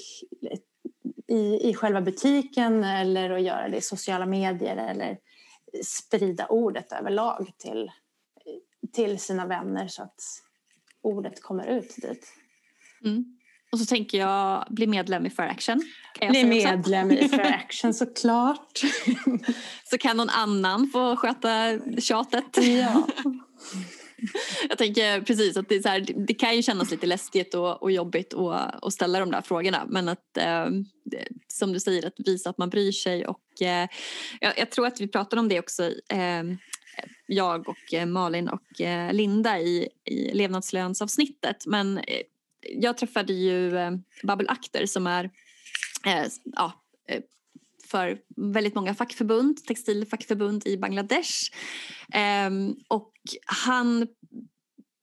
i, 1.27 1.69
i 1.69 1.73
själva 1.73 2.01
butiken 2.01 2.83
eller 2.83 3.29
att 3.29 3.41
göra 3.41 3.69
det 3.69 3.77
i 3.77 3.81
sociala 3.81 4.25
medier 4.25 4.77
eller 4.77 5.17
sprida 5.83 6.47
ordet 6.47 6.91
överlag 6.91 7.51
till, 7.57 7.91
till 8.93 9.19
sina 9.19 9.45
vänner 9.45 9.87
så 9.87 10.03
att 10.03 10.21
ordet 11.01 11.41
kommer 11.41 11.67
ut 11.67 11.95
dit. 11.95 12.27
Mm. 13.05 13.36
Och 13.71 13.79
så 13.79 13.85
tänker 13.85 14.17
jag 14.17 14.67
bli 14.69 14.87
medlem 14.87 15.25
i 15.25 15.29
Fair 15.29 15.49
Action. 15.49 15.81
Bli 16.29 16.43
medlem 16.43 17.11
i 17.11 17.29
Fair 17.29 17.53
Action 17.65 17.93
såklart. 17.93 18.81
så 19.83 19.97
kan 19.97 20.17
någon 20.17 20.29
annan 20.29 20.89
få 20.93 21.15
sköta 21.15 21.79
tjatet. 21.99 22.57
Ja. 22.57 23.07
Jag 24.69 24.77
tänker 24.77 25.21
precis 25.21 25.57
att 25.57 25.69
det, 25.69 25.85
här, 25.85 26.05
det 26.27 26.33
kan 26.33 26.55
ju 26.55 26.61
kännas 26.61 26.91
lite 26.91 27.07
läskigt 27.07 27.53
och, 27.53 27.81
och 27.81 27.91
jobbigt 27.91 28.33
att, 28.33 28.83
att 28.85 28.93
ställa 28.93 29.19
de 29.19 29.31
där 29.31 29.41
frågorna 29.41 29.85
men 29.89 30.09
att 30.09 30.37
eh, 30.37 30.65
som 31.47 31.73
du 31.73 31.79
säger 31.79 32.07
att 32.07 32.13
visa 32.25 32.49
att 32.49 32.57
man 32.57 32.69
bryr 32.69 32.91
sig 32.91 33.27
och 33.27 33.61
eh, 33.61 33.87
jag, 34.39 34.57
jag, 34.57 34.71
tror 34.71 34.87
att 34.87 35.01
vi 35.01 35.07
pratade 35.07 35.39
om 35.39 35.49
det 35.49 35.59
också 35.59 35.83
eh, 36.09 36.43
jag 37.27 37.69
och 37.69 37.93
eh, 37.93 38.05
Malin 38.05 38.49
och 38.49 38.81
eh, 38.81 39.13
Linda 39.13 39.59
i, 39.59 39.87
i 40.05 40.33
levnadslönsavsnittet 40.33 41.65
men 41.65 41.97
eh, 41.97 42.21
jag 42.61 42.97
träffade 42.97 43.33
ju 43.33 43.77
eh, 43.77 43.91
Babel 44.23 44.49
Akter 44.49 44.85
som 44.85 45.07
är 45.07 45.23
eh, 46.05 46.27
ja, 46.43 46.83
eh, 47.09 47.21
för 47.87 48.19
väldigt 48.35 48.75
många 48.75 48.95
fackförbund, 48.95 49.65
textilfackförbund 49.65 50.67
i 50.67 50.77
Bangladesh. 50.77 51.51
Ehm, 52.13 52.75
och 52.87 53.11
han, 53.45 54.07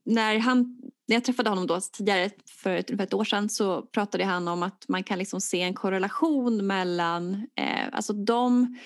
när, 0.05 0.38
han, 0.38 0.78
när 1.09 1.16
jag 1.16 1.24
träffade 1.24 1.50
honom 1.50 1.66
då 1.66 1.80
tidigare 1.80 2.30
för 2.62 2.76
ett, 2.76 2.86
för 2.86 3.00
ett 3.00 3.14
år 3.14 3.24
sedan 3.24 3.48
så 3.48 3.82
pratade 3.82 4.24
han 4.24 4.48
om 4.48 4.62
att 4.62 4.84
man 4.88 5.05
kan 5.05 5.18
liksom 5.18 5.40
se 5.40 5.61
en 5.61 5.74
korrelation 5.74 6.66
mellan 6.66 7.34
eh, 7.57 7.88
alltså 7.92 8.12
de 8.12 8.78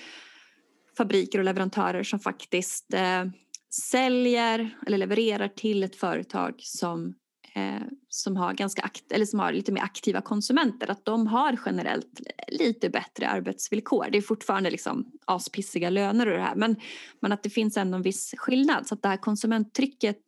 fabriker 0.97 1.39
och 1.39 1.45
leverantörer 1.45 2.03
som 2.03 2.21
faktiskt 2.21 2.95
eh, 2.95 3.25
säljer 3.71 4.79
eller 4.87 4.99
levererar 4.99 5.49
till 5.49 5.83
ett 5.83 5.97
företag 5.97 6.55
som 6.59 7.15
eh, 7.55 7.83
som 8.09 8.37
har, 8.37 8.53
ganska 8.53 8.83
akt 8.83 9.13
eller 9.13 9.27
som 9.27 9.39
har 9.39 9.53
lite 9.53 9.73
mer 9.73 9.83
aktiva 9.83 10.21
konsumenter 10.21 10.91
att 10.91 11.05
de 11.05 11.27
har 11.27 11.59
generellt 11.67 12.21
lite 12.49 12.91
bättre 12.91 13.29
arbetsvillkor. 13.29 14.07
Det 14.13 14.19
är 14.19 14.23
fortfarande 14.23 14.71
liksom 14.71 15.13
aspissiga 15.25 15.91
löner 15.91 16.27
och 16.27 16.37
det 16.37 16.43
här 16.43 16.55
men, 16.55 16.77
men 17.21 17.33
att 17.33 17.43
det 17.43 17.51
finns 17.51 17.77
ändå 17.77 17.97
en 17.97 18.03
viss 18.03 18.35
skillnad 18.37 18.87
så 18.87 18.95
att 18.95 19.03
det 19.03 19.09
här 19.09 19.17
konsumenttrycket 19.17 20.23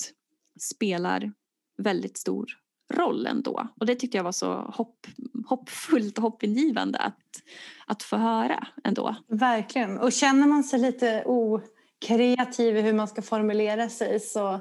spelar 0.61 1.33
väldigt 1.79 2.19
stor 2.19 2.47
roll 2.93 3.27
ändå. 3.27 3.69
Och 3.81 3.87
det 3.87 3.95
tyckte 3.95 4.17
jag 4.17 4.25
var 4.25 4.33
så 4.33 4.55
hopp, 4.55 5.07
hoppfullt 5.47 6.19
och 6.19 6.23
hoppingivande 6.23 6.99
att, 6.99 7.43
att 7.87 8.03
få 8.03 8.17
höra 8.17 8.67
ändå. 8.85 9.17
Verkligen. 9.29 9.99
Och 9.99 10.13
känner 10.13 10.47
man 10.47 10.65
sig 10.65 10.81
lite 10.81 11.23
okreativ 11.27 12.77
i 12.77 12.81
hur 12.81 12.93
man 12.93 13.09
ska 13.09 13.23
formulera 13.23 13.89
sig 13.89 14.21
så 14.21 14.61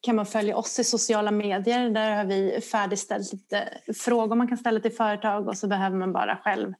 kan 0.00 0.16
man 0.16 0.26
följa 0.26 0.56
oss 0.56 0.78
i 0.78 0.84
sociala 0.84 1.30
medier. 1.30 1.90
Där 1.90 2.16
har 2.16 2.24
vi 2.24 2.60
färdigställt 2.60 3.32
lite 3.32 3.80
frågor 3.94 4.36
man 4.36 4.48
kan 4.48 4.58
ställa 4.58 4.80
till 4.80 4.92
företag 4.92 5.48
och 5.48 5.58
så 5.58 5.66
behöver 5.68 5.96
man 5.96 6.12
bara 6.12 6.36
själv 6.36 6.74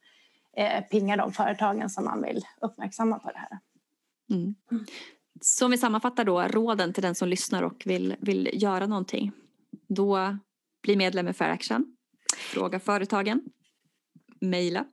eh, 0.57 0.85
pinga 0.85 1.17
de 1.17 1.33
företagen 1.33 1.91
som 1.91 2.05
man 2.05 2.23
vill 2.23 2.45
uppmärksamma 2.61 3.19
på 3.19 3.31
det 3.31 3.39
här. 3.39 3.59
Mm. 4.31 4.55
Så 5.41 5.65
om 5.65 5.71
vi 5.71 5.79
sammanfattar 5.79 6.25
då 6.25 6.43
råden 6.43 6.93
till 6.93 7.03
den 7.03 7.15
som 7.15 7.29
lyssnar 7.29 7.63
och 7.63 7.83
vill, 7.85 8.17
vill 8.19 8.51
göra 8.53 8.87
någonting. 8.87 9.33
Då 9.89 10.39
bli 10.83 10.97
medlem 10.97 11.29
i 11.29 11.33
Fair 11.33 11.51
Action, 11.51 11.97
fråga 12.39 12.81
företagen, 12.81 13.43
mejla, 14.41 14.85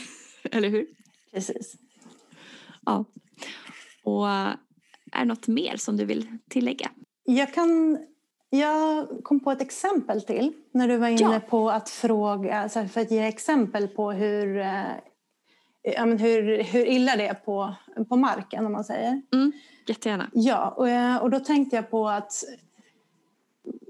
eller 0.42 0.68
hur? 0.68 0.86
Precis. 1.32 1.76
Ja. 2.86 3.04
Och 4.02 4.28
är 4.28 4.56
det 5.18 5.24
något 5.24 5.48
mer 5.48 5.76
som 5.76 5.96
du 5.96 6.04
vill 6.04 6.38
tillägga? 6.50 6.90
Jag, 7.26 7.54
kan, 7.54 7.98
jag 8.50 9.08
kom 9.22 9.40
på 9.40 9.50
ett 9.50 9.62
exempel 9.62 10.22
till 10.22 10.52
när 10.72 10.88
du 10.88 10.96
var 10.96 11.08
inne 11.08 11.34
ja. 11.34 11.40
på 11.40 11.70
att 11.70 11.88
fråga, 11.88 12.58
alltså 12.58 12.86
för 12.86 13.00
att 13.00 13.10
ge 13.10 13.26
exempel 13.26 13.88
på 13.88 14.12
hur, 14.12 14.58
eh, 14.58 16.04
hur, 16.18 16.62
hur 16.62 16.86
illa 16.86 17.16
det 17.16 17.26
är 17.26 17.34
på, 17.34 17.74
på 18.08 18.16
marken 18.16 18.66
om 18.66 18.72
man 18.72 18.84
säger. 18.84 19.22
Mm, 19.32 19.52
jättegärna. 19.86 20.30
Ja, 20.32 20.74
och, 20.76 20.88
eh, 20.88 21.16
och 21.16 21.30
då 21.30 21.40
tänkte 21.40 21.76
jag 21.76 21.90
på 21.90 22.08
att 22.08 22.44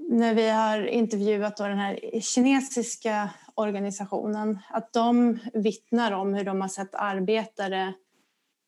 när 0.09 0.33
vi 0.33 0.49
har 0.49 0.87
intervjuat 0.87 1.57
då 1.57 1.63
den 1.63 1.77
här 1.77 2.19
kinesiska 2.21 3.29
organisationen 3.55 4.59
att 4.69 4.93
de 4.93 5.39
vittnar 5.53 6.11
om 6.11 6.33
hur 6.33 6.43
de 6.43 6.61
har 6.61 6.67
sett 6.67 6.95
arbetare 6.95 7.93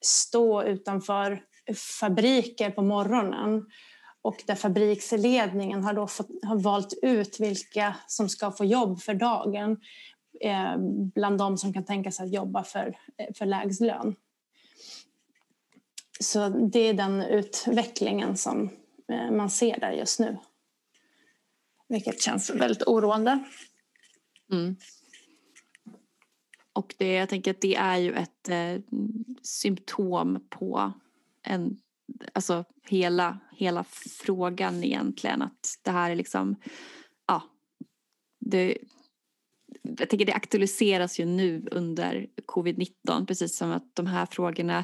stå 0.02 0.64
utanför 0.64 1.44
fabriker 2.00 2.70
på 2.70 2.82
morgonen 2.82 3.66
och 4.22 4.44
där 4.48 4.56
fabriksledningen 4.56 5.84
har, 5.84 5.94
då 5.94 6.08
fått, 6.08 6.30
har 6.44 6.60
valt 6.60 6.94
ut 7.02 7.40
vilka 7.40 7.96
som 8.08 8.30
ska 8.30 8.52
få 8.52 8.66
jobb 8.66 9.02
för 9.02 9.14
dagen 9.14 9.78
eh, 10.42 10.78
bland 11.16 11.38
de 11.38 11.58
som 11.58 11.74
kan 11.74 11.86
tänka 11.86 12.12
sig 12.12 12.26
att 12.26 12.34
jobba 12.34 12.64
för, 12.64 12.98
eh, 13.18 13.34
för 13.36 13.46
lägst 13.46 13.82
lön. 13.82 14.16
Så 16.20 16.50
det 16.50 16.80
är 16.80 16.94
den 16.94 17.22
utvecklingen 17.22 18.38
som 18.38 18.70
eh, 19.12 19.32
man 19.32 19.50
ser 19.50 19.80
där 19.80 19.92
just 19.92 20.20
nu. 20.20 20.38
Vilket 21.88 22.22
känns 22.22 22.50
väldigt 22.50 22.88
oroande. 22.88 23.40
Mm. 24.52 24.76
Och 26.74 26.96
det, 26.98 27.14
jag 27.14 27.30
tänker 27.30 27.52
att 27.52 27.62
det 27.62 27.76
är 27.76 27.98
ju 27.98 28.14
ett 28.14 28.50
eh, 28.50 28.82
symptom 29.42 30.48
på 30.50 30.94
en 31.44 31.80
alltså 32.34 32.66
hela, 32.84 33.40
hela 33.52 33.84
frågan 34.26 34.84
egentligen. 34.84 35.42
Att 35.42 35.80
det 35.84 35.92
här 35.92 36.12
är 36.12 36.16
liksom, 36.16 36.56
ja, 37.28 37.44
det, 38.40 38.78
jag 39.82 40.10
tänker 40.10 40.26
det 40.26 40.34
aktualiseras 40.34 41.20
ju 41.20 41.26
nu 41.26 41.68
under 41.72 42.28
covid-19 42.46 43.26
precis 43.26 43.58
som 43.58 43.72
att 43.72 43.96
de 43.96 44.08
här 44.08 44.26
frågorna 44.26 44.84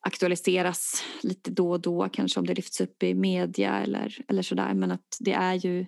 aktualiseras 0.00 1.04
lite 1.22 1.50
då 1.50 1.70
och 1.70 1.80
då 1.80 2.08
kanske 2.08 2.40
om 2.40 2.46
det 2.46 2.54
lyfts 2.54 2.80
upp 2.80 3.02
i 3.02 3.14
media 3.14 3.80
eller, 3.80 4.18
eller 4.28 4.42
sådär 4.42 4.74
men 4.74 4.90
att 4.90 5.16
det 5.20 5.32
är 5.32 5.54
ju, 5.54 5.86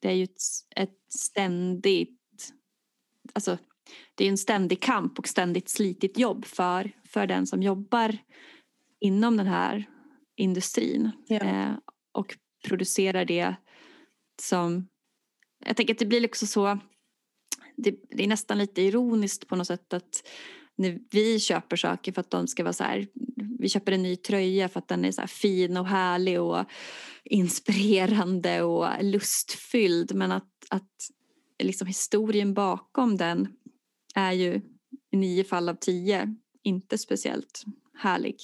det 0.00 0.08
är 0.08 0.12
ju 0.12 0.24
ett, 0.24 0.40
ett 0.76 0.98
ständigt 1.08 2.20
alltså 3.32 3.58
det 4.14 4.24
är 4.24 4.28
en 4.28 4.38
ständig 4.38 4.82
kamp 4.82 5.18
och 5.18 5.28
ständigt 5.28 5.68
slitigt 5.68 6.18
jobb 6.18 6.44
för, 6.44 6.92
för 7.04 7.26
den 7.26 7.46
som 7.46 7.62
jobbar 7.62 8.18
inom 9.04 9.36
den 9.36 9.46
här 9.46 9.84
industrin 10.36 11.10
ja. 11.26 11.36
eh, 11.36 11.72
och 12.12 12.36
producerar 12.68 13.24
det 13.24 13.54
som... 14.42 14.88
Jag 15.66 15.76
tänker 15.76 15.94
att 15.94 15.98
det 15.98 16.06
blir 16.06 16.24
också 16.24 16.46
så... 16.46 16.78
Det, 17.76 17.94
det, 18.10 18.24
är 18.24 18.28
nästan 18.28 18.58
lite 18.58 18.82
ironiskt 18.82 19.48
på 19.48 19.56
något 19.56 19.66
sätt 19.66 19.92
att 19.92 20.28
när 20.76 21.00
vi 21.10 21.40
köper 21.40 21.76
saker 21.76 22.12
för 22.12 22.20
att 22.20 22.30
de 22.30 22.46
ska 22.46 22.62
vara 22.62 22.72
så 22.72 22.84
här... 22.84 23.06
Vi 23.58 23.68
köper 23.68 23.92
en 23.92 24.02
ny 24.02 24.16
tröja 24.16 24.68
för 24.68 24.78
att 24.78 24.88
den 24.88 25.04
är 25.04 25.12
så 25.12 25.26
fin 25.26 25.76
och 25.76 25.86
härlig 25.86 26.40
och 26.40 26.64
inspirerande 27.24 28.62
och 28.62 28.88
lustfylld 29.00 30.14
men 30.14 30.32
att, 30.32 30.52
att 30.70 31.10
liksom 31.62 31.86
historien 31.86 32.54
bakom 32.54 33.16
den 33.16 33.48
är 34.14 34.32
ju 34.32 34.60
i 35.10 35.16
nio 35.16 35.44
fall 35.44 35.68
av 35.68 35.74
tio 35.74 36.36
inte 36.62 36.98
speciellt 36.98 37.64
härlig. 37.94 38.36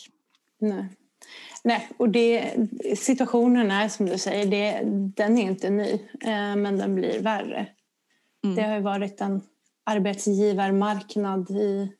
Nej. 0.60 0.84
Nej, 1.64 1.88
och 1.96 2.08
det, 2.08 2.54
situationen 2.96 3.70
är 3.70 3.88
som 3.88 4.06
du 4.06 4.18
säger, 4.18 4.46
det, 4.46 4.80
den 5.16 5.38
är 5.38 5.42
inte 5.42 5.70
ny 5.70 5.92
eh, 6.20 6.56
men 6.56 6.78
den 6.78 6.94
blir 6.94 7.22
värre. 7.22 7.68
Mm. 8.44 8.56
Det 8.56 8.62
har 8.62 8.74
ju 8.74 8.80
varit 8.80 9.20
en 9.20 9.42
arbetsgivarmarknad 9.84 11.50
i 11.50 11.90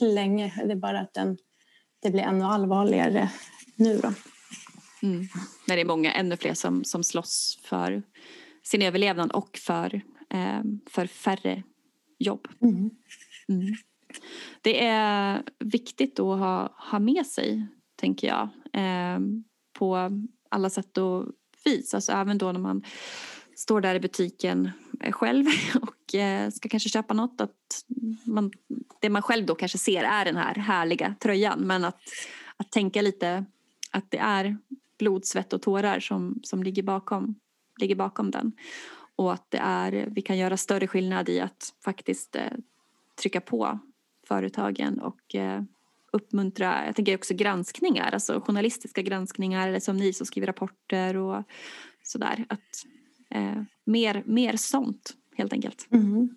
länge. 0.00 0.52
Det 0.64 0.72
är 0.72 0.76
bara 0.76 1.00
att 1.00 1.14
den, 1.14 1.38
det 2.02 2.10
blir 2.10 2.22
ännu 2.22 2.44
allvarligare 2.44 3.30
nu 3.76 3.98
då. 3.98 4.12
Mm. 5.02 5.28
När 5.68 5.76
det 5.76 5.82
är 5.82 5.86
många, 5.86 6.12
ännu 6.12 6.36
fler 6.36 6.54
som, 6.54 6.84
som 6.84 7.04
slåss 7.04 7.58
för 7.64 8.02
sin 8.62 8.82
överlevnad 8.82 9.32
och 9.32 9.58
för, 9.58 9.94
eh, 10.30 10.62
för 10.90 11.06
färre 11.06 11.62
jobb. 12.18 12.48
Mm. 12.62 12.90
Det 14.60 14.84
är 14.84 15.42
viktigt 15.58 16.20
att 16.20 16.38
ha, 16.38 16.74
ha 16.90 16.98
med 16.98 17.26
sig, 17.26 17.66
tänker 17.96 18.28
jag, 18.28 18.48
eh, 18.72 19.20
på 19.78 20.10
alla 20.48 20.70
sätt 20.70 20.98
och 20.98 21.26
vis. 21.64 21.94
Alltså 21.94 22.12
även 22.12 22.38
då 22.38 22.52
när 22.52 22.60
man 22.60 22.84
står 23.56 23.80
där 23.80 23.94
i 23.94 24.00
butiken 24.00 24.70
själv 25.10 25.46
och 25.82 26.14
eh, 26.14 26.50
ska 26.50 26.68
kanske 26.68 26.88
köpa 26.88 27.14
något. 27.14 27.40
Att 27.40 27.84
man, 28.24 28.50
det 29.00 29.10
man 29.10 29.22
själv 29.22 29.46
då 29.46 29.54
kanske 29.54 29.78
ser 29.78 30.02
är 30.04 30.24
den 30.24 30.36
här 30.36 30.54
härliga 30.54 31.14
tröjan 31.20 31.60
men 31.60 31.84
att, 31.84 32.00
att 32.56 32.70
tänka 32.70 33.02
lite 33.02 33.44
att 33.90 34.10
det 34.10 34.18
är 34.18 34.56
blod, 34.98 35.24
svett 35.24 35.52
och 35.52 35.62
tårar 35.62 36.00
som, 36.00 36.40
som 36.42 36.62
ligger, 36.62 36.82
bakom, 36.82 37.34
ligger 37.80 37.94
bakom 37.94 38.30
den. 38.30 38.52
Och 39.16 39.32
att 39.32 39.50
det 39.50 39.58
är, 39.58 40.08
vi 40.10 40.22
kan 40.22 40.38
göra 40.38 40.56
större 40.56 40.86
skillnad 40.86 41.28
i 41.28 41.40
att 41.40 41.74
faktiskt 41.84 42.36
eh, 42.36 42.52
trycka 43.20 43.40
på 43.40 43.78
företagen 44.32 45.00
och 45.00 45.34
eh, 45.34 45.62
uppmuntra, 46.12 46.86
jag 46.86 46.96
tänker 46.96 47.14
också 47.14 47.34
granskningar, 47.34 48.10
alltså 48.12 48.40
journalistiska 48.40 49.02
granskningar 49.02 49.68
eller 49.68 49.80
som 49.80 49.96
ni 49.96 50.12
som 50.12 50.26
skriver 50.26 50.46
rapporter 50.46 51.16
och 51.16 51.42
sådär. 52.02 52.44
Att, 52.48 52.86
eh, 53.30 53.62
mer, 53.84 54.22
mer 54.26 54.56
sånt 54.56 55.12
helt 55.36 55.52
enkelt. 55.52 55.86
Mm. 55.92 56.36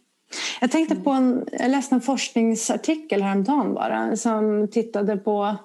Jag 0.61 0.71
tänkte 0.71 0.95
på 0.95 1.11
en, 1.11 1.47
jag 1.51 1.71
läste 1.71 1.95
en 1.95 2.01
forskningsartikel 2.01 3.21
häromdagen 3.21 3.73
bara 3.73 4.15
som 4.15 4.67
tittade 4.71 5.17
på 5.17 5.55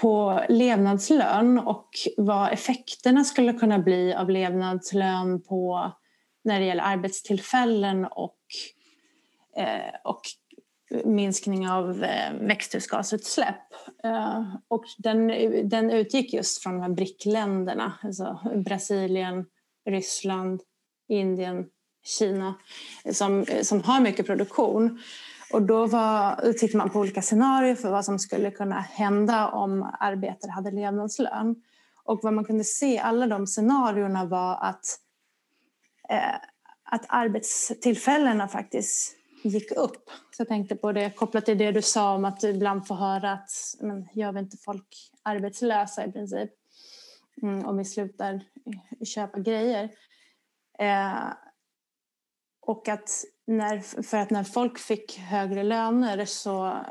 på 0.00 0.44
levnadslön 0.48 1.58
och 1.58 1.88
vad 2.16 2.52
effekterna 2.52 3.24
skulle 3.24 3.52
kunna 3.52 3.78
bli 3.78 4.14
av 4.14 4.30
levnadslön 4.30 5.42
på 5.42 5.92
när 6.44 6.60
det 6.60 6.66
gäller 6.66 6.84
arbetstillfällen 6.84 8.04
och, 8.04 8.38
eh, 9.56 9.94
och 10.04 10.20
minskning 11.04 11.68
av 11.68 12.04
eh, 12.04 12.32
växthusgasutsläpp. 12.40 13.72
Eh, 14.04 14.44
och 14.68 14.84
den, 14.98 15.28
den 15.68 15.90
utgick 15.90 16.32
just 16.32 16.62
från 16.62 16.72
de 16.72 16.82
här 16.82 16.88
BRIC-länderna, 16.88 17.92
alltså 18.02 18.38
Brasilien, 18.64 19.46
Ryssland, 19.90 20.60
Indien, 21.08 21.66
Kina 22.04 22.54
som, 23.12 23.46
som 23.62 23.82
har 23.82 24.00
mycket 24.00 24.26
produktion. 24.26 24.98
Och 25.52 25.62
då 25.62 25.86
var, 25.86 26.52
tittade 26.52 26.78
man 26.78 26.90
på 26.90 26.98
olika 26.98 27.22
scenarier 27.22 27.74
för 27.74 27.90
vad 27.90 28.04
som 28.04 28.18
skulle 28.18 28.50
kunna 28.50 28.80
hända 28.80 29.48
om 29.48 29.90
arbetare 30.00 30.50
hade 30.50 30.70
levnadslön. 30.70 31.62
Och 32.04 32.20
vad 32.22 32.32
man 32.32 32.44
kunde 32.44 32.64
se 32.64 32.94
i 32.94 32.98
alla 32.98 33.26
de 33.26 33.46
scenarierna 33.46 34.24
var 34.24 34.58
att, 34.60 34.84
eh, 36.08 36.34
att 36.84 37.04
arbetstillfällena 37.08 38.48
faktiskt 38.48 39.16
gick 39.42 39.72
upp. 39.72 40.10
Så 40.30 40.40
jag 40.40 40.48
tänkte 40.48 40.76
på 40.76 40.92
det 40.92 41.10
kopplat 41.10 41.44
till 41.44 41.58
det 41.58 41.72
du 41.72 41.82
sa 41.82 42.14
om 42.14 42.24
att 42.24 42.40
du 42.40 42.48
ibland 42.48 42.86
får 42.86 42.94
höra 42.94 43.32
att 43.32 43.50
men, 43.80 44.08
gör 44.12 44.32
vi 44.32 44.38
inte 44.38 44.56
folk 44.56 45.10
arbetslösa 45.22 46.06
i 46.06 46.12
princip 46.12 46.50
mm, 47.42 47.66
om 47.66 47.78
vi 47.78 47.84
slutar 47.84 48.40
köpa 49.04 49.38
grejer. 49.38 49.90
Eh, 50.78 51.32
och 52.60 52.88
att 52.88 53.24
när, 53.46 54.02
för 54.02 54.18
att 54.18 54.30
när 54.30 54.44
folk 54.44 54.78
fick 54.78 55.18
högre 55.18 55.62
löner 55.62 56.24
så, 56.24 56.84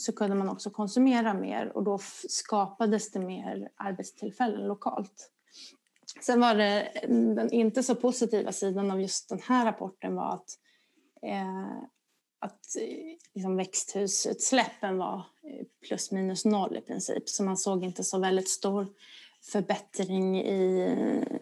så 0.00 0.12
kunde 0.12 0.36
man 0.36 0.48
också 0.48 0.70
konsumera 0.70 1.34
mer 1.34 1.76
och 1.76 1.84
då 1.84 1.98
skapades 2.28 3.12
det 3.12 3.20
mer 3.20 3.68
arbetstillfällen 3.76 4.66
lokalt. 4.66 5.30
Sen 6.20 6.40
var 6.40 6.54
det 6.54 6.82
mm, 6.82 7.34
den 7.34 7.50
inte 7.50 7.82
så 7.82 7.94
positiva 7.94 8.52
sidan 8.52 8.90
av 8.90 9.00
just 9.00 9.28
den 9.28 9.40
här 9.42 9.64
rapporten 9.64 10.14
var 10.14 10.34
att, 10.34 10.58
eh, 11.22 11.82
att 12.46 12.76
eh, 12.76 12.82
liksom 13.34 13.56
växthusutsläppen 13.56 14.98
var 14.98 15.16
eh, 15.16 15.66
plus 15.88 16.10
minus 16.10 16.44
noll 16.44 16.76
i 16.76 16.80
princip 16.80 17.28
så 17.28 17.42
man 17.42 17.56
såg 17.56 17.84
inte 17.84 18.04
så 18.04 18.18
väldigt 18.18 18.48
stor 18.48 18.86
förbättring 19.52 20.40
i, 20.40 20.80
eh, 20.80 21.38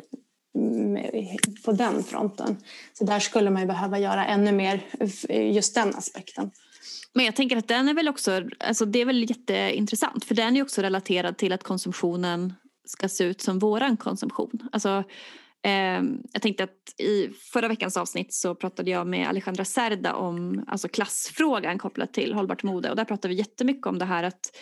på 1.65 1.73
den 1.73 2.05
fronten. 2.05 2.57
Så 2.93 3.05
där 3.05 3.21
skulle 3.21 3.51
man 3.51 3.67
behöva 3.67 3.99
göra 3.99 4.27
ännu 4.27 4.53
mer 4.53 4.81
just 5.53 5.75
den 5.75 5.95
aspekten. 5.95 6.51
Men 7.13 7.25
jag 7.25 7.37
tänker 7.37 7.57
att 7.57 7.69
den 7.69 7.89
är 7.89 7.95
väl 7.95 8.09
också, 8.09 8.43
alltså 8.59 8.85
det 8.85 8.99
är 8.99 9.05
väl 9.05 9.31
jätteintressant 9.31 10.25
för 10.25 10.35
den 10.35 10.57
är 10.57 10.63
också 10.63 10.83
relaterad 10.83 11.37
till 11.37 11.53
att 11.53 11.63
konsumtionen 11.63 12.55
ska 12.85 13.09
se 13.09 13.25
ut 13.25 13.41
som 13.41 13.59
våran 13.59 13.97
konsumtion. 13.97 14.69
Alltså, 14.73 15.05
jag 16.33 16.43
tänkte 16.43 16.65
att 16.65 17.01
i 17.01 17.29
förra 17.53 17.69
veckans 17.69 17.97
avsnitt 17.97 18.35
så 18.35 18.55
pratade 18.55 18.91
jag 18.91 19.07
med 19.07 19.29
Alejandra 19.29 19.65
Serda 19.65 20.15
om 20.15 20.65
alltså 20.67 20.89
klassfrågan 20.89 21.79
kopplat 21.79 22.13
till 22.13 22.35
hållbart 22.35 22.63
mode 22.63 22.91
och 22.91 22.97
där 22.97 23.05
pratade 23.05 23.35
vi 23.35 23.39
jättemycket 23.39 23.87
om 23.87 23.99
det 23.99 24.05
här 24.05 24.25
att 24.25 24.57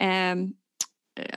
eh, 0.00 0.36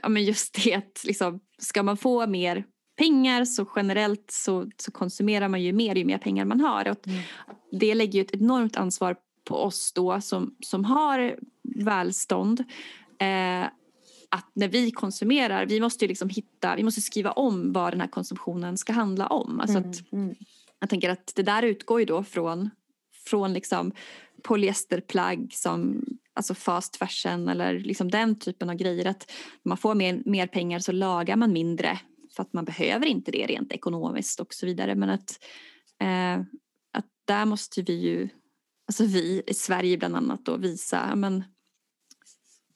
ja, 0.02 0.08
men 0.08 0.24
just 0.24 0.64
det 0.64 0.74
att 0.74 1.04
liksom, 1.04 1.40
ska 1.58 1.82
man 1.82 1.96
få 1.96 2.26
mer 2.26 2.64
pengar 2.96 3.44
så 3.44 3.68
generellt 3.76 4.30
så, 4.30 4.70
så 4.76 4.92
konsumerar 4.92 5.48
man 5.48 5.62
ju 5.62 5.72
mer 5.72 5.94
ju 5.94 6.04
mer 6.04 6.18
pengar 6.18 6.44
man 6.44 6.60
har. 6.60 6.88
Och 6.88 7.08
mm. 7.08 7.22
Det 7.80 7.94
lägger 7.94 8.18
ju 8.18 8.20
ett 8.20 8.34
enormt 8.34 8.76
ansvar 8.76 9.16
på 9.44 9.56
oss 9.56 9.92
då 9.92 10.20
som, 10.20 10.56
som 10.60 10.84
har 10.84 11.36
välstånd. 11.84 12.60
Eh, 13.18 13.66
att 14.34 14.50
när 14.54 14.68
vi 14.68 14.90
konsumerar, 14.90 15.66
vi 15.66 15.80
måste 15.80 16.04
ju 16.04 16.08
liksom 16.08 16.28
hitta, 16.28 16.76
vi 16.76 16.82
måste 16.82 17.00
skriva 17.00 17.32
om 17.32 17.72
vad 17.72 17.92
den 17.92 18.00
här 18.00 18.08
konsumtionen 18.08 18.78
ska 18.78 18.92
handla 18.92 19.26
om. 19.26 19.60
Alltså 19.60 19.78
mm. 19.78 19.90
att, 19.90 20.12
mm. 20.12 20.34
Jag 20.78 20.90
tänker 20.90 21.10
att 21.10 21.32
det 21.36 21.42
där 21.42 21.62
utgår 21.62 22.00
ju 22.00 22.06
då 22.06 22.24
från, 22.24 22.70
från 23.26 23.52
liksom 23.52 23.92
polyesterplagg 24.42 25.52
som 25.52 26.04
alltså 26.34 26.54
fast 26.54 26.96
fashion 26.96 27.48
eller 27.48 27.78
liksom 27.78 28.10
den 28.10 28.38
typen 28.38 28.70
av 28.70 28.76
grejer. 28.76 29.06
Att 29.06 29.30
man 29.64 29.76
får 29.76 29.94
mer, 29.94 30.22
mer 30.24 30.46
pengar 30.46 30.78
så 30.78 30.92
lagar 30.92 31.36
man 31.36 31.52
mindre 31.52 32.00
för 32.36 32.42
att 32.42 32.52
man 32.52 32.64
behöver 32.64 33.06
inte 33.06 33.30
det 33.30 33.46
rent 33.46 33.72
ekonomiskt 33.72 34.40
och 34.40 34.54
så 34.54 34.66
vidare. 34.66 34.94
Men 34.94 35.10
att, 35.10 35.44
eh, 36.00 36.40
att 36.92 37.06
där 37.24 37.44
måste 37.44 37.82
vi 37.82 38.00
ju, 38.00 38.28
alltså 38.86 39.04
vi 39.04 39.42
i 39.46 39.54
Sverige 39.54 39.98
bland 39.98 40.16
annat 40.16 40.44
då 40.44 40.56
visa, 40.56 41.14
men, 41.16 41.44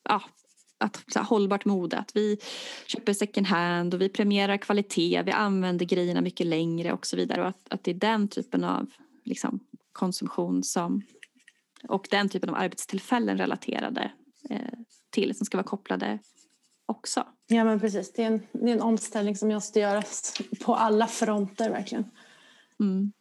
ja, 0.09 0.23
att 0.79 1.05
så 1.09 1.19
här, 1.19 1.27
hållbart 1.27 1.65
mode, 1.65 1.99
att 1.99 2.17
vi 2.17 2.39
köper 2.87 3.13
second 3.13 3.47
hand 3.47 3.95
och 3.95 4.01
vi 4.01 4.09
premierar 4.09 4.57
kvalitet, 4.57 5.23
vi 5.23 5.33
använder 5.33 5.87
grejerna 5.87 6.21
mycket 6.21 6.47
längre 6.47 6.93
och 6.93 7.07
så 7.07 7.17
vidare 7.17 7.43
och 7.43 7.49
att, 7.49 7.67
att 7.71 7.85
det 7.85 7.91
är 7.91 7.95
den 7.95 8.29
typen 8.29 8.65
av 8.65 8.91
liksom, 9.25 9.61
konsumtion 9.93 10.63
som 10.63 11.03
och 11.89 12.09
den 12.11 12.29
typen 12.29 12.49
av 12.49 12.55
arbetstillfällen 12.55 13.39
relaterade 13.39 14.13
eh, 14.51 14.79
till 15.11 15.37
som 15.37 15.47
ska 15.47 15.57
vara 15.57 15.67
kopplade 15.67 16.19
också. 16.87 17.27
Ja 17.47 17.65
men 17.65 17.81
precis, 17.81 18.13
det 18.13 18.23
är 18.23 18.27
en, 18.27 18.43
det 18.53 18.71
är 18.71 18.75
en 18.75 18.83
omställning 18.83 19.37
som 19.37 19.49
måste 19.49 19.81
göras 19.81 20.41
på 20.65 20.75
alla 20.75 21.07
fronter 21.07 21.71
verkligen. 21.71 22.11
Mm. 22.81 23.13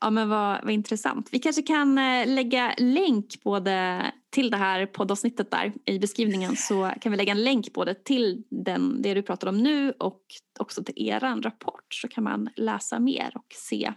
Ja 0.00 0.10
men 0.10 0.28
vad, 0.28 0.64
vad 0.64 0.72
intressant. 0.72 1.28
Vi 1.32 1.38
kanske 1.38 1.62
kan 1.62 1.98
eh, 1.98 2.26
lägga 2.26 2.74
länk 2.78 3.42
både 3.42 4.06
till 4.30 4.50
det 4.50 4.56
här 4.56 4.86
poddavsnittet 4.86 5.50
där 5.50 5.72
i 5.84 5.98
beskrivningen 5.98 6.56
så 6.56 6.92
kan 7.00 7.12
vi 7.12 7.18
lägga 7.18 7.32
en 7.32 7.44
länk 7.44 7.72
både 7.72 7.94
till 7.94 8.44
den, 8.50 9.02
det 9.02 9.14
du 9.14 9.22
pratar 9.22 9.48
om 9.48 9.58
nu 9.58 9.92
och 9.92 10.22
också 10.58 10.84
till 10.84 11.08
eran 11.08 11.42
rapport 11.42 11.94
så 11.94 12.08
kan 12.08 12.24
man 12.24 12.48
läsa 12.56 12.98
mer 12.98 13.32
och 13.34 13.46
se 13.54 13.92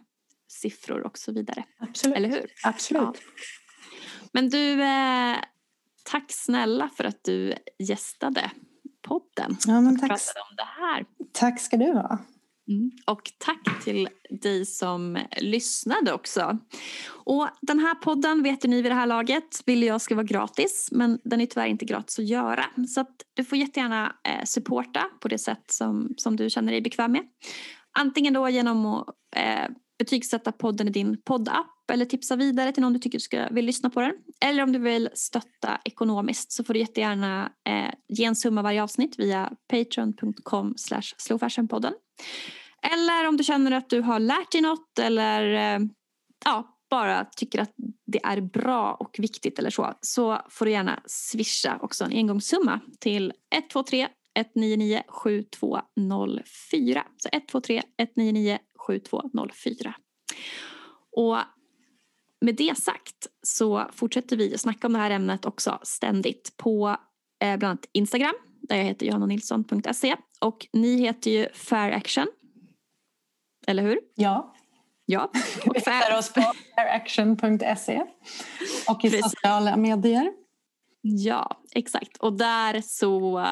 siffror 0.48 1.06
och 1.06 1.18
så 1.18 1.32
vidare. 1.32 1.64
Absolut. 1.80 2.18
Eller 2.18 2.30
hur? 2.30 2.46
Absolut. 2.64 3.02
Ja. 3.04 3.14
Men 4.34 4.50
du, 4.50 4.84
eh, 4.84 5.38
tack 6.04 6.26
snälla 6.32 6.90
för 6.98 7.04
att 7.04 7.24
du 7.24 7.54
gästade 7.80 8.52
podden. 9.02 9.58
Ja, 9.68 9.82
men 9.82 10.00
tack. 10.00 10.12
om 10.12 10.56
det 10.56 10.68
här. 10.68 11.06
Tack 11.32 11.62
ska 11.62 11.78
du 11.78 11.94
ha. 11.94 12.20
Mm. 12.72 12.92
Och 13.06 13.22
tack 13.38 13.84
till 13.84 14.10
dig 14.30 14.66
som 14.66 15.18
lyssnade 15.38 16.14
också. 16.14 16.58
Och 17.08 17.48
den 17.62 17.80
här 17.80 17.96
podden 17.96 18.44
vet 18.44 18.64
ni 18.64 18.82
vid 18.82 18.92
det 18.92 18.96
här 18.96 19.06
laget 19.06 19.62
vill 19.66 19.84
jag 19.84 20.02
ska 20.02 20.16
vara 20.16 20.26
gratis 20.26 20.90
men 20.92 21.20
den 21.24 21.42
är 21.42 21.46
tyvärr 21.46 21.68
inte 21.68 21.86
gratis 21.86 22.20
att 22.20 22.28
göra. 22.28 22.66
Så 22.88 23.02
att 23.02 23.16
du 23.34 23.44
får 23.44 23.58
jättegärna 23.58 24.16
eh, 24.28 24.46
supporta 24.46 25.08
på 25.22 25.28
det 25.28 25.38
sätt 25.38 25.64
som, 25.68 26.14
som 26.18 26.36
du 26.36 26.50
känner 26.50 26.72
dig 26.72 26.82
bekväm 26.82 27.12
med. 27.12 27.24
Antingen 28.00 28.34
då 28.34 28.50
genom 28.50 28.86
att 28.86 29.08
eh, 29.36 29.70
betygsätta 30.00 30.52
podden 30.52 30.88
i 30.88 30.92
din 30.92 31.22
poddapp 31.22 31.68
eller 31.92 32.06
tipsa 32.06 32.36
vidare 32.36 32.72
till 32.72 32.82
någon 32.82 32.94
du 32.94 33.00
tycker 33.00 33.20
ska, 33.20 33.48
vill 33.52 33.66
lyssna 33.66 33.90
på 33.90 34.02
den. 34.02 34.14
Eller 34.46 34.64
om 34.64 34.72
du 34.72 34.80
vill 34.80 35.10
stötta 35.14 35.80
ekonomiskt 35.86 36.52
så 36.52 36.64
får 36.64 36.74
du 36.74 36.80
jättegärna 36.80 37.52
eh, 37.70 37.94
ge 38.08 38.26
en 38.26 38.36
summa 38.36 38.62
varje 38.62 38.84
avsnitt 38.84 39.20
via 39.20 39.52
patreon.com 39.70 40.74
slowfashionpodden. 41.18 41.94
Eller 42.82 43.28
om 43.28 43.38
du 43.38 43.44
känner 43.44 43.72
att 43.72 43.90
du 43.90 44.02
har 44.02 44.20
lärt 44.20 44.52
dig 44.52 44.62
något 44.62 45.00
eller 45.00 45.76
eh, 45.76 45.80
ja, 46.46 46.78
bara 46.90 47.26
tycker 47.26 47.62
att 47.62 47.74
det 48.06 48.20
är 48.24 48.42
bra 48.42 48.94
och 48.94 49.16
viktigt 49.20 49.60
eller 49.60 49.70
så 49.70 49.94
så 50.02 50.42
får 50.50 50.66
du 50.66 50.72
gärna 50.72 51.04
swisha 51.06 51.80
också 51.82 52.04
en 52.04 52.12
engångssumma 52.12 52.80
till 53.00 53.34
123 53.56 54.08
199 54.36 55.04
7204. 55.08 57.04
Så 57.18 57.30
123 57.32 57.82
199 57.98 58.60
7204. 58.88 59.94
Och 61.12 61.38
med 62.42 62.56
det 62.56 62.78
sagt 62.78 63.28
så 63.42 63.90
fortsätter 63.94 64.38
vi 64.38 64.54
att 64.54 64.62
snacka 64.62 64.88
om 64.88 64.94
det 64.94 65.00
här 65.00 65.12
ämnet 65.12 65.46
också 65.46 65.80
ständigt 65.84 66.58
på 66.58 66.98
eh, 67.44 67.58
bland 67.58 67.64
annat 67.64 67.90
Instagram 67.92 68.34
där 68.62 68.76
jag 68.76 68.84
heter 68.84 69.06
johannanilsson.se 69.06 70.16
och 70.40 70.68
ni 70.74 70.98
heter 70.98 71.32
ju 71.32 71.48
Fair 71.54 71.92
Action. 71.92 72.28
Eller 73.68 73.84
hur? 73.84 74.00
Ja. 74.16 74.54
Ja. 75.06 75.32
Vi 75.74 75.80
hittar 75.80 76.18
oss 76.18 76.34
på 76.34 76.42
fairaction.se 76.76 78.02
och 78.90 79.06
i 79.06 79.10
Precis. 79.10 79.32
sociala 79.32 79.78
medier. 79.78 80.32
Ja, 81.02 81.62
exakt. 81.76 82.18
Och 82.18 82.34
där 82.34 82.82
så 82.82 83.46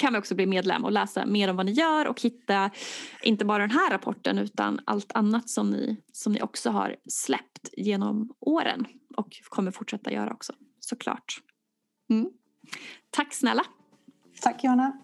kan 0.00 0.12
vi 0.12 0.18
också 0.18 0.34
bli 0.34 0.46
medlem 0.46 0.84
och 0.84 0.92
läsa 0.92 1.26
mer 1.26 1.50
om 1.50 1.56
vad 1.56 1.66
ni 1.66 1.72
gör 1.72 2.06
och 2.06 2.20
hitta 2.20 2.70
inte 3.22 3.44
bara 3.44 3.62
den 3.62 3.70
här 3.70 3.90
rapporten 3.90 4.38
utan 4.38 4.80
allt 4.84 5.12
annat 5.12 5.48
som 5.48 5.70
ni, 5.70 5.96
som 6.12 6.32
ni 6.32 6.42
också 6.42 6.70
har 6.70 6.96
släppt 7.08 7.68
genom 7.72 8.34
åren 8.40 8.86
och 9.16 9.28
kommer 9.48 9.70
fortsätta 9.70 10.12
göra 10.12 10.32
också 10.32 10.52
såklart. 10.80 11.40
Mm. 12.10 12.30
Tack 13.10 13.34
snälla. 13.34 13.62
Tack 14.40 14.64
Johanna. 14.64 14.98